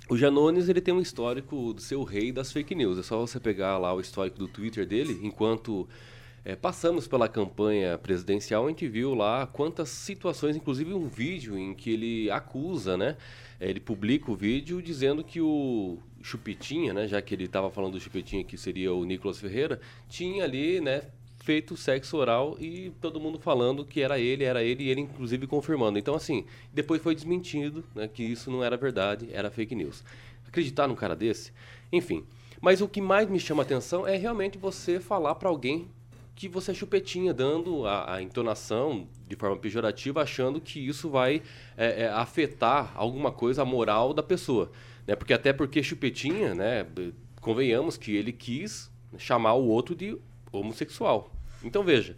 O 0.09 0.17
Janones 0.17 0.67
ele 0.67 0.81
tem 0.81 0.93
um 0.93 0.99
histórico 0.99 1.73
de 1.73 1.81
ser 1.81 1.95
o 1.95 2.03
rei 2.03 2.31
das 2.31 2.51
fake 2.51 2.75
news. 2.75 2.97
É 2.97 3.03
só 3.03 3.19
você 3.19 3.39
pegar 3.39 3.77
lá 3.77 3.93
o 3.93 4.01
histórico 4.01 4.37
do 4.37 4.47
Twitter 4.47 4.85
dele. 4.85 5.19
Enquanto 5.23 5.87
eh, 6.43 6.55
passamos 6.57 7.07
pela 7.07 7.29
campanha 7.29 7.97
presidencial, 7.97 8.65
a 8.65 8.69
gente 8.69 8.87
viu 8.87 9.13
lá 9.15 9.47
quantas 9.47 9.89
situações, 9.89 10.57
inclusive 10.57 10.93
um 10.93 11.07
vídeo 11.07 11.57
em 11.57 11.73
que 11.73 11.89
ele 11.89 12.29
acusa, 12.29 12.97
né? 12.97 13.15
Eh, 13.59 13.69
Ele 13.69 13.79
publica 13.79 14.29
o 14.29 14.35
vídeo 14.35 14.81
dizendo 14.81 15.23
que 15.23 15.39
o 15.39 15.97
Chupetinha, 16.21 16.93
né? 16.93 17.07
Já 17.07 17.21
que 17.21 17.33
ele 17.33 17.45
estava 17.45 17.71
falando 17.71 17.93
do 17.93 17.99
Chupetinha 17.99 18.43
que 18.43 18.57
seria 18.57 18.93
o 18.93 19.05
Nicolas 19.05 19.39
Ferreira, 19.39 19.79
tinha 20.09 20.43
ali, 20.43 20.81
né? 20.81 21.03
Feito 21.43 21.75
sexo 21.75 22.15
oral 22.15 22.55
e 22.57 22.93
todo 23.01 23.19
mundo 23.19 23.37
falando 23.37 23.83
que 23.83 24.01
era 24.01 24.17
ele, 24.17 24.45
era 24.45 24.63
ele, 24.63 24.85
e 24.85 24.89
ele 24.89 25.01
inclusive 25.01 25.45
confirmando. 25.45 25.99
Então, 25.99 26.15
assim, 26.15 26.45
depois 26.73 27.01
foi 27.01 27.13
desmentido 27.13 27.83
né, 27.93 28.07
que 28.07 28.23
isso 28.23 28.49
não 28.49 28.63
era 28.63 28.77
verdade, 28.77 29.27
era 29.29 29.51
fake 29.51 29.75
news. 29.75 30.05
Acreditar 30.47 30.87
num 30.87 30.95
cara 30.95 31.15
desse? 31.15 31.51
Enfim. 31.91 32.25
Mas 32.61 32.79
o 32.79 32.87
que 32.87 33.01
mais 33.01 33.29
me 33.29 33.41
chama 33.41 33.61
atenção 33.61 34.07
é 34.07 34.15
realmente 34.15 34.57
você 34.57 35.01
falar 35.01 35.35
para 35.35 35.49
alguém 35.49 35.89
que 36.33 36.47
você 36.47 36.71
é 36.71 36.73
chupetinha, 36.73 37.33
dando 37.33 37.85
a, 37.85 38.15
a 38.15 38.21
entonação 38.21 39.05
de 39.27 39.35
forma 39.35 39.57
pejorativa, 39.57 40.21
achando 40.21 40.61
que 40.61 40.79
isso 40.79 41.09
vai 41.09 41.41
é, 41.75 42.03
é, 42.03 42.09
afetar 42.09 42.93
alguma 42.95 43.33
coisa, 43.33 43.63
a 43.63 43.65
moral 43.65 44.13
da 44.13 44.23
pessoa. 44.23 44.71
Né? 45.05 45.13
Porque 45.13 45.33
até 45.33 45.51
porque 45.51 45.83
chupetinha, 45.83 46.55
né, 46.55 46.87
convenhamos 47.41 47.97
que 47.97 48.15
ele 48.15 48.31
quis 48.31 48.89
chamar 49.17 49.55
o 49.55 49.67
outro 49.67 49.93
de 49.93 50.17
homossexual. 50.53 51.31
Então 51.63 51.83
veja, 51.83 52.15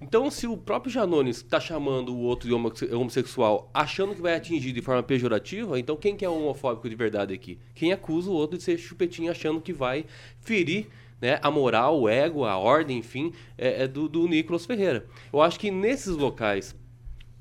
então 0.00 0.30
se 0.30 0.46
o 0.46 0.56
próprio 0.56 0.92
Janones 0.92 1.38
está 1.38 1.58
chamando 1.60 2.14
o 2.14 2.20
outro 2.20 2.48
de 2.48 2.54
homosse- 2.54 2.92
homossexual 2.92 3.70
achando 3.72 4.14
que 4.14 4.22
vai 4.22 4.34
atingir 4.34 4.72
de 4.72 4.82
forma 4.82 5.02
pejorativa, 5.02 5.78
então 5.78 5.96
quem 5.96 6.16
que 6.16 6.24
é 6.24 6.28
homofóbico 6.28 6.88
de 6.88 6.94
verdade 6.94 7.32
aqui? 7.32 7.58
Quem 7.74 7.92
acusa 7.92 8.30
o 8.30 8.34
outro 8.34 8.58
de 8.58 8.64
ser 8.64 8.78
chupetinha 8.78 9.30
achando 9.30 9.60
que 9.60 9.72
vai 9.72 10.04
ferir 10.40 10.88
né, 11.20 11.38
a 11.42 11.50
moral, 11.50 12.00
o 12.00 12.08
ego, 12.08 12.44
a 12.44 12.58
ordem, 12.58 12.98
enfim, 12.98 13.32
é, 13.56 13.84
é 13.84 13.88
do, 13.88 14.08
do 14.08 14.28
Nicolas 14.28 14.66
Ferreira. 14.66 15.06
Eu 15.32 15.40
acho 15.40 15.58
que 15.58 15.70
nesses 15.70 16.14
locais, 16.14 16.76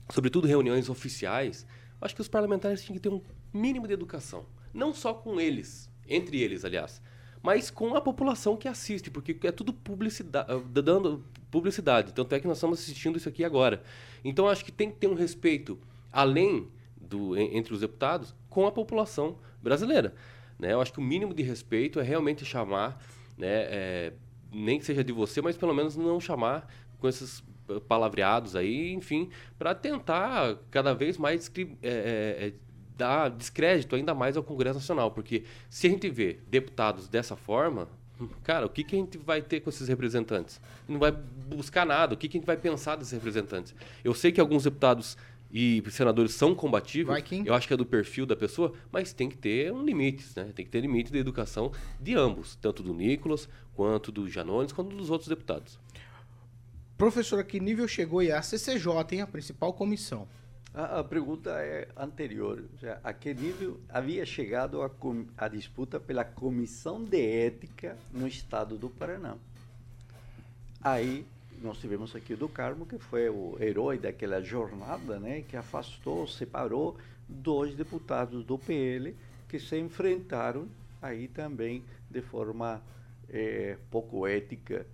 sobretudo 0.10 0.48
reuniões 0.48 0.90
oficiais, 0.90 1.68
acho 2.00 2.16
que 2.16 2.22
os 2.22 2.30
parlamentares 2.30 2.82
tinham 2.84 2.96
que 2.96 3.02
ter 3.02 3.10
um 3.10 3.22
mínimo 3.54 3.88
de 3.88 3.94
educação. 3.94 4.46
Não 4.74 4.94
só 4.94 5.14
com 5.14 5.42
eles, 5.42 5.90
entre 6.08 6.42
eles, 6.42 6.64
aliás, 6.64 7.02
mas 7.46 7.70
com 7.70 7.96
a 7.96 8.02
população 8.02 8.58
que 8.58 8.68
assiste, 8.68 9.12
porque 9.12 9.38
é 9.46 9.52
tudo 9.52 9.72
publicidade, 9.72 10.52
dando 10.74 11.24
publicidade. 11.52 12.12
Tanto 12.12 12.34
é 12.34 12.40
que 12.40 12.48
nós 12.48 12.58
estamos 12.58 12.80
assistindo 12.80 13.18
isso 13.18 13.30
aqui 13.30 13.44
agora. 13.44 13.84
Então, 14.24 14.50
acho 14.50 14.66
que 14.66 14.72
tem 14.72 14.90
que 14.90 14.98
ter 14.98 15.08
um 15.08 15.14
respeito, 15.14 15.78
além 16.12 16.68
do 17.00 17.38
en- 17.38 17.56
entre 17.56 17.72
os 17.72 17.82
deputados, 17.82 18.34
com 18.50 18.66
a 18.66 18.72
população 18.72 19.38
brasileira. 19.62 20.16
Né? 20.58 20.74
Eu 20.74 20.82
acho 20.82 20.92
que 20.92 20.98
o 20.98 21.04
mínimo 21.04 21.36
de 21.36 21.44
respeito 21.44 22.00
é 22.00 22.04
realmente 22.04 22.44
chamar, 22.44 23.00
né, 23.38 23.48
é, 23.48 24.14
nem 24.52 24.80
que 24.80 24.86
seja 24.86 25.04
de 25.04 25.14
você, 25.14 25.40
mas 25.40 25.56
pelo 25.56 25.74
menos 25.74 25.96
não 25.96 26.20
chamar 26.20 26.68
com 26.98 27.08
esses 27.08 27.44
eh, 27.70 27.80
palavreados 27.88 28.56
aí, 28.56 28.92
enfim, 28.92 29.30
para 29.60 29.76
tentar 29.76 30.58
cada 30.72 30.94
vez 30.96 31.18
mais 31.20 31.52
é, 31.56 31.68
é, 31.84 32.54
dar 32.98 33.30
descrédito 33.30 33.96
ainda 33.96 34.14
mais 34.14 34.38
ao 34.38 34.44
Congresso 34.44 34.80
Nacional, 34.80 35.12
porque 35.12 35.44
se 35.70 35.88
a 35.88 35.90
gente 35.90 36.10
vê 36.10 36.40
deputados 36.48 37.08
dessa 37.08 37.36
forma, 37.36 37.88
cara, 38.44 38.66
o 38.66 38.70
que, 38.70 38.84
que 38.84 38.96
a 38.96 39.00
gente 39.00 39.18
vai 39.18 39.42
ter 39.42 39.60
com 39.60 39.70
esses 39.70 39.88
representantes? 39.88 40.60
Não 40.88 41.00
vai 41.00 41.12
buscar 41.12 41.86
nada, 41.86 42.14
o 42.14 42.18
que, 42.18 42.28
que 42.28 42.38
a 42.38 42.40
gente 42.40 42.48
vai 42.48 42.58
pensar 42.58 42.96
desses 42.96 43.14
representantes? 43.14 43.76
Eu 44.04 44.14
sei 44.14 44.32
que 44.32 44.40
alguns 44.40 44.64
deputados 44.64 45.18
e 45.52 45.82
senadores 45.90 46.34
são 46.34 46.54
combatíveis, 46.54 47.24
eu 47.46 47.54
acho 47.54 47.68
que 47.68 47.74
é 47.74 47.78
do 47.78 47.86
perfil 47.86 48.26
da 48.26 48.36
pessoa, 48.36 48.74
mas 48.92 49.14
tem 49.14 49.30
que 49.30 49.38
ter 49.38 49.72
um 49.72 49.86
limite, 49.86 50.26
né? 50.36 50.52
Tem 50.54 50.66
que 50.66 50.72
ter 50.72 50.82
limite 50.82 51.12
de 51.12 51.18
educação 51.18 51.72
de 52.02 52.14
ambos, 52.16 52.58
tanto 52.58 52.84
do 52.84 52.94
Nicolas, 52.94 53.48
quanto 53.74 54.12
do 54.12 54.28
Janones, 54.28 54.74
quanto 54.74 54.96
dos 54.96 55.10
outros 55.10 55.30
deputados. 55.30 55.80
Professor, 56.98 57.40
a 57.40 57.44
que 57.44 57.60
nível 57.60 57.88
chegou 57.88 58.24
e 58.24 58.32
a 58.32 58.42
CCJ, 58.42 58.90
hein, 59.12 59.22
a 59.22 59.28
principal 59.28 59.72
comissão? 59.72 60.28
A, 60.76 61.00
a 61.00 61.04
pergunta 61.06 61.52
é 61.52 61.88
anterior. 61.96 62.62
Seja, 62.82 63.00
a 63.02 63.14
que 63.14 63.34
nível 63.34 63.80
havia 63.88 64.26
chegado 64.26 64.82
a, 64.82 64.92
a 65.38 65.48
disputa 65.48 66.02
pela 66.02 66.26
Comissão 66.26 67.02
de 67.02 67.46
Ética 67.46 67.98
no 68.12 68.28
estado 68.28 68.78
do 68.78 68.90
Paraná? 68.90 69.38
Aí 70.82 71.26
nós 71.62 71.78
tivemos 71.78 72.14
aqui 72.14 72.34
o 72.34 72.38
do 72.38 72.50
Carmo, 72.50 72.86
que 72.86 72.98
foi 72.98 73.30
o 73.30 73.56
herói 73.58 73.98
daquela 73.98 74.42
jornada, 74.42 75.18
né, 75.18 75.44
que 75.48 75.56
afastou, 75.56 76.28
separou 76.28 76.98
dois 77.28 77.74
deputados 77.74 78.44
do 78.44 78.60
PL 78.60 79.16
que 79.48 79.58
se 79.58 79.80
enfrentaram 79.80 80.68
aí 81.02 81.30
também 81.30 81.86
de 82.12 82.22
forma 82.22 82.84
eh, 83.30 83.78
pouco 83.90 84.28
ética. 84.28 84.86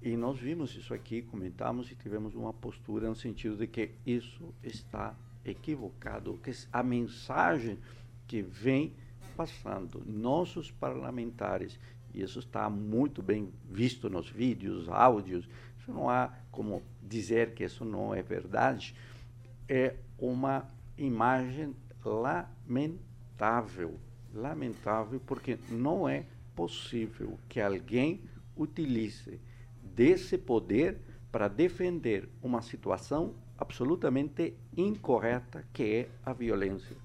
E 0.00 0.16
nós 0.16 0.38
vimos 0.38 0.74
isso 0.74 0.94
aqui, 0.94 1.20
comentamos 1.20 1.90
e 1.90 1.94
tivemos 1.94 2.34
uma 2.34 2.54
postura 2.54 3.06
no 3.06 3.14
sentido 3.14 3.56
de 3.56 3.66
que 3.66 3.90
isso 4.06 4.54
está 4.62 5.14
equivocado, 5.50 6.38
que 6.42 6.52
a 6.72 6.82
mensagem 6.82 7.78
que 8.26 8.42
vem 8.42 8.94
passando. 9.36 10.02
Nossos 10.06 10.70
parlamentares, 10.70 11.78
e 12.12 12.22
isso 12.22 12.38
está 12.38 12.68
muito 12.70 13.22
bem 13.22 13.52
visto 13.70 14.08
nos 14.08 14.28
vídeos, 14.28 14.88
áudios, 14.88 15.48
isso 15.78 15.92
não 15.92 16.08
há 16.08 16.32
como 16.50 16.82
dizer 17.02 17.54
que 17.54 17.64
isso 17.64 17.84
não 17.84 18.14
é 18.14 18.22
verdade, 18.22 18.94
é 19.68 19.94
uma 20.18 20.68
imagem 20.96 21.74
lamentável, 22.04 23.98
lamentável, 24.32 25.20
porque 25.26 25.58
não 25.68 26.08
é 26.08 26.24
possível 26.54 27.38
que 27.48 27.60
alguém 27.60 28.22
utilize 28.56 29.38
desse 29.82 30.38
poder 30.38 30.98
para 31.30 31.48
defender 31.48 32.28
uma 32.42 32.62
situação 32.62 33.34
absolutamente 33.58 34.54
incorreta 34.76 35.64
que 35.72 35.82
é 35.82 36.08
a 36.24 36.32
violência. 36.32 36.96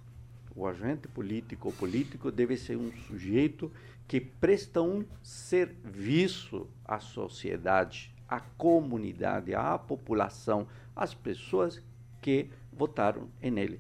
O 0.56 0.68
agente 0.68 1.08
político 1.08 1.70
ou 1.70 1.74
político 1.74 2.32
deve 2.32 2.58
ser 2.58 2.76
um 2.76 2.92
sujeito 3.08 3.72
que 4.08 4.20
presta 4.20 4.82
um 4.82 5.06
serviço 5.24 6.68
à 6.84 7.00
sociedade, 7.00 8.14
à 8.28 8.42
comunidade, 8.42 9.56
à 9.56 9.78
população, 9.78 10.68
às 10.96 11.14
pessoas 11.14 11.82
que 12.22 12.50
votaram 12.74 13.30
nele. 13.42 13.80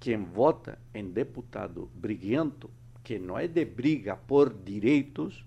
Quem 0.00 0.24
vota 0.24 0.78
em 0.92 1.08
deputado 1.08 1.88
briguento, 1.94 2.68
que 3.04 3.20
não 3.20 3.38
é 3.38 3.46
de 3.46 3.64
briga 3.64 4.16
por 4.16 4.52
direitos, 4.52 5.46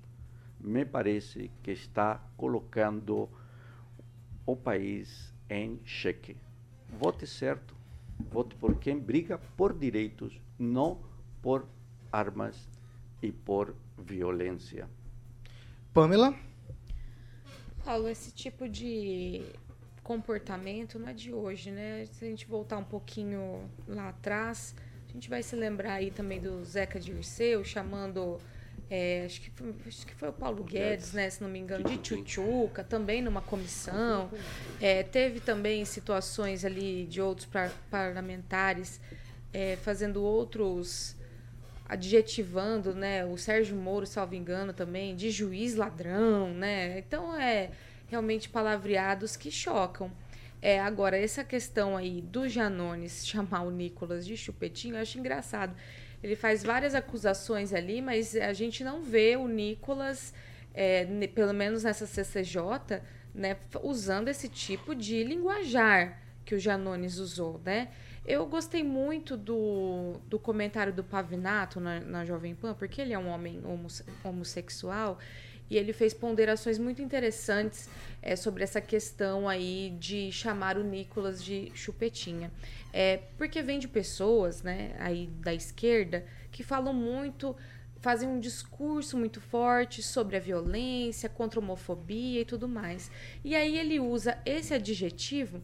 me 0.59 0.85
parece 0.85 1.51
que 1.61 1.71
está 1.71 2.21
colocando 2.37 3.29
o 4.45 4.55
país 4.55 5.33
em 5.49 5.79
xeque. 5.83 6.37
Vote 6.99 7.27
certo, 7.27 7.75
vote 8.31 8.55
por 8.55 8.75
quem 8.79 8.97
briga 8.97 9.37
por 9.57 9.77
direitos, 9.77 10.39
não 10.57 10.99
por 11.41 11.67
armas 12.11 12.69
e 13.21 13.31
por 13.31 13.75
violência. 13.97 14.89
Pamela? 15.93 16.33
Paulo, 17.83 18.07
esse 18.07 18.31
tipo 18.31 18.67
de 18.67 19.43
comportamento 20.03 20.97
não 20.97 21.09
é 21.09 21.13
de 21.13 21.33
hoje, 21.33 21.71
né? 21.71 22.05
Se 22.05 22.25
a 22.25 22.27
gente 22.27 22.45
voltar 22.47 22.77
um 22.77 22.83
pouquinho 22.83 23.69
lá 23.87 24.09
atrás, 24.09 24.75
a 25.09 25.11
gente 25.11 25.29
vai 25.29 25.43
se 25.43 25.55
lembrar 25.55 25.93
aí 25.93 26.11
também 26.11 26.39
do 26.39 26.63
Zeca 26.63 26.99
Dirceu 26.99 27.63
chamando. 27.63 28.39
É, 28.89 29.23
acho, 29.25 29.41
que 29.41 29.49
foi, 29.51 29.73
acho 29.87 30.05
que 30.05 30.13
foi 30.15 30.29
o 30.29 30.33
Paulo 30.33 30.63
Guedes, 30.63 31.13
né? 31.13 31.29
Se 31.29 31.41
não 31.41 31.49
me 31.49 31.59
engano, 31.59 31.83
de 31.83 31.97
Tchutchuca, 31.97 32.83
também 32.83 33.21
numa 33.21 33.41
comissão. 33.41 34.29
É, 34.79 35.03
teve 35.03 35.39
também 35.39 35.83
situações 35.85 36.63
ali 36.63 37.05
de 37.05 37.21
outros 37.21 37.47
par- 37.47 37.71
parlamentares 37.89 38.99
é, 39.53 39.75
fazendo 39.77 40.21
outros 40.23 41.15
adjetivando, 41.87 42.95
né, 42.95 43.23
o 43.25 43.37
Sérgio 43.37 43.75
Moro, 43.75 44.07
salvo 44.07 44.33
engano, 44.33 44.73
também, 44.73 45.15
de 45.15 45.29
juiz 45.29 45.75
ladrão, 45.75 46.51
né? 46.51 46.97
Então 46.97 47.35
é 47.39 47.69
realmente 48.09 48.49
palavreados 48.49 49.35
que 49.35 49.51
chocam. 49.51 50.11
É, 50.61 50.79
agora, 50.79 51.15
essa 51.15 51.43
questão 51.43 51.95
aí 51.95 52.21
do 52.21 52.49
Janones 52.49 53.25
chamar 53.27 53.61
o 53.61 53.69
Nicolas 53.69 54.25
de 54.25 54.35
chupetinho, 54.35 54.95
eu 54.95 55.01
acho 55.01 55.19
engraçado. 55.19 55.75
Ele 56.25 56.35
faz 56.35 56.63
várias 56.63 56.95
acusações 56.95 57.71
ali, 57.71 58.01
mas 58.01 58.35
a 58.35 58.51
gente 58.51 58.83
não 58.83 59.03
vê 59.03 59.35
o 59.37 59.47
Nicolas, 59.47 60.33
é, 60.73 61.05
pelo 61.35 61.53
menos 61.53 61.83
nessa 61.83 62.07
CCJ, 62.07 62.99
né, 63.31 63.57
usando 63.83 64.27
esse 64.27 64.49
tipo 64.49 64.95
de 64.95 65.23
linguajar 65.23 66.19
que 66.43 66.55
o 66.55 66.59
Janones 66.59 67.19
usou, 67.19 67.61
né? 67.63 67.89
Eu 68.25 68.47
gostei 68.47 68.83
muito 68.83 69.37
do, 69.37 70.13
do 70.27 70.39
comentário 70.39 70.91
do 70.91 71.03
Pavinato 71.03 71.79
na, 71.79 71.99
na 71.99 72.25
Jovem 72.25 72.55
Pan, 72.55 72.73
porque 72.73 73.01
ele 73.01 73.13
é 73.13 73.19
um 73.19 73.27
homem 73.27 73.61
homosse- 73.63 74.03
homossexual 74.23 75.19
e 75.69 75.77
ele 75.77 75.93
fez 75.93 76.11
ponderações 76.11 76.79
muito 76.79 77.03
interessantes 77.03 77.87
é, 78.25 78.35
sobre 78.35 78.63
essa 78.63 78.81
questão 78.81 79.47
aí 79.47 79.95
de 79.99 80.31
chamar 80.31 80.77
o 80.77 80.83
Nicolas 80.83 81.43
de 81.43 81.71
chupetinha. 81.75 82.51
É, 82.91 83.17
porque 83.37 83.61
vem 83.61 83.77
de 83.77 83.87
pessoas, 83.87 84.63
né, 84.63 84.95
aí 84.99 85.27
da 85.27 85.53
esquerda, 85.53 86.25
que 86.51 86.63
falam 86.63 86.93
muito, 86.93 87.55
fazem 88.01 88.27
um 88.27 88.39
discurso 88.39 89.15
muito 89.15 89.39
forte 89.39 90.01
sobre 90.01 90.35
a 90.35 90.39
violência, 90.39 91.29
contra 91.29 91.59
a 91.59 91.63
homofobia 91.63 92.41
e 92.41 92.45
tudo 92.45 92.67
mais. 92.67 93.11
E 93.43 93.55
aí 93.55 93.77
ele 93.77 93.99
usa 93.99 94.39
esse 94.43 94.73
adjetivo 94.73 95.61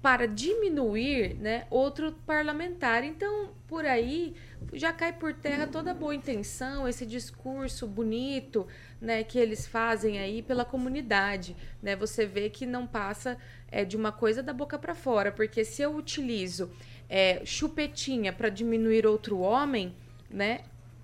para 0.00 0.26
diminuir 0.26 1.34
né, 1.34 1.66
outro 1.68 2.12
parlamentar. 2.24 3.02
Então, 3.02 3.50
por 3.66 3.84
aí 3.84 4.36
já 4.72 4.92
cai 4.92 5.12
por 5.12 5.34
terra 5.34 5.66
toda 5.66 5.92
boa 5.92 6.14
intenção, 6.14 6.86
esse 6.86 7.04
discurso 7.04 7.88
bonito 7.88 8.66
né, 9.00 9.22
que 9.22 9.38
eles 9.38 9.66
fazem 9.66 10.18
aí 10.18 10.42
pela 10.42 10.64
comunidade. 10.64 11.56
Né? 11.82 11.94
Você 11.96 12.26
vê 12.26 12.48
que 12.48 12.64
não 12.64 12.86
passa 12.86 13.36
é, 13.70 13.84
de 13.84 13.96
uma 13.96 14.12
coisa 14.12 14.42
da 14.42 14.52
boca 14.52 14.78
para 14.78 14.94
fora, 14.94 15.30
porque 15.30 15.64
se 15.64 15.82
eu 15.82 15.94
utilizo 15.96 16.70
é, 17.08 17.44
chupetinha 17.44 18.32
para 18.32 18.48
diminuir 18.48 19.06
outro 19.06 19.38
homem, 19.38 19.94
né, 20.30 20.60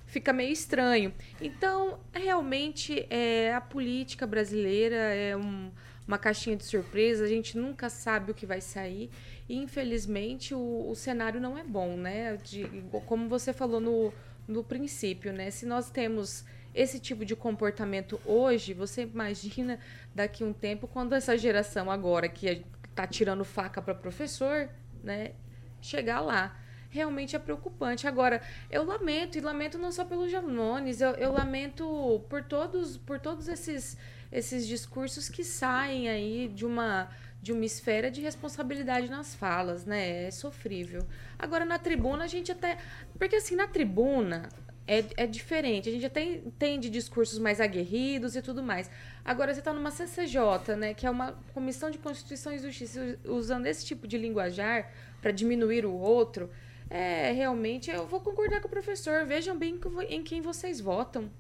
fica 0.07 0.32
meio 0.32 0.53
estranho. 0.53 1.12
Então, 1.40 1.99
realmente, 2.12 3.07
é, 3.09 3.53
a 3.55 3.61
política 3.61 4.26
brasileira 4.26 4.97
é 4.97 5.36
um, 5.36 5.70
uma 6.07 6.18
caixinha 6.18 6.57
de 6.57 6.64
surpresa, 6.64 7.24
a 7.24 7.28
gente 7.28 7.57
nunca 7.57 7.88
sabe 7.88 8.30
o 8.30 8.34
que 8.34 8.45
vai 8.45 8.61
sair. 8.61 9.11
E 9.49 9.57
infelizmente 9.57 10.55
o, 10.55 10.88
o 10.90 10.95
cenário 10.95 11.40
não 11.40 11.59
é 11.59 11.64
bom, 11.64 11.97
né? 11.97 12.36
De, 12.43 12.66
como 13.07 13.28
você 13.28 13.53
falou 13.53 13.80
no, 13.80 14.12
no 14.47 14.62
princípio, 14.62 15.32
né? 15.32 15.51
Se 15.51 15.66
nós 15.66 15.90
temos 15.90 16.45
esse 16.75 16.99
tipo 16.99 17.25
de 17.25 17.37
comportamento 17.37 18.20
hoje, 18.25 18.73
você 18.73 19.03
imagina 19.03 19.79
daqui 20.14 20.43
um 20.43 20.53
tempo, 20.53 20.87
quando 20.87 21.14
essa 21.14 21.37
geração 21.37 21.91
agora 21.91 22.29
que 22.29 22.64
está 22.89 23.07
tirando 23.07 23.45
faca 23.45 23.81
para 23.83 23.95
professor, 23.95 24.68
né, 25.03 25.33
chegar 25.81 26.20
lá. 26.20 26.57
Realmente 26.89 27.35
é 27.35 27.39
preocupante. 27.39 28.07
Agora, 28.07 28.43
eu 28.70 28.85
lamento, 28.85 29.39
e 29.39 29.41
lamento 29.41 29.79
não 29.79 29.91
só 29.91 30.05
pelos 30.05 30.31
Janones, 30.31 31.01
eu, 31.01 31.12
eu 31.12 31.33
lamento 31.33 32.23
por 32.29 32.43
todos, 32.45 32.99
por 32.99 33.18
todos 33.18 33.49
esses, 33.49 33.97
esses 34.31 34.66
discursos 34.66 35.29
que 35.29 35.43
saem 35.43 36.09
aí 36.09 36.49
de 36.49 36.66
uma 36.66 37.09
de 37.43 37.53
uma 37.53 37.64
esfera 37.64 38.09
de 38.09 38.20
responsabilidade 38.20 39.11
nas 39.11 39.35
falas, 39.35 39.85
né? 39.85 40.27
É 40.27 40.31
sofrível. 40.31 41.05
Agora, 41.37 41.64
na 41.64 41.77
tribuna, 41.77 42.23
a 42.23 42.29
gente 42.29 42.53
até. 42.53 42.79
Porque, 43.18 43.35
assim, 43.35 43.57
na 43.57 43.66
tribuna, 43.66 44.49
é, 44.87 45.05
é 45.16 45.26
diferente. 45.26 45.89
A 45.89 45.93
gente 45.93 46.07
até 46.07 46.22
entende 46.22 46.91
discursos 46.91 47.39
mais 47.39 47.61
aguerridos 47.61 48.37
e 48.37 48.43
tudo 48.43 48.62
mais. 48.62 48.91
Agora, 49.24 49.53
você 49.53 49.61
está 49.61 49.72
numa 49.72 49.91
CCJ, 49.91 50.76
né, 50.76 50.95
que 50.95 51.07
é 51.07 51.11
uma 51.11 51.33
Comissão 51.55 51.91
de 51.91 51.99
Constituição 51.99 52.53
e 52.53 52.59
Justiça, 52.59 53.18
usando 53.24 53.66
esse 53.66 53.85
tipo 53.85 54.07
de 54.07 54.18
linguajar 54.18 54.91
para 55.20 55.30
diminuir 55.30 55.87
o 55.87 55.93
outro, 55.93 56.51
é 56.91 57.33
realmente. 57.33 57.91
Eu 57.91 58.07
vou 58.07 58.20
concordar 58.20 58.61
com 58.61 58.68
o 58.68 58.70
professor. 58.70 59.24
Vejam 59.24 59.57
bem 59.57 59.80
em 60.09 60.22
quem 60.22 60.41
vocês 60.41 60.80
votam. 60.80 61.30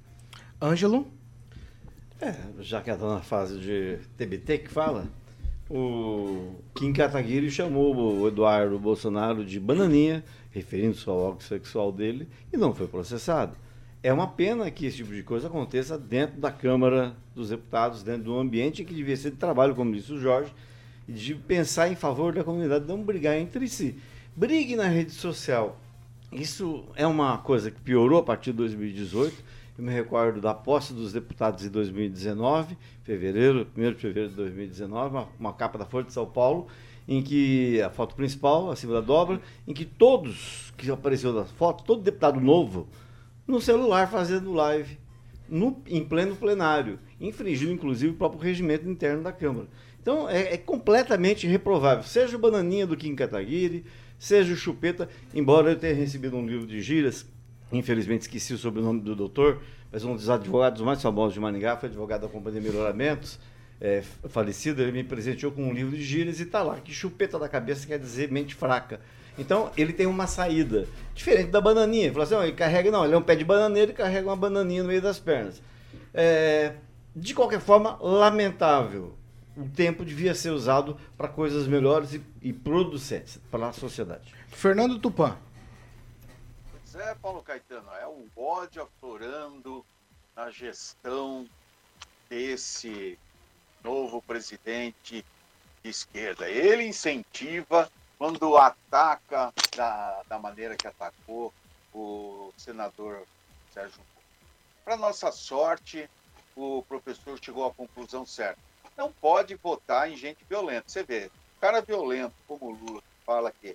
Ângelo? 0.60 1.12
É, 2.20 2.34
já 2.60 2.80
que 2.80 2.88
está 2.88 3.06
na 3.06 3.20
fase 3.20 3.58
de 3.58 3.98
TBT 4.16 4.58
que 4.58 4.68
fala, 4.68 5.08
o 5.74 6.56
Kim 6.74 6.92
Kataguiri 6.92 7.50
chamou 7.50 7.96
o 7.96 8.28
Eduardo 8.28 8.78
Bolsonaro 8.78 9.42
de 9.42 9.58
bananinha 9.58 10.22
referindo-se 10.52 11.08
ao 11.08 11.16
órgão 11.16 11.40
sexual 11.40 11.90
dele, 11.90 12.28
e 12.52 12.56
não 12.56 12.74
foi 12.74 12.86
processado. 12.86 13.56
É 14.02 14.12
uma 14.12 14.26
pena 14.26 14.70
que 14.70 14.84
esse 14.84 14.98
tipo 14.98 15.12
de 15.12 15.22
coisa 15.22 15.46
aconteça 15.46 15.96
dentro 15.96 16.38
da 16.38 16.50
Câmara 16.50 17.16
dos 17.34 17.48
Deputados, 17.48 18.02
dentro 18.02 18.24
do 18.24 18.38
ambiente 18.38 18.84
que 18.84 18.92
devia 18.92 19.16
ser 19.16 19.30
de 19.30 19.36
trabalho, 19.36 19.74
como 19.74 19.94
disse 19.94 20.12
o 20.12 20.20
Jorge, 20.20 20.52
de 21.08 21.34
pensar 21.34 21.88
em 21.90 21.94
favor 21.94 22.34
da 22.34 22.44
comunidade, 22.44 22.86
não 22.86 23.02
brigar 23.02 23.38
entre 23.38 23.66
si. 23.66 23.96
Brigue 24.36 24.76
na 24.76 24.88
rede 24.88 25.12
social. 25.12 25.80
Isso 26.30 26.84
é 26.96 27.06
uma 27.06 27.38
coisa 27.38 27.70
que 27.70 27.80
piorou 27.80 28.18
a 28.18 28.22
partir 28.22 28.50
de 28.50 28.58
2018. 28.58 29.34
Eu 29.76 29.84
me 29.84 29.90
recordo 29.90 30.38
da 30.38 30.52
posse 30.52 30.92
dos 30.92 31.14
deputados 31.14 31.64
em 31.64 31.70
2019, 31.70 32.76
fevereiro, 33.02 33.66
1 33.74 33.92
de 33.92 33.98
fevereiro 33.98 34.28
de 34.28 34.36
2019, 34.36 35.14
uma, 35.14 35.28
uma 35.40 35.52
capa 35.54 35.78
da 35.78 35.86
Folha 35.86 36.04
de 36.04 36.12
São 36.12 36.26
Paulo, 36.26 36.66
em 37.08 37.22
que 37.22 37.80
a 37.80 37.88
foto 37.88 38.14
principal, 38.14 38.70
acima 38.70 38.92
da 38.92 39.00
dobra, 39.00 39.40
em 39.66 39.72
que 39.72 39.86
todos 39.86 40.74
que 40.76 40.90
apareceu 40.90 41.32
na 41.32 41.44
foto, 41.44 41.84
todo 41.84 42.02
deputado 42.02 42.38
novo, 42.38 42.86
no 43.46 43.60
celular 43.62 44.10
fazendo 44.10 44.52
live, 44.52 44.98
no, 45.48 45.82
em 45.86 46.04
pleno 46.04 46.36
plenário, 46.36 46.98
infringindo 47.18 47.72
inclusive 47.72 48.12
o 48.12 48.16
próprio 48.16 48.42
regimento 48.42 48.86
interno 48.86 49.22
da 49.22 49.32
Câmara. 49.32 49.68
Então 50.00 50.28
é, 50.28 50.54
é 50.54 50.56
completamente 50.58 51.46
reprovável. 51.46 52.04
Seja 52.04 52.36
o 52.36 52.40
Bananinha 52.40 52.86
do 52.86 52.96
Kim 52.96 53.14
Kataguiri, 53.14 53.84
seja 54.18 54.52
o 54.52 54.56
Chupeta, 54.56 55.08
embora 55.34 55.70
eu 55.70 55.78
tenha 55.78 55.94
recebido 55.94 56.36
um 56.36 56.46
livro 56.46 56.66
de 56.66 56.80
gírias, 56.82 57.26
infelizmente 57.72 58.22
esqueci 58.22 58.54
o 58.54 58.58
sobrenome 58.58 59.00
do 59.00 59.16
doutor, 59.16 59.62
mas 59.90 60.04
um 60.04 60.14
dos 60.14 60.30
advogados 60.30 60.80
mais 60.82 61.00
famosos 61.02 61.34
de 61.34 61.40
Maningá, 61.40 61.76
foi 61.76 61.88
advogado 61.88 62.22
da 62.22 62.28
Companhia 62.28 62.60
Melhoramentos, 62.60 63.38
é, 63.80 64.02
falecido, 64.28 64.80
ele 64.80 64.92
me 64.92 65.02
presenteou 65.02 65.50
com 65.50 65.64
um 65.64 65.72
livro 65.72 65.96
de 65.96 66.02
gírias 66.02 66.38
e 66.38 66.44
está 66.44 66.62
lá, 66.62 66.76
que 66.76 66.92
chupeta 66.92 67.38
da 67.38 67.48
cabeça 67.48 67.86
quer 67.86 67.98
dizer 67.98 68.30
mente 68.30 68.54
fraca. 68.54 69.00
Então, 69.38 69.70
ele 69.76 69.92
tem 69.92 70.06
uma 70.06 70.26
saída, 70.26 70.86
diferente 71.14 71.50
da 71.50 71.60
bananinha. 71.60 72.06
Ele 72.06 72.20
assim, 72.20 72.36
ele 72.36 72.52
carrega, 72.52 72.90
não, 72.90 73.04
ele 73.04 73.14
é 73.14 73.18
um 73.18 73.22
pé 73.22 73.34
de 73.34 73.44
bananeira 73.44 73.90
e 73.90 73.94
carrega 73.94 74.28
uma 74.28 74.36
bananinha 74.36 74.82
no 74.82 74.88
meio 74.88 75.02
das 75.02 75.18
pernas. 75.18 75.60
É, 76.12 76.74
de 77.16 77.34
qualquer 77.34 77.60
forma, 77.60 77.98
lamentável. 78.00 79.14
O 79.56 79.68
tempo 79.68 80.04
devia 80.04 80.34
ser 80.34 80.50
usado 80.50 80.96
para 81.16 81.28
coisas 81.28 81.66
melhores 81.66 82.14
e, 82.14 82.22
e 82.40 82.52
producentes 82.52 83.38
para 83.50 83.68
a 83.68 83.72
sociedade. 83.72 84.32
Fernando 84.48 84.98
Tupan. 84.98 85.36
Pois 86.92 87.06
é, 87.06 87.14
Paulo 87.14 87.42
Caetano, 87.42 87.90
é 87.94 88.06
o 88.06 88.28
ódio 88.36 88.82
aflorando 88.82 89.82
na 90.36 90.50
gestão 90.50 91.48
desse 92.28 93.18
novo 93.82 94.20
presidente 94.20 95.24
de 95.82 95.88
esquerda. 95.88 96.50
Ele 96.50 96.84
incentiva 96.84 97.90
quando 98.18 98.58
ataca 98.58 99.54
da, 99.74 100.22
da 100.28 100.38
maneira 100.38 100.76
que 100.76 100.86
atacou 100.86 101.52
o 101.94 102.52
senador 102.58 103.26
Sérgio 103.72 104.02
Para 104.84 104.94
nossa 104.94 105.32
sorte, 105.32 106.10
o 106.54 106.82
professor 106.82 107.38
chegou 107.42 107.64
à 107.64 107.72
conclusão 107.72 108.26
certa. 108.26 108.60
Não 108.98 109.10
pode 109.10 109.54
votar 109.54 110.10
em 110.10 110.16
gente 110.16 110.44
violenta. 110.44 110.90
Você 110.90 111.02
vê, 111.02 111.30
cara 111.58 111.80
violento 111.80 112.34
como 112.46 112.66
o 112.66 112.74
Lula 112.74 113.02
fala 113.24 113.50
que 113.50 113.74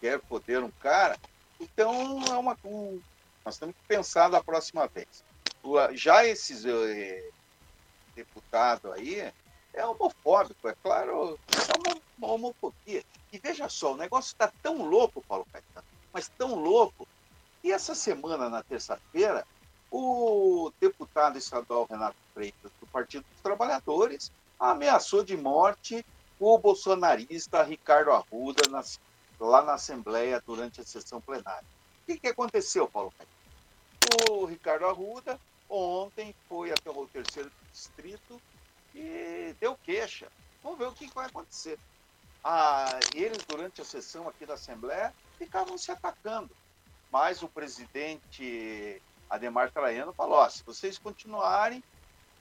quer 0.00 0.18
poder 0.18 0.64
um 0.64 0.72
cara, 0.72 1.16
então 1.60 2.22
é 2.26 2.36
uma, 2.36 2.56
um, 2.64 3.00
nós 3.44 3.58
temos 3.58 3.74
que 3.76 3.82
pensar 3.88 4.28
da 4.28 4.42
próxima 4.42 4.86
vez. 4.88 5.24
Já 5.94 6.24
esses 6.24 6.64
eh, 6.64 7.30
deputado 8.14 8.92
aí 8.92 9.32
é 9.72 9.86
homofóbico, 9.86 10.68
é 10.68 10.74
claro, 10.82 11.38
é 11.48 11.88
uma, 12.18 12.32
homofobia. 12.32 13.04
E 13.32 13.38
veja 13.38 13.68
só, 13.68 13.92
o 13.92 13.96
negócio 13.96 14.32
está 14.32 14.52
tão 14.62 14.84
louco, 14.84 15.22
Paulo 15.22 15.46
Caetano, 15.52 15.86
mas 16.12 16.28
tão 16.28 16.54
louco, 16.54 17.06
e 17.62 17.72
essa 17.72 17.94
semana, 17.94 18.48
na 18.48 18.62
terça-feira, 18.62 19.46
o 19.90 20.72
deputado 20.80 21.38
estadual 21.38 21.86
Renato 21.88 22.16
Freitas, 22.34 22.70
do 22.80 22.86
Partido 22.86 23.24
dos 23.30 23.40
Trabalhadores, 23.40 24.32
ameaçou 24.58 25.24
de 25.24 25.36
morte 25.36 26.04
o 26.38 26.58
bolsonarista 26.58 27.62
Ricardo 27.62 28.10
Arruda 28.10 28.68
nas, 28.70 29.00
lá 29.38 29.62
na 29.62 29.74
Assembleia 29.74 30.42
durante 30.44 30.80
a 30.80 30.84
sessão 30.84 31.20
plenária. 31.20 31.66
O 32.02 32.06
que, 32.06 32.18
que 32.18 32.28
aconteceu, 32.28 32.88
Paulo? 32.88 33.12
O 34.30 34.44
Ricardo 34.44 34.86
Arruda 34.86 35.38
ontem 35.68 36.34
foi 36.48 36.72
até 36.72 36.90
o 36.90 37.06
terceiro 37.06 37.50
distrito 37.72 38.40
e 38.94 39.54
deu 39.60 39.76
queixa. 39.76 40.28
Vamos 40.62 40.78
ver 40.78 40.86
o 40.86 40.92
que 40.92 41.12
vai 41.14 41.26
acontecer. 41.26 41.78
Ah, 42.42 42.98
eles, 43.14 43.44
durante 43.44 43.80
a 43.80 43.84
sessão 43.84 44.28
aqui 44.28 44.46
da 44.46 44.54
Assembleia, 44.54 45.12
ficavam 45.38 45.76
se 45.76 45.90
atacando. 45.90 46.50
Mas 47.10 47.42
o 47.42 47.48
presidente 47.48 49.02
Ademar 49.28 49.70
Traiano 49.70 50.12
falou: 50.12 50.48
se 50.48 50.62
vocês 50.62 50.98
continuarem, 50.98 51.82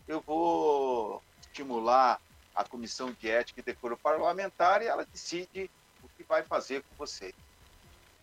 eu 0.07 0.21
vou 0.21 1.21
estimular 1.41 2.21
a 2.55 2.63
Comissão 2.63 3.11
de 3.11 3.29
Ética 3.29 3.59
e 3.59 3.63
Decoro 3.63 3.97
Parlamentar 3.97 4.81
e 4.81 4.87
ela 4.87 5.05
decide 5.05 5.69
vai 6.27 6.43
fazer 6.43 6.81
com 6.83 6.95
vocês. 6.97 7.33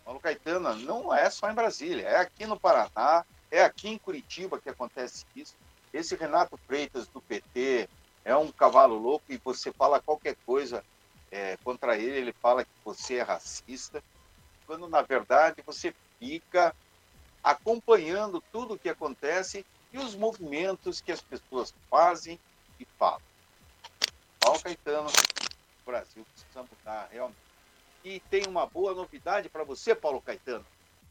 Paulo 0.04 0.20
Caetano, 0.20 0.74
não 0.76 1.14
é 1.14 1.30
só 1.30 1.50
em 1.50 1.54
Brasília, 1.54 2.06
é 2.06 2.16
aqui 2.16 2.46
no 2.46 2.60
Paraná, 2.60 3.24
é 3.50 3.62
aqui 3.62 3.88
em 3.88 3.98
Curitiba 3.98 4.60
que 4.60 4.68
acontece 4.68 5.24
isso. 5.34 5.54
Esse 5.92 6.14
Renato 6.14 6.56
Freitas 6.66 7.06
do 7.08 7.20
PT 7.20 7.88
é 8.24 8.36
um 8.36 8.50
cavalo 8.50 8.96
louco 8.96 9.24
e 9.28 9.38
você 9.38 9.72
fala 9.72 10.02
qualquer 10.02 10.36
coisa 10.44 10.84
é, 11.30 11.56
contra 11.58 11.96
ele, 11.96 12.18
ele 12.18 12.32
fala 12.32 12.64
que 12.64 12.70
você 12.84 13.16
é 13.16 13.22
racista, 13.22 14.02
quando 14.66 14.88
na 14.88 15.02
verdade 15.02 15.62
você 15.64 15.94
fica 16.18 16.74
acompanhando 17.42 18.42
tudo 18.52 18.74
o 18.74 18.78
que 18.78 18.88
acontece 18.88 19.64
e 19.92 19.98
os 19.98 20.14
movimentos 20.14 21.00
que 21.00 21.12
as 21.12 21.20
pessoas 21.20 21.74
fazem 21.90 22.38
e 22.80 22.84
falam. 22.98 23.20
Paulo 24.40 24.60
Caetano, 24.60 25.08
o 25.08 25.90
Brasil 25.90 26.24
precisa 26.24 26.62
mudar 26.62 27.08
realmente. 27.10 27.43
E 28.04 28.20
tem 28.28 28.42
uma 28.46 28.66
boa 28.66 28.92
novidade 28.92 29.48
para 29.48 29.64
você, 29.64 29.94
Paulo 29.94 30.20
Caetano. 30.20 30.64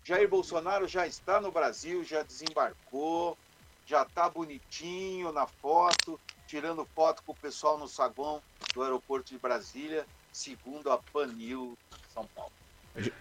Jair 0.03 0.29
Bolsonaro 0.29 0.87
já 0.87 1.07
está 1.07 1.41
no 1.41 1.51
Brasil, 1.51 2.03
já 2.03 2.21
desembarcou, 2.21 3.35
já 3.83 4.03
está 4.03 4.29
bonitinho 4.29 5.31
na 5.31 5.47
foto, 5.47 6.19
tirando 6.45 6.85
foto 6.93 7.23
com 7.23 7.31
o 7.31 7.35
pessoal 7.35 7.79
no 7.79 7.87
saguão 7.87 8.41
do 8.75 8.83
aeroporto 8.83 9.33
de 9.33 9.39
Brasília, 9.39 10.05
segundo 10.31 10.91
a 10.91 10.99
Panil 10.99 11.75
São 12.13 12.27
Paulo. 12.35 12.51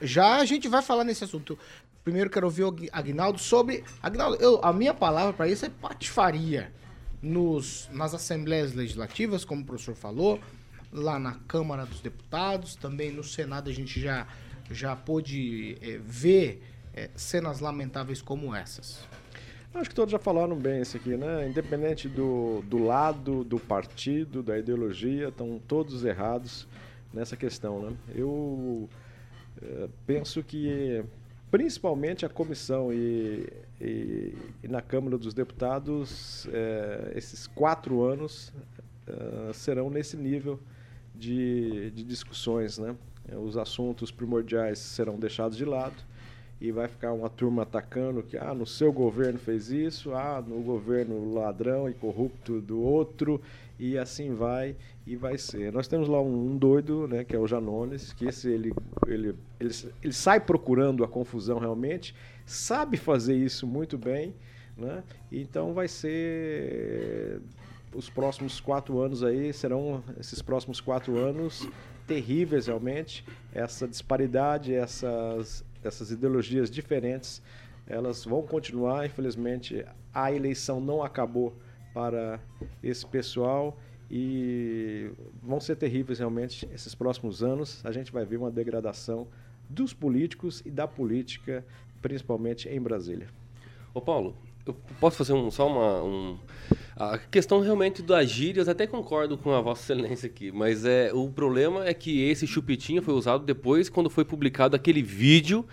Já 0.02 0.36
a 0.36 0.44
gente 0.44 0.68
vai 0.68 0.82
falar 0.82 1.04
nesse 1.04 1.24
assunto. 1.24 1.58
Primeiro 2.04 2.28
quero 2.28 2.46
ouvir 2.46 2.64
o 2.64 2.76
Agnaldo 2.92 3.38
sobre. 3.38 3.84
Agnaldo, 4.02 4.36
eu, 4.36 4.60
a 4.62 4.70
minha 4.70 4.92
palavra 4.92 5.32
para 5.32 5.48
isso 5.48 5.64
é 5.64 5.70
patifaria. 5.70 6.70
Nos, 7.22 7.88
nas 7.92 8.12
assembleias 8.12 8.74
legislativas, 8.74 9.44
como 9.44 9.62
o 9.62 9.64
professor 9.64 9.94
falou, 9.94 10.40
lá 10.92 11.18
na 11.18 11.34
Câmara 11.48 11.86
dos 11.86 12.00
Deputados, 12.00 12.74
também 12.76 13.10
no 13.10 13.24
Senado 13.24 13.70
a 13.70 13.72
gente 13.72 13.98
já, 14.00 14.26
já 14.70 14.94
pôde 14.94 15.78
é, 15.80 15.98
ver 15.98 16.62
é, 16.94 17.08
cenas 17.16 17.60
lamentáveis 17.60 18.20
como 18.20 18.54
essas. 18.54 19.00
Acho 19.74 19.88
que 19.88 19.96
todos 19.96 20.12
já 20.12 20.18
falaram 20.18 20.54
bem 20.54 20.82
isso 20.82 20.98
aqui, 20.98 21.16
né? 21.16 21.48
Independente 21.48 22.06
do, 22.06 22.60
do 22.66 22.84
lado, 22.84 23.42
do 23.42 23.58
partido, 23.58 24.42
da 24.42 24.58
ideologia, 24.58 25.28
estão 25.28 25.58
todos 25.66 26.04
errados 26.04 26.68
nessa 27.12 27.38
questão, 27.38 27.80
né? 27.80 27.96
Eu 28.14 28.86
eh, 29.62 29.88
penso 30.06 30.42
que 30.42 31.02
principalmente 31.50 32.26
a 32.26 32.28
comissão 32.28 32.92
e, 32.92 33.48
e- 33.80 34.36
e 34.62 34.68
na 34.68 34.82
Câmara 34.82 35.16
dos 35.16 35.32
Deputados, 35.32 36.46
esses 37.14 37.46
quatro 37.46 38.02
anos 38.02 38.52
serão 39.52 39.90
nesse 39.90 40.16
nível 40.16 40.58
de, 41.14 41.90
de 41.90 42.02
discussões, 42.02 42.78
né? 42.78 42.96
Eh, 43.28 43.36
Os 43.36 43.56
assuntos 43.56 44.10
primordiais 44.10 44.78
serão 44.78 45.18
deixados 45.18 45.56
de 45.56 45.64
lado 45.64 45.96
e 46.60 46.70
vai 46.70 46.86
ficar 46.86 47.12
uma 47.12 47.28
turma 47.28 47.62
atacando 47.62 48.22
que 48.22 48.36
ah, 48.36 48.54
no 48.54 48.64
seu 48.64 48.92
governo 48.92 49.38
fez 49.38 49.70
isso, 49.70 50.14
ah, 50.14 50.42
no 50.46 50.62
governo 50.62 51.34
ladrão 51.34 51.88
e 51.88 51.92
corrupto 51.92 52.60
do 52.60 52.80
outro, 52.80 53.40
e 53.80 53.98
assim 53.98 54.32
vai 54.32 54.76
e 55.04 55.16
vai 55.16 55.36
ser. 55.36 55.72
Nós 55.72 55.88
temos 55.88 56.06
lá 56.08 56.22
um, 56.22 56.52
um 56.52 56.56
doido, 56.56 57.08
né, 57.08 57.24
que 57.24 57.34
é 57.34 57.38
o 57.38 57.48
Janones, 57.48 58.12
que 58.12 58.26
esse 58.26 58.48
ele, 58.48 58.72
ele, 59.08 59.34
ele, 59.58 59.74
ele 60.00 60.12
sai 60.12 60.38
procurando 60.38 61.02
a 61.02 61.08
confusão 61.08 61.58
realmente, 61.58 62.14
sabe 62.46 62.96
fazer 62.96 63.34
isso 63.34 63.66
muito 63.66 63.98
bem, 63.98 64.32
né? 64.76 65.02
Então 65.32 65.74
vai 65.74 65.88
ser 65.88 67.40
os 67.94 68.08
próximos 68.08 68.60
quatro 68.60 69.00
anos 69.00 69.22
aí 69.22 69.52
serão 69.52 70.02
esses 70.18 70.40
próximos 70.42 70.80
quatro 70.80 71.18
anos 71.18 71.68
terríveis 72.06 72.66
realmente. 72.66 73.24
Essa 73.52 73.86
disparidade 73.86 74.74
essas 74.74 75.64
essas 75.82 76.10
ideologias 76.10 76.70
diferentes 76.70 77.42
elas 77.86 78.24
vão 78.24 78.42
continuar. 78.42 79.06
Infelizmente 79.06 79.84
a 80.12 80.32
eleição 80.32 80.80
não 80.80 81.02
acabou 81.02 81.54
para 81.92 82.40
esse 82.82 83.04
pessoal 83.06 83.78
e 84.10 85.10
vão 85.42 85.60
ser 85.60 85.76
terríveis 85.76 86.18
realmente 86.18 86.68
esses 86.72 86.94
próximos 86.94 87.42
anos. 87.42 87.84
A 87.84 87.92
gente 87.92 88.12
vai 88.12 88.24
ver 88.24 88.36
uma 88.36 88.50
degradação 88.50 89.26
dos 89.68 89.92
políticos 89.92 90.62
e 90.64 90.70
da 90.70 90.86
política 90.86 91.64
principalmente 92.02 92.68
em 92.68 92.80
Brasília. 92.80 93.28
Ô 93.94 94.00
Paulo, 94.00 94.36
eu 94.66 94.74
posso 95.00 95.16
fazer 95.16 95.32
um, 95.32 95.50
só 95.50 95.66
uma. 95.66 96.02
Um, 96.02 96.38
a 96.96 97.18
questão 97.18 97.60
realmente 97.60 98.02
das 98.02 98.30
gírias, 98.30 98.68
até 98.68 98.86
concordo 98.86 99.36
com 99.36 99.52
a 99.52 99.60
Vossa 99.60 99.92
Excelência 99.92 100.26
aqui, 100.26 100.52
mas 100.52 100.84
é, 100.84 101.10
o 101.12 101.28
problema 101.28 101.86
é 101.86 101.94
que 101.94 102.22
esse 102.28 102.46
chupitinha 102.46 103.02
foi 103.02 103.14
usado 103.14 103.44
depois 103.44 103.88
quando 103.88 104.08
foi 104.10 104.24
publicado 104.24 104.76
aquele 104.76 105.02
vídeo 105.02 105.66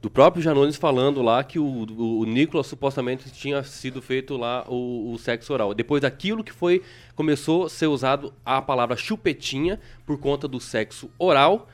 do 0.00 0.10
próprio 0.10 0.42
Janones 0.42 0.74
falando 0.76 1.22
lá 1.22 1.44
que 1.44 1.60
o, 1.60 1.64
o, 1.64 2.20
o 2.20 2.24
Nicolas 2.24 2.66
supostamente 2.66 3.30
tinha 3.30 3.62
sido 3.62 4.02
feito 4.02 4.36
lá 4.36 4.64
o, 4.68 5.12
o 5.12 5.18
sexo 5.18 5.52
oral. 5.52 5.72
Depois 5.72 6.02
daquilo 6.02 6.42
que 6.42 6.52
foi, 6.52 6.82
começou 7.14 7.66
a 7.66 7.68
ser 7.68 7.86
usado 7.86 8.34
a 8.44 8.60
palavra 8.60 8.96
chupetinha 8.96 9.78
por 10.04 10.18
conta 10.18 10.48
do 10.48 10.58
sexo 10.58 11.08
oral 11.16 11.68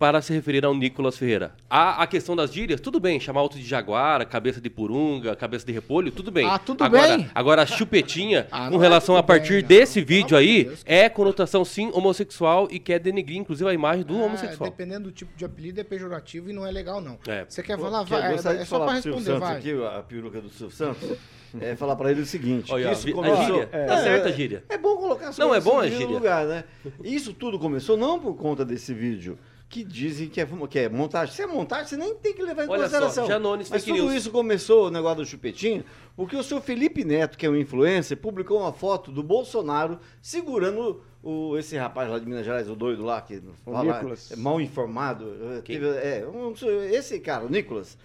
para 0.00 0.22
se 0.22 0.32
referir 0.32 0.64
ao 0.64 0.74
Nicolas 0.74 1.18
Ferreira. 1.18 1.52
A, 1.68 2.02
a 2.02 2.06
questão 2.06 2.34
das 2.34 2.50
gírias, 2.50 2.80
tudo 2.80 2.98
bem, 2.98 3.20
chamar 3.20 3.42
outro 3.42 3.58
de 3.58 3.64
jaguara, 3.66 4.24
cabeça 4.24 4.58
de 4.58 4.70
purunga, 4.70 5.36
cabeça 5.36 5.66
de 5.66 5.72
repolho, 5.72 6.10
tudo 6.10 6.30
bem. 6.30 6.48
Ah, 6.48 6.58
tudo 6.58 6.82
agora, 6.82 7.18
bem. 7.18 7.30
Agora, 7.34 7.62
a 7.62 7.66
chupetinha, 7.66 8.48
Ah, 8.50 8.64
com 8.64 8.76
não 8.76 8.78
é 8.82 8.86
relação 8.86 9.14
tudo 9.16 9.20
a 9.20 9.22
partir 9.22 9.52
bem, 9.52 9.60
não. 9.62 9.68
desse 9.68 10.00
vídeo 10.00 10.38
aí, 10.38 10.72
é 10.86 11.06
conotação 11.10 11.66
sim 11.66 11.90
homossexual 11.92 12.66
e 12.70 12.78
quer 12.78 12.98
denegrir, 12.98 13.36
inclusive, 13.36 13.68
a 13.68 13.74
imagem 13.74 14.02
do 14.02 14.18
É, 14.18 14.24
homossexual. 14.24 14.70
dependendo 14.70 15.04
do 15.10 15.12
tipo 15.12 15.36
de 15.36 15.44
apelido, 15.44 15.78
é 15.78 15.84
pejorativo 15.84 16.48
e 16.48 16.54
não 16.54 16.66
é 16.66 16.70
legal, 16.70 16.98
não. 17.02 17.18
É. 17.28 17.44
Você 17.46 17.62
quer 17.62 17.76
Pô, 17.76 17.82
falar? 17.82 18.02
que 18.04 18.10
Vai, 18.10 18.22
é, 18.32 18.34
é 18.34 18.38
só 18.38 18.78
falar 18.78 18.86
pra 18.86 18.94
pro 18.94 19.02
Silvio 19.02 19.18
responder, 19.18 19.24
Santos 19.24 19.48
vai. 19.48 19.58
aqui, 19.58 19.98
a 19.98 20.02
peruca 20.02 20.40
do 20.40 20.48
Silvio 20.48 20.74
Santos, 20.74 21.18
é 21.60 21.76
falar 21.76 21.94
pra 21.96 22.10
ele 22.10 22.22
o 22.22 22.26
seguinte, 22.26 22.72
Olha, 22.72 22.84
que 22.84 22.88
a 22.88 22.92
isso 22.92 23.04
vi- 23.04 23.12
a 23.12 23.14
começou... 23.16 23.44
gíria. 23.44 23.66
Tá 23.66 23.98
certa 23.98 24.28
a 24.30 24.32
gíria. 24.32 24.64
É 24.66 24.78
bom 24.78 24.96
colocar 24.96 25.28
as 25.28 25.36
Não, 25.36 25.48
é 25.54 25.60
coisas 25.60 25.64
bom 25.70 25.78
a 25.78 25.82
no 25.82 25.90
gíria. 25.90 26.06
lugar, 26.06 26.46
né? 26.46 26.64
Isso 27.04 27.34
tudo 27.34 27.58
começou 27.58 27.98
não 27.98 28.18
por 28.18 28.34
conta 28.34 28.64
desse 28.64 28.94
vídeo, 28.94 29.38
que 29.70 29.84
dizem 29.84 30.28
que 30.28 30.40
é, 30.40 30.48
que 30.68 30.78
é 30.80 30.88
montagem. 30.88 31.32
Se 31.34 31.42
é 31.42 31.46
montagem, 31.46 31.86
você 31.86 31.96
nem 31.96 32.14
tem 32.16 32.34
que 32.34 32.42
levar 32.42 32.64
em 32.64 32.68
Olha 32.68 32.82
só, 32.88 33.00
consideração. 33.00 33.26
Janones 33.28 33.70
Mas 33.70 33.84
tudo 33.84 33.94
news. 33.94 34.12
isso 34.14 34.30
começou, 34.32 34.88
o 34.88 34.90
negócio 34.90 35.18
do 35.18 35.24
chupetinho, 35.26 35.84
porque 36.16 36.34
o 36.36 36.42
seu 36.42 36.60
Felipe 36.60 37.04
Neto, 37.04 37.38
que 37.38 37.46
é 37.46 37.48
um 37.48 37.56
influencer, 37.56 38.16
publicou 38.16 38.58
uma 38.60 38.72
foto 38.72 39.12
do 39.12 39.22
Bolsonaro 39.22 40.00
segurando 40.20 41.00
o, 41.22 41.56
esse 41.56 41.76
rapaz 41.76 42.10
lá 42.10 42.18
de 42.18 42.26
Minas 42.26 42.44
Gerais, 42.44 42.68
o 42.68 42.74
doido 42.74 43.04
lá, 43.04 43.20
que 43.22 43.40
fala, 43.64 43.94
Nicolas. 43.94 44.32
é 44.32 44.36
mal 44.36 44.60
informado. 44.60 45.24
é, 45.56 45.60
teve- 45.60 45.86
é, 45.88 46.26
um- 46.26 46.52
esse 46.90 47.20
cara, 47.20 47.44
o 47.44 47.48
Nicolas, 47.48 47.96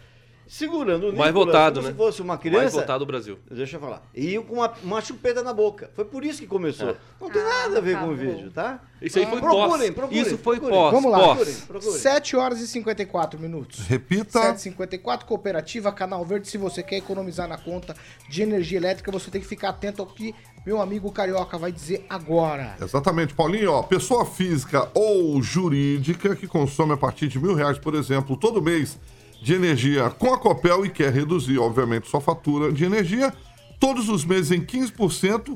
segurando 0.48 1.10
o 1.10 1.16
Mais 1.16 1.34
Nicolas 1.34 1.48
votado, 1.48 1.76
como 1.76 1.88
né? 1.88 1.92
se 1.92 1.98
fosse 1.98 2.22
uma 2.22 2.38
criança. 2.38 2.62
Mais 2.62 2.74
votado 2.74 3.00
do 3.00 3.06
Brasil. 3.06 3.40
Deixa 3.50 3.78
eu 3.78 3.80
falar. 3.80 4.02
E 4.14 4.38
com 4.40 4.56
uma, 4.56 4.74
uma 4.84 5.02
chupeta 5.02 5.42
na 5.42 5.54
boca. 5.54 5.90
Foi 5.96 6.06
por 6.06 6.24
isso 6.24 6.42
que 6.42 6.48
começou. 6.48 6.90
É. 6.90 6.96
Não 7.20 7.30
tem 7.30 7.44
nada 7.44 7.78
a 7.78 7.82
ver 7.82 7.94
tá 7.94 8.00
com 8.02 8.08
o 8.08 8.10
bom. 8.10 8.16
vídeo, 8.16 8.52
tá? 8.52 8.80
Isso 9.02 9.20
aí 9.20 9.26
foi 9.26 9.40
procurem, 9.40 9.88
pós. 9.88 9.96
procurem. 9.96 10.22
Isso 10.22 10.38
foi 10.38 10.58
procurem. 10.58 10.80
pós. 10.80 10.92
Vamos 10.94 11.12
lá. 11.12 11.18
Pós. 11.20 11.36
Procurem, 11.38 11.62
procurem. 11.68 12.00
7 12.00 12.36
horas 12.36 12.60
e 12.62 12.68
54 12.68 13.40
minutos. 13.40 13.80
Repita. 13.88 14.54
7h54, 14.54 15.24
Cooperativa 15.24 15.92
Canal 15.92 16.24
Verde. 16.24 16.48
Se 16.48 16.58
você 16.58 16.84
quer 16.84 16.98
economizar 16.98 17.48
na 17.48 17.58
conta 17.58 17.96
de 18.30 18.42
energia 18.42 18.78
elétrica, 18.78 19.12
você 19.12 19.32
tem 19.32 19.42
que 19.42 19.48
ficar 19.48 19.70
atento 19.70 20.02
ao 20.02 20.08
que 20.08 20.36
meu 20.66 20.82
amigo 20.82 21.12
Carioca 21.12 21.58
vai 21.58 21.72
dizer 21.72 22.06
agora. 22.10 22.76
Exatamente, 22.82 23.36
Paulinho, 23.36 23.72
ó, 23.72 23.84
pessoa 23.84 24.26
física 24.26 24.90
ou 24.96 25.40
jurídica 25.42 26.36
que 26.36 26.48
consome 26.48 26.94
a 26.94 26.98
partir 26.98 27.28
de 27.28 27.40
mil 27.40 27.54
reais, 27.54 27.78
por 27.78 27.94
exemplo, 27.94 28.36
todo 28.36 28.62
mês 28.62 28.98
de 29.46 29.54
energia 29.54 30.10
com 30.10 30.34
a 30.34 30.40
Copel 30.40 30.88
e 30.88 30.90
quer 30.90 31.14
reduzir, 31.14 31.60
obviamente, 31.60 32.10
sua 32.10 32.20
fatura 32.20 32.74
de 32.74 32.84
energia, 32.84 33.32
todos 33.80 34.10
os 34.10 34.26
meses 34.26 34.50
em 34.50 34.60
15%, 34.60 35.56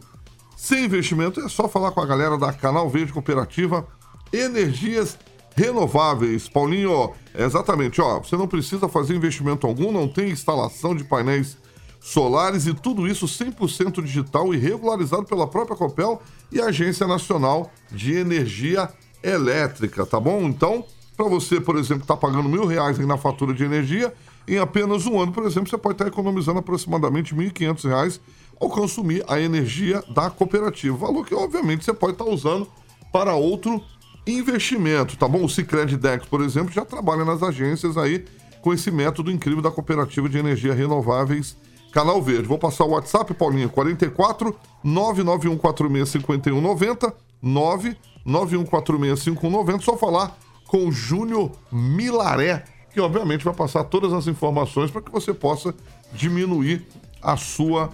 sem 0.56 0.86
investimento, 0.86 1.42
é 1.42 1.50
só 1.50 1.68
falar 1.68 1.90
com 1.90 2.00
a 2.00 2.06
galera 2.06 2.38
da 2.38 2.54
Canal 2.54 2.88
Verde 2.88 3.12
Cooperativa 3.12 3.88
Energias 4.32 5.18
Renováveis. 5.56 6.48
Paulinho, 6.48 7.14
é 7.34 7.44
exatamente, 7.44 8.00
ó, 8.00 8.20
você 8.20 8.38
não 8.38 8.48
precisa 8.48 8.88
fazer 8.88 9.16
investimento 9.16 9.66
algum, 9.66 9.92
não 9.92 10.08
tem 10.08 10.30
instalação 10.30 10.96
de 10.96 11.04
painéis 11.04 11.58
solares 12.00 12.68
e 12.68 12.76
tudo 12.76 13.08
isso 13.08 13.26
100% 13.26 14.04
digital 14.04 14.54
e 14.54 14.58
regularizado 14.58 15.26
pela 15.26 15.48
própria 15.48 15.76
Copel 15.76 16.22
e 16.52 16.62
Agência 16.62 17.08
Nacional 17.08 17.72
de 17.92 18.14
Energia 18.14 18.88
Elétrica, 19.24 20.06
tá 20.06 20.20
bom? 20.20 20.44
Então, 20.44 20.86
para 21.20 21.28
você, 21.28 21.60
por 21.60 21.76
exemplo, 21.76 22.08
tá 22.08 22.16
pagando 22.16 22.48
mil 22.48 22.66
reais 22.66 22.98
na 22.98 23.18
fatura 23.18 23.54
de 23.54 23.62
energia, 23.62 24.14
em 24.48 24.58
apenas 24.58 25.06
um 25.06 25.20
ano, 25.20 25.34
por 25.34 25.46
exemplo, 25.46 25.70
você 25.70 25.78
pode 25.78 25.96
estar 25.96 26.08
economizando 26.08 26.60
aproximadamente 26.60 27.36
1.500 27.36 27.90
reais 27.90 28.22
ao 28.58 28.70
consumir 28.70 29.26
a 29.28 29.38
energia 29.38 30.02
da 30.16 30.30
cooperativa. 30.30 30.96
Valor 30.96 31.26
que, 31.26 31.36
obviamente, 31.36 31.84
você 31.84 31.92
pode 31.92 32.14
estar 32.14 32.24
usando 32.24 32.70
para 33.12 33.36
outro 33.36 33.84
investimento, 34.26 35.18
tá 35.18 35.28
bom? 35.28 35.44
O 35.44 35.50
Cicred 35.50 35.98
Dex, 35.98 36.26
por 36.26 36.40
exemplo, 36.40 36.72
já 36.72 36.86
trabalha 36.86 37.26
nas 37.26 37.44
agências 37.44 37.98
aí 37.98 38.24
com 38.62 38.74
esse 38.74 38.90
método 38.90 39.30
incrível 39.30 39.62
da 39.62 39.72
Cooperativa 39.72 40.30
de 40.30 40.38
Energia 40.38 40.74
Renováveis 40.74 41.58
Canal 41.92 42.22
Verde. 42.22 42.48
Vou 42.48 42.58
passar 42.58 42.86
o 42.86 42.92
WhatsApp, 42.92 43.34
Paulinho, 43.34 43.68
44 43.68 44.56
991465190, 44.86 47.14
991465190, 47.44 49.82
só 49.82 49.98
falar 49.98 50.38
com 50.70 50.88
o 50.88 50.92
Júnior 50.92 51.52
Milaré, 51.72 52.64
que 52.94 53.02
obviamente 53.02 53.44
vai 53.44 53.56
passar 53.56 53.84
todas 53.86 54.14
as 54.14 54.28
informações 54.28 54.92
para 54.92 55.02
que 55.02 55.12
você 55.12 55.34
possa 55.34 55.74
diminuir 56.14 56.86
a 57.24 57.36
sua 57.36 57.90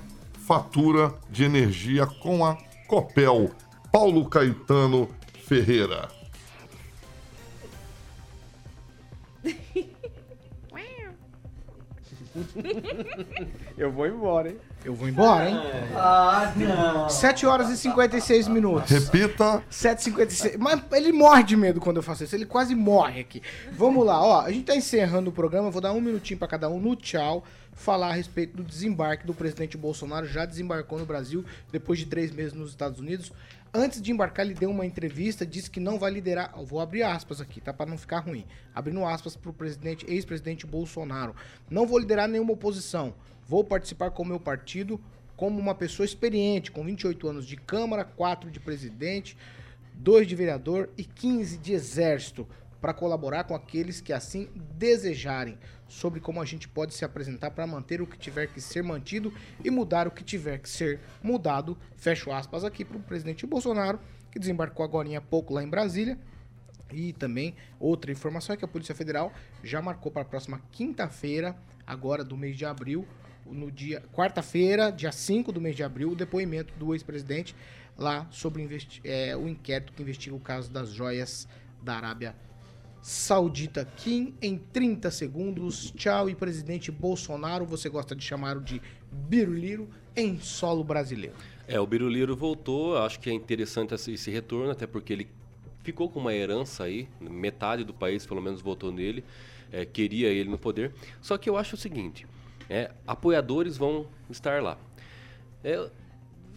fatura 0.45 1.15
de 1.30 1.45
energia 1.45 2.05
com 2.05 2.45
a 2.45 2.57
Copel. 2.86 3.49
Paulo 3.93 4.26
Caetano 4.26 5.07
Ferreira. 5.47 6.09
Eu 13.78 13.89
vou 13.89 14.05
embora, 14.05 14.49
hein? 14.49 14.57
Eu 14.86 14.93
vou 14.93 15.09
embora, 15.09 15.49
hein? 15.49 15.57
Ah, 15.95 16.53
não. 16.55 17.09
7 17.09 17.47
horas 17.47 17.71
e 17.71 17.77
56 17.77 18.47
minutos. 18.47 18.91
Repita. 18.91 19.63
7h56. 19.71 20.57
Mas 20.59 20.79
ele 20.91 21.11
morre 21.11 21.41
de 21.41 21.57
medo 21.57 21.81
quando 21.81 21.97
eu 21.97 22.03
faço 22.03 22.23
isso. 22.23 22.36
Ele 22.36 22.45
quase 22.45 22.75
morre 22.75 23.21
aqui. 23.21 23.41
Vamos 23.71 24.05
lá, 24.05 24.21
ó. 24.23 24.41
A 24.41 24.51
gente 24.51 24.65
tá 24.65 24.75
encerrando 24.75 25.31
o 25.31 25.33
programa. 25.33 25.69
eu 25.69 25.71
Vou 25.71 25.81
dar 25.81 25.91
um 25.91 25.99
minutinho 25.99 26.38
pra 26.38 26.47
cada 26.47 26.69
um 26.69 26.79
no 26.79 26.95
tchau. 26.95 27.43
Falar 27.73 28.09
a 28.09 28.13
respeito 28.13 28.55
do 28.55 28.63
desembarque 28.63 29.25
do 29.25 29.33
presidente 29.33 29.75
Bolsonaro. 29.75 30.27
Já 30.27 30.45
desembarcou 30.45 30.99
no 30.99 31.05
Brasil 31.05 31.43
depois 31.71 31.97
de 31.97 32.05
três 32.05 32.31
meses 32.31 32.53
nos 32.53 32.69
Estados 32.69 32.99
Unidos. 32.99 33.31
Antes 33.78 34.01
de 34.01 34.09
embarcar, 34.09 34.45
ele 34.45 34.55
deu 34.55 34.69
uma 34.69 34.86
entrevista, 34.86 35.45
disse 35.45 35.69
que 35.69 35.82
não 35.82 35.99
vai 35.99 36.09
liderar. 36.09 36.53
Vou 36.63 36.80
abrir 36.80 37.03
aspas 37.03 37.41
aqui, 37.41 37.59
tá? 37.59 37.73
Pra 37.73 37.86
não 37.86 37.97
ficar 37.97 38.19
ruim. 38.19 38.45
Abrindo 38.73 39.05
aspas 39.05 39.36
pro 39.36 39.51
presidente, 39.51 40.05
ex-presidente 40.07 40.65
Bolsonaro. 40.65 41.36
Não 41.69 41.86
vou 41.86 41.99
liderar 41.99 42.30
nenhuma 42.30 42.53
oposição. 42.53 43.13
Vou 43.45 43.65
participar 43.65 44.11
com 44.11 44.23
o 44.23 44.26
meu 44.26 44.39
partido 44.39 44.97
como 45.36 45.59
uma 45.59 45.76
pessoa 45.76 46.05
experiente, 46.05 46.71
com 46.71 46.86
28 46.86 47.28
anos 47.28 47.45
de 47.45 47.57
Câmara, 47.57 48.05
4 48.05 48.49
de 48.49 48.61
presidente, 48.61 49.36
2 49.95 50.26
de 50.26 50.36
vereador 50.38 50.89
e 50.97 51.03
15 51.03 51.57
de 51.57 51.73
exército. 51.73 52.47
Para 52.82 52.93
colaborar 52.93 53.45
com 53.45 53.55
aqueles 53.55 54.01
que 54.01 54.13
assim 54.13 54.49
desejarem, 54.78 55.57
sobre 55.88 56.19
como 56.19 56.41
a 56.41 56.45
gente 56.45 56.67
pode 56.67 56.93
se 56.93 57.05
apresentar 57.05 57.51
para 57.51 57.65
manter 57.65 58.01
o 58.01 58.07
que 58.07 58.17
tiver 58.17 58.47
que 58.47 58.59
ser 58.59 58.84
mantido 58.84 59.34
e 59.63 59.69
mudar 59.69 60.07
o 60.07 60.11
que 60.11 60.23
tiver 60.23 60.59
que 60.59 60.69
ser 60.69 60.99
mudado. 61.21 61.78
Fecho 61.95 62.32
aspas 62.32 62.63
aqui 62.63 62.84
para 62.84 62.97
o 62.97 63.01
presidente 63.01 63.45
Bolsonaro, 63.45 63.99
que 64.32 64.39
desembarcou 64.39 64.84
agora 64.84 65.17
há 65.17 65.21
pouco 65.21 65.53
lá 65.53 65.63
em 65.63 65.69
Brasília. 65.69 66.17
E 66.91 67.13
também 67.13 67.55
outra 67.80 68.11
informação 68.11 68.53
é 68.53 68.57
que 68.57 68.65
a 68.65 68.67
Polícia 68.67 68.93
Federal 68.93 69.32
já 69.63 69.82
marcou 69.82 70.11
para 70.11 70.21
a 70.21 70.26
próxima 70.26 70.61
quinta-feira, 70.71 71.55
agora 71.86 72.23
do 72.23 72.38
mês 72.38 72.55
de 72.55 72.65
abril, 72.65 73.07
no 73.45 73.71
dia 73.71 74.01
quarta-feira, 74.13 74.91
dia 74.91 75.11
5 75.11 75.51
do 75.51 75.61
mês 75.61 75.76
de 75.76 75.84
abril, 75.84 76.11
o 76.11 76.15
depoimento 76.15 76.73
do 76.76 76.93
ex-presidente 76.93 77.55
lá 77.97 78.28
sobre 78.32 78.67
é, 79.03 79.36
o 79.36 79.47
inquérito 79.47 79.93
que 79.93 80.01
investiga 80.01 80.36
o 80.36 80.39
caso 80.39 80.71
das 80.71 80.89
joias 80.89 81.47
da 81.82 81.95
Arábia 81.95 82.30
Saudita. 82.30 82.54
Kim, 83.97 84.33
em 84.41 84.57
30 84.57 85.11
segundos. 85.11 85.91
Tchau. 85.91 86.27
E 86.27 86.33
presidente 86.33 86.91
Bolsonaro, 86.91 87.63
você 87.63 87.87
gosta 87.87 88.15
de 88.15 88.23
chamar 88.23 88.57
o 88.57 88.61
de 88.61 88.81
Biruliro 89.11 89.87
em 90.15 90.39
solo 90.39 90.83
brasileiro. 90.83 91.35
É, 91.67 91.79
o 91.79 91.85
Biruliro 91.85 92.35
voltou, 92.35 92.97
acho 92.97 93.19
que 93.19 93.29
é 93.29 93.33
interessante 93.33 93.93
esse 93.93 94.31
retorno, 94.31 94.71
até 94.71 94.87
porque 94.87 95.13
ele 95.13 95.27
ficou 95.83 96.09
com 96.09 96.19
uma 96.19 96.33
herança 96.33 96.85
aí, 96.85 97.07
metade 97.21 97.83
do 97.83 97.93
país 97.93 98.25
pelo 98.25 98.41
menos 98.41 98.59
votou 98.59 98.91
nele, 98.91 99.23
é, 99.71 99.85
queria 99.85 100.29
ele 100.29 100.49
no 100.49 100.57
poder. 100.57 100.91
Só 101.21 101.37
que 101.37 101.47
eu 101.47 101.57
acho 101.57 101.75
o 101.75 101.77
seguinte, 101.77 102.25
é, 102.67 102.89
apoiadores 103.05 103.77
vão 103.77 104.07
estar 104.31 104.63
lá. 104.63 104.79
É, 105.63 105.91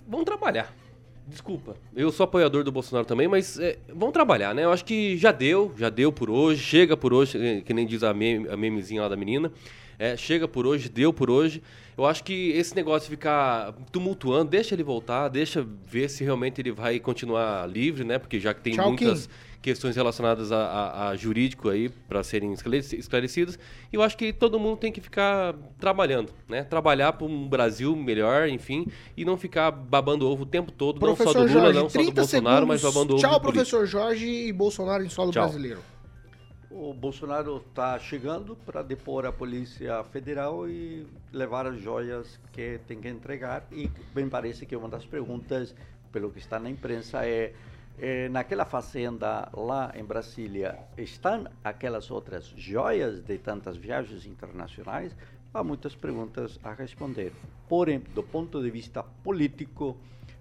vão 0.06 0.24
trabalhar. 0.24 0.74
Desculpa, 1.28 1.76
eu 1.94 2.10
sou 2.10 2.24
apoiador 2.24 2.64
do 2.64 2.72
Bolsonaro 2.72 3.06
também, 3.06 3.28
mas 3.28 3.58
é, 3.58 3.78
vão 3.94 4.10
trabalhar, 4.10 4.54
né? 4.54 4.64
Eu 4.64 4.72
acho 4.72 4.84
que 4.84 5.16
já 5.18 5.30
deu, 5.30 5.72
já 5.76 5.90
deu 5.90 6.10
por 6.10 6.30
hoje, 6.30 6.62
chega 6.62 6.96
por 6.96 7.12
hoje, 7.12 7.36
eh, 7.38 7.60
que 7.60 7.74
nem 7.74 7.86
diz 7.86 8.02
a, 8.02 8.14
meme, 8.14 8.48
a 8.48 8.56
memezinha 8.56 9.02
lá 9.02 9.08
da 9.08 9.16
menina. 9.16 9.52
É, 9.98 10.16
chega 10.16 10.48
por 10.48 10.66
hoje, 10.66 10.88
deu 10.88 11.12
por 11.12 11.28
hoje. 11.28 11.62
Eu 11.96 12.06
acho 12.06 12.22
que 12.24 12.50
esse 12.50 12.74
negócio 12.74 13.10
de 13.10 13.16
ficar 13.16 13.72
tumultuando, 13.90 14.50
deixa 14.50 14.74
ele 14.74 14.84
voltar, 14.84 15.28
deixa 15.28 15.66
ver 15.84 16.08
se 16.08 16.24
realmente 16.24 16.60
ele 16.60 16.70
vai 16.70 16.98
continuar 16.98 17.68
livre, 17.68 18.04
né? 18.04 18.18
Porque 18.18 18.38
já 18.38 18.54
que 18.54 18.60
tem 18.62 18.74
Tchau, 18.74 18.88
muitas 18.88 19.26
Kim. 19.26 19.32
Questões 19.60 19.96
relacionadas 19.96 20.52
a, 20.52 20.56
a- 20.58 21.08
a 21.08 21.16
jurídico 21.16 21.68
aí 21.68 21.88
para 21.88 22.22
serem 22.22 22.52
esclareci- 22.52 22.96
esclarecidas. 22.96 23.58
E 23.92 23.96
eu 23.96 24.02
acho 24.02 24.16
que 24.16 24.32
todo 24.32 24.58
mundo 24.58 24.76
tem 24.78 24.92
que 24.92 25.00
ficar 25.00 25.54
trabalhando, 25.78 26.32
né? 26.48 26.62
Trabalhar 26.64 27.12
para 27.14 27.26
um 27.26 27.48
Brasil 27.48 27.94
melhor, 27.96 28.48
enfim, 28.48 28.86
e 29.16 29.24
não 29.24 29.36
ficar 29.36 29.70
babando 29.70 30.28
ovo 30.28 30.44
o 30.44 30.46
tempo 30.46 30.70
todo, 30.70 31.00
não 31.04 31.14
só 31.16 31.24
do 31.24 31.32
Professor 31.32 31.40
Lula, 31.40 31.48
Jorge, 31.72 31.78
não 31.80 31.88
só 31.88 31.98
do 31.98 32.04
30 32.04 32.20
Bolsonaro, 32.20 32.66
mas 32.66 32.80
segundos. 32.80 32.94
babando 32.94 33.14
ovo 33.14 33.22
Tchau, 33.22 33.30
do 33.32 33.40
político. 33.42 33.52
professor 33.70 33.86
Jorge 33.86 34.26
e 34.26 34.52
Bolsonaro 34.52 35.04
em 35.04 35.08
solo 35.08 35.32
Tchau. 35.32 35.42
brasileiro. 35.44 35.80
O 36.70 36.92
Bolsonaro 36.92 37.64
está 37.66 37.98
chegando 37.98 38.54
para 38.66 38.82
depor 38.82 39.24
a 39.26 39.32
Polícia 39.32 40.04
Federal 40.12 40.68
e 40.68 41.06
levar 41.32 41.66
as 41.66 41.80
joias 41.80 42.38
que 42.52 42.78
tem 42.86 43.00
que 43.00 43.08
entregar. 43.08 43.66
E 43.72 43.90
bem 44.14 44.28
parece 44.28 44.64
que 44.66 44.76
uma 44.76 44.88
das 44.88 45.04
perguntas, 45.04 45.74
pelo 46.12 46.30
que 46.30 46.38
está 46.38 46.58
na 46.60 46.68
imprensa, 46.70 47.26
é, 47.26 47.52
é 48.00 48.28
naquela 48.28 48.64
fazenda 48.64 49.48
lá 49.52 49.92
em 49.94 50.04
Brasília, 50.04 50.78
estão 50.96 51.46
aquelas 51.64 52.10
outras 52.10 52.46
joias 52.56 53.20
de 53.20 53.38
tantas 53.38 53.76
viagens 53.76 54.24
internacionais? 54.24 55.14
Há 55.52 55.64
muitas 55.64 55.94
perguntas 55.94 56.58
a 56.62 56.72
responder. 56.72 57.32
Porém, 57.68 57.98
do 58.14 58.22
ponto 58.22 58.62
de 58.62 58.70
vista 58.70 59.02
político, 59.02 59.96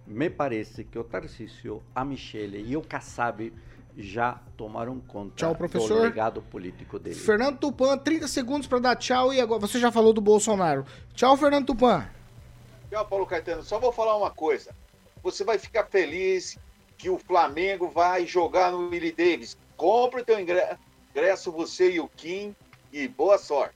me 0.05 0.29
parece 0.29 0.83
que 0.83 0.99
o 0.99 1.03
Tarcísio, 1.03 1.81
a 1.95 2.05
Michele 2.05 2.63
e 2.65 2.77
o 2.77 2.81
Kassab 2.81 3.51
já 3.97 4.39
tomaram 4.55 4.99
conta 4.99 5.35
Tchau, 5.35 5.53
do 5.53 5.57
professor. 5.57 6.01
legado 6.01 6.41
político 6.43 6.99
dele. 6.99 7.15
Fernando 7.15 7.57
Tupan, 7.57 7.97
30 7.97 8.27
segundos 8.27 8.67
para 8.67 8.79
dar 8.79 8.95
tchau 8.95 9.33
e 9.33 9.41
agora 9.41 9.59
você 9.59 9.79
já 9.79 9.91
falou 9.91 10.13
do 10.13 10.21
Bolsonaro. 10.21 10.85
Tchau, 11.15 11.35
Fernando 11.35 11.65
Tupan. 11.65 12.07
Tchau, 12.91 13.05
Paulo 13.07 13.25
Caetano. 13.25 13.63
Só 13.63 13.79
vou 13.79 13.91
falar 13.91 14.15
uma 14.15 14.29
coisa. 14.29 14.75
Você 15.23 15.43
vai 15.43 15.57
ficar 15.57 15.85
feliz 15.85 16.59
que 16.97 17.09
o 17.09 17.17
Flamengo 17.17 17.87
vai 17.89 18.25
jogar 18.25 18.71
no 18.71 18.89
Willie 18.89 19.11
Davis. 19.11 19.57
Compre 19.75 20.21
o 20.21 20.25
teu 20.25 20.39
ingre- 20.39 20.75
ingresso, 21.11 21.51
você 21.51 21.91
e 21.91 21.99
o 21.99 22.07
Kim, 22.07 22.55
e 22.91 23.07
boa 23.07 23.37
sorte. 23.37 23.75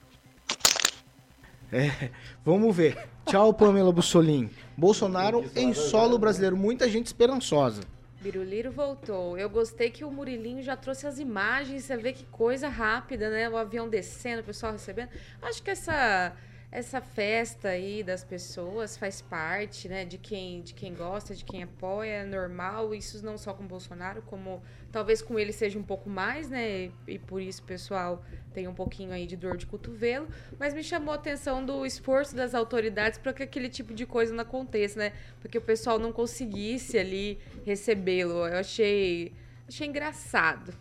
É, 1.72 2.10
vamos 2.44 2.74
ver. 2.76 2.98
Tchau, 3.24 3.54
Pamela 3.54 3.92
Bussolini. 3.92 4.50
Bolsonaro 4.76 5.44
em 5.56 5.72
solo 5.72 6.18
brasileiro. 6.18 6.56
Muita 6.56 6.88
gente 6.88 7.06
esperançosa. 7.06 7.82
Biruliro 8.20 8.70
voltou. 8.70 9.38
Eu 9.38 9.48
gostei 9.48 9.90
que 9.90 10.04
o 10.04 10.10
Murilinho 10.10 10.62
já 10.62 10.76
trouxe 10.76 11.06
as 11.06 11.18
imagens, 11.18 11.84
você 11.84 11.96
vê 11.96 12.12
que 12.12 12.24
coisa 12.26 12.68
rápida, 12.68 13.30
né? 13.30 13.48
O 13.48 13.56
avião 13.56 13.88
descendo, 13.88 14.42
o 14.42 14.44
pessoal 14.44 14.72
recebendo. 14.72 15.08
Acho 15.40 15.62
que 15.62 15.70
essa 15.70 16.32
essa 16.72 17.02
festa 17.02 17.68
aí 17.68 18.02
das 18.02 18.24
pessoas 18.24 18.96
faz 18.96 19.20
parte, 19.20 19.90
né, 19.90 20.06
de 20.06 20.16
quem 20.16 20.62
de 20.62 20.72
quem 20.72 20.94
gosta, 20.94 21.34
de 21.34 21.44
quem 21.44 21.62
apoia, 21.62 22.22
é 22.22 22.24
normal. 22.24 22.94
Isso 22.94 23.22
não 23.22 23.36
só 23.36 23.52
com 23.52 23.66
Bolsonaro, 23.66 24.22
como 24.22 24.62
talvez 24.90 25.20
com 25.20 25.38
ele 25.38 25.52
seja 25.52 25.78
um 25.78 25.82
pouco 25.82 26.08
mais, 26.08 26.48
né? 26.48 26.86
E, 26.86 26.92
e 27.06 27.18
por 27.18 27.42
isso 27.42 27.60
o 27.62 27.66
pessoal 27.66 28.24
tem 28.54 28.66
um 28.66 28.72
pouquinho 28.74 29.12
aí 29.12 29.26
de 29.26 29.36
dor 29.36 29.58
de 29.58 29.66
cotovelo, 29.66 30.26
mas 30.58 30.72
me 30.72 30.82
chamou 30.82 31.12
a 31.12 31.16
atenção 31.16 31.64
do 31.64 31.84
esforço 31.84 32.34
das 32.34 32.54
autoridades 32.54 33.18
para 33.18 33.34
que 33.34 33.42
aquele 33.42 33.68
tipo 33.68 33.92
de 33.92 34.06
coisa 34.06 34.32
não 34.32 34.40
aconteça, 34.40 34.98
né? 34.98 35.12
Porque 35.42 35.58
o 35.58 35.62
pessoal 35.62 35.98
não 35.98 36.10
conseguisse 36.10 36.98
ali 36.98 37.38
recebê-lo. 37.66 38.46
Eu 38.46 38.58
achei 38.58 39.34
achei 39.68 39.86
engraçado. 39.86 40.72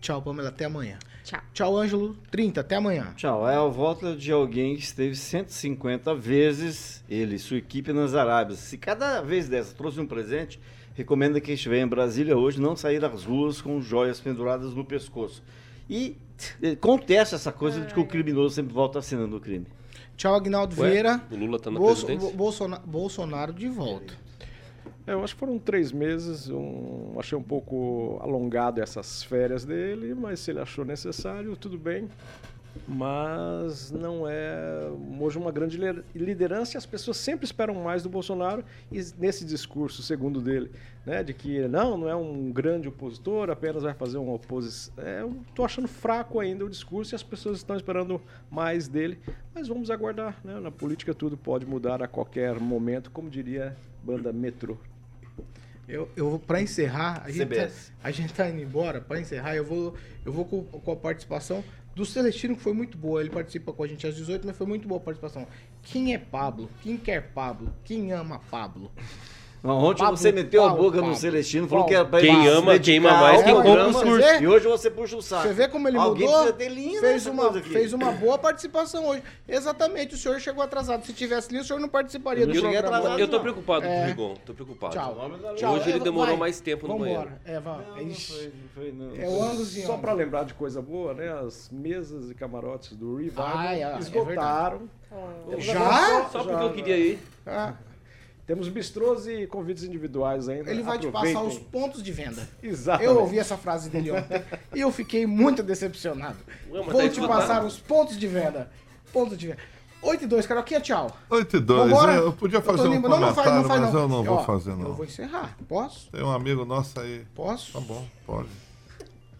Tchau, 0.00 0.22
Pamela. 0.22 0.48
Até 0.48 0.64
amanhã. 0.64 0.98
Tchau. 1.28 1.40
Tchau, 1.52 1.76
Ângelo. 1.76 2.16
30. 2.30 2.60
Até 2.62 2.76
amanhã. 2.76 3.12
Tchau. 3.16 3.46
É 3.46 3.54
a 3.56 3.64
volta 3.64 4.16
de 4.16 4.32
alguém 4.32 4.74
que 4.76 4.82
esteve 4.82 5.14
150 5.14 6.14
vezes, 6.14 7.04
ele 7.08 7.34
e 7.34 7.38
sua 7.38 7.58
equipe, 7.58 7.92
nas 7.92 8.14
Arábias. 8.14 8.60
Se 8.60 8.78
cada 8.78 9.20
vez 9.20 9.46
dessa 9.46 9.74
trouxe 9.74 10.00
um 10.00 10.06
presente, 10.06 10.58
recomenda 10.94 11.38
que 11.38 11.52
estiver 11.52 11.82
em 11.82 11.86
Brasília 11.86 12.34
hoje 12.36 12.58
não 12.58 12.74
sair 12.74 12.98
das 12.98 13.24
ruas 13.24 13.60
com 13.60 13.78
joias 13.80 14.18
penduradas 14.18 14.72
no 14.72 14.84
pescoço. 14.86 15.42
E 15.88 16.16
eh, 16.62 16.74
contesta 16.76 17.36
essa 17.36 17.52
coisa 17.52 17.82
de 17.82 17.92
que 17.92 18.00
o 18.00 18.06
criminoso 18.06 18.54
sempre 18.54 18.72
volta 18.72 18.98
à 18.98 19.02
cena 19.02 19.26
do 19.26 19.38
crime. 19.38 19.66
Tchau, 20.16 20.34
Agnaldo 20.34 20.80
Ué, 20.80 20.90
Vieira. 20.90 21.22
o 21.30 21.36
Lula 21.36 21.58
tá 21.60 21.70
na 21.70 21.78
Bolso- 21.78 22.06
presidência? 22.06 22.30
Bo- 22.30 22.36
Bolsona- 22.44 22.82
Bolsonaro 22.84 23.52
de 23.52 23.68
volta. 23.68 24.14
É, 25.08 25.14
eu 25.14 25.24
acho 25.24 25.32
que 25.34 25.40
foram 25.40 25.58
três 25.58 25.90
meses. 25.90 26.50
Um, 26.50 27.14
achei 27.18 27.36
um 27.36 27.42
pouco 27.42 28.18
alongado 28.20 28.82
essas 28.82 29.22
férias 29.22 29.64
dele, 29.64 30.14
mas 30.14 30.38
se 30.38 30.50
ele 30.50 30.60
achou 30.60 30.84
necessário, 30.84 31.56
tudo 31.56 31.78
bem. 31.78 32.10
Mas 32.86 33.90
não 33.90 34.28
é 34.28 34.86
hoje 35.18 35.38
uma 35.38 35.50
grande 35.50 35.78
lider- 35.78 36.04
liderança 36.14 36.76
e 36.76 36.78
as 36.78 36.84
pessoas 36.84 37.16
sempre 37.16 37.46
esperam 37.46 37.74
mais 37.76 38.02
do 38.02 38.10
Bolsonaro. 38.10 38.62
E 38.92 39.00
nesse 39.18 39.46
discurso, 39.46 40.02
segundo 40.02 40.42
dele, 40.42 40.70
né, 41.06 41.24
de 41.24 41.32
que 41.32 41.66
não, 41.66 41.96
não 41.96 42.08
é 42.08 42.14
um 42.14 42.52
grande 42.52 42.86
opositor, 42.86 43.48
apenas 43.48 43.84
vai 43.84 43.94
fazer 43.94 44.18
uma 44.18 44.34
oposição. 44.34 44.92
É, 44.98 45.22
eu 45.22 45.34
tô 45.54 45.64
achando 45.64 45.88
fraco 45.88 46.38
ainda 46.38 46.66
o 46.66 46.68
discurso 46.68 47.14
e 47.14 47.16
as 47.16 47.22
pessoas 47.22 47.56
estão 47.56 47.76
esperando 47.76 48.20
mais 48.50 48.86
dele. 48.86 49.18
Mas 49.54 49.68
vamos 49.68 49.90
aguardar. 49.90 50.38
Né? 50.44 50.60
Na 50.60 50.70
política 50.70 51.14
tudo 51.14 51.34
pode 51.34 51.64
mudar 51.64 52.02
a 52.02 52.06
qualquer 52.06 52.60
momento, 52.60 53.10
como 53.10 53.30
diria 53.30 53.74
banda 54.04 54.30
Metrô. 54.34 54.76
Eu, 55.88 56.08
eu 56.14 56.28
vou 56.28 56.38
para 56.38 56.60
encerrar, 56.60 57.22
a 57.24 57.30
gente, 57.30 57.54
tá, 57.54 57.68
a 58.02 58.10
gente 58.10 58.34
tá 58.34 58.48
indo 58.48 58.60
embora. 58.60 59.00
Para 59.00 59.18
encerrar, 59.20 59.56
eu 59.56 59.64
vou, 59.64 59.94
eu 60.24 60.32
vou 60.32 60.44
com, 60.44 60.62
com 60.64 60.92
a 60.92 60.96
participação 60.96 61.64
do 61.94 62.04
Celestino, 62.04 62.54
que 62.54 62.62
foi 62.62 62.74
muito 62.74 62.98
boa. 62.98 63.20
Ele 63.20 63.30
participa 63.30 63.72
com 63.72 63.82
a 63.82 63.88
gente 63.88 64.06
às 64.06 64.14
18, 64.14 64.46
mas 64.46 64.56
foi 64.56 64.66
muito 64.66 64.86
boa 64.86 65.00
a 65.00 65.04
participação. 65.04 65.46
Quem 65.82 66.14
é 66.14 66.18
Pablo? 66.18 66.68
Quem 66.82 66.98
quer 66.98 67.32
Pablo? 67.32 67.74
Quem 67.84 68.12
ama 68.12 68.38
Pablo? 68.50 68.92
Ontem 69.64 70.04
você 70.06 70.30
meteu 70.30 70.62
a 70.64 70.68
Paulo, 70.68 70.84
boca 70.84 71.00
no 71.02 71.14
Celestino, 71.16 71.66
falou 71.66 71.84
Paulo. 71.84 71.88
que 71.88 71.94
era 71.96 72.04
pra 72.04 72.20
Quem 72.20 72.34
ele 72.38 72.48
ama, 72.48 72.74
se 72.74 72.80
quem 72.80 72.98
ama 72.98 73.10
mais, 73.12 73.38
ao 73.38 73.44
quem 73.44 73.54
compra 73.54 73.70
programa, 73.72 73.98
os 73.98 74.02
cursos. 74.04 74.40
E 74.40 74.46
hoje 74.46 74.66
você 74.68 74.90
puxa 74.90 75.16
o 75.16 75.22
saco. 75.22 75.42
Você 75.48 75.52
vê 75.54 75.68
como 75.68 75.88
ele 75.88 75.96
Alguém 75.98 76.26
mudou? 76.26 76.42
precisa 76.44 76.58
ter 76.58 76.68
linha 76.68 77.00
fez, 77.00 77.26
uma, 77.26 77.52
fez 77.62 77.92
uma 77.92 78.12
boa 78.12 78.38
participação 78.38 79.06
hoje. 79.08 79.22
Exatamente, 79.48 80.14
o 80.14 80.18
senhor 80.18 80.40
chegou 80.40 80.62
atrasado. 80.62 81.04
Se 81.04 81.12
tivesse 81.12 81.50
linha, 81.50 81.62
o 81.62 81.64
senhor 81.64 81.80
não 81.80 81.88
participaria 81.88 82.46
do 82.46 82.54
Eu 82.54 82.60
programa. 82.62 82.86
atrasado, 82.86 83.18
Eu 83.20 83.26
tô 83.28 83.36
não. 83.36 83.42
preocupado 83.42 83.82
com 83.86 83.92
É. 83.92 84.02
o 84.02 84.06
Rigon, 84.06 84.34
tô 84.46 84.54
preocupado. 84.54 84.94
Tchau. 84.94 85.72
Hoje 85.74 85.88
ele 85.90 85.98
É, 85.98 86.02
demorou 86.02 86.28
vai. 86.30 86.36
mais 86.36 86.60
tempo 86.60 86.86
no 86.86 86.92
Vambora. 86.96 87.10
banheiro. 87.12 87.32
É, 87.44 87.58
vai. 87.60 87.78
Não, 87.78 87.96
não 87.96 88.02
Ixi. 88.02 88.32
foi, 88.32 88.44
não 88.44 88.68
foi, 88.74 88.92
não. 88.92 89.16
É 89.16 89.28
o 89.28 89.60
e 89.62 89.82
Só 89.82 89.96
para 89.96 90.12
lembrar 90.12 90.44
de 90.44 90.54
coisa 90.54 90.80
boa, 90.80 91.14
né? 91.14 91.32
As 91.32 91.68
mesas 91.72 92.30
e 92.30 92.34
camarotes 92.34 92.94
do 92.96 93.16
Revival 93.16 93.60
é, 93.60 93.80
é 93.82 93.98
esgotaram. 93.98 94.82
Já? 95.58 96.28
Só 96.30 96.44
porque 96.44 96.64
eu 96.64 96.72
queria 96.72 96.96
ir. 96.96 97.18
Ah, 97.46 97.72
Temos 98.48 98.66
bistrôs 98.70 99.26
e 99.26 99.46
convites 99.46 99.84
individuais 99.84 100.48
ainda. 100.48 100.70
ele 100.70 100.82
vai 100.82 100.98
te 100.98 101.06
Aproveitem. 101.06 101.34
passar 101.34 101.46
os 101.46 101.58
pontos 101.58 102.02
de 102.02 102.10
venda. 102.10 102.48
Exatamente. 102.62 103.04
Eu 103.12 103.20
ouvi 103.20 103.38
essa 103.38 103.58
frase 103.58 103.90
dele 103.90 104.10
ontem 104.10 104.42
e 104.74 104.80
eu 104.80 104.90
fiquei 104.90 105.26
muito 105.26 105.62
decepcionado. 105.62 106.38
Ué, 106.70 106.78
mas 106.82 106.92
Vou 106.92 107.02
tá 107.02 107.08
te 107.10 107.20
passar 107.20 107.62
os 107.64 107.78
pontos 107.78 108.18
de 108.18 108.26
venda. 108.26 108.70
Pontos 109.12 109.36
de 109.36 109.48
venda. 109.48 109.58
8 110.00 110.24
e 110.24 110.26
2, 110.28 110.46
Caroquinha, 110.46 110.80
tchau. 110.80 111.14
8 111.28 111.56
e 111.56 111.60
2, 111.60 111.90
Vambora? 111.90 112.12
eu 112.14 112.32
podia 112.32 112.62
fazer 112.62 112.88
um 112.88 112.92
limpo. 112.94 113.08
Não, 113.08 113.20
não 113.20 113.34
faz, 113.34 113.48
não 113.48 113.54
comentário, 113.64 113.68
faz, 113.68 113.80
mas 113.82 113.92
não. 113.92 114.00
eu 114.02 114.08
não 114.08 114.24
vou 114.24 114.36
Ó, 114.38 114.44
fazer, 114.44 114.70
Eu 114.70 114.76
não. 114.76 114.94
vou 114.94 115.04
encerrar. 115.04 115.56
Posso? 115.68 116.08
Tem 116.10 116.22
um 116.22 116.30
amigo 116.30 116.64
nosso 116.64 116.98
aí. 117.00 117.26
Posso? 117.34 117.72
Tá 117.72 117.80
bom, 117.80 118.06
pode. 118.24 118.48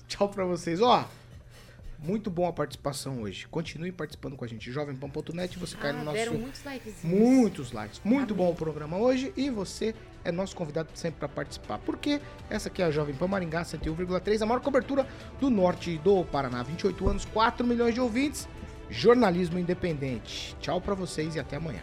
Tchau 0.08 0.28
pra 0.28 0.44
vocês. 0.44 0.82
Ó, 0.82 1.04
muito 1.98 2.30
bom 2.30 2.46
a 2.46 2.52
participação 2.52 3.22
hoje. 3.22 3.46
Continue 3.48 3.90
participando 3.92 4.36
com 4.36 4.44
a 4.44 4.48
gente. 4.48 4.70
Jovempan.net, 4.70 5.58
você 5.58 5.76
cai 5.76 5.90
Ah, 5.90 5.94
no 5.94 6.04
nosso. 6.04 6.16
deram 6.16 6.34
muitos 6.34 6.64
likezinhos. 6.64 7.02
Muitos 7.04 7.72
likes. 7.72 8.00
Muito 8.04 8.34
bom 8.34 8.50
o 8.50 8.54
programa 8.54 8.96
hoje 8.96 9.32
e 9.36 9.50
você 9.50 9.94
é 10.24 10.30
nosso 10.30 10.54
convidado 10.54 10.88
sempre 10.94 11.18
para 11.20 11.28
participar. 11.28 11.78
Porque 11.78 12.20
essa 12.48 12.68
aqui 12.68 12.82
é 12.82 12.84
a 12.86 12.90
Jovem 12.90 13.14
Pan 13.14 13.26
Maringá 13.26 13.62
101,3, 13.62 14.42
a 14.42 14.46
maior 14.46 14.60
cobertura 14.60 15.06
do 15.40 15.50
norte 15.50 15.98
do 15.98 16.24
Paraná. 16.24 16.62
28 16.62 17.08
anos, 17.08 17.24
4 17.26 17.66
milhões 17.66 17.94
de 17.94 18.00
ouvintes. 18.00 18.48
Jornalismo 18.90 19.58
independente. 19.58 20.56
Tchau 20.60 20.80
pra 20.80 20.94
vocês 20.94 21.34
e 21.34 21.40
até 21.40 21.56
amanhã. 21.56 21.82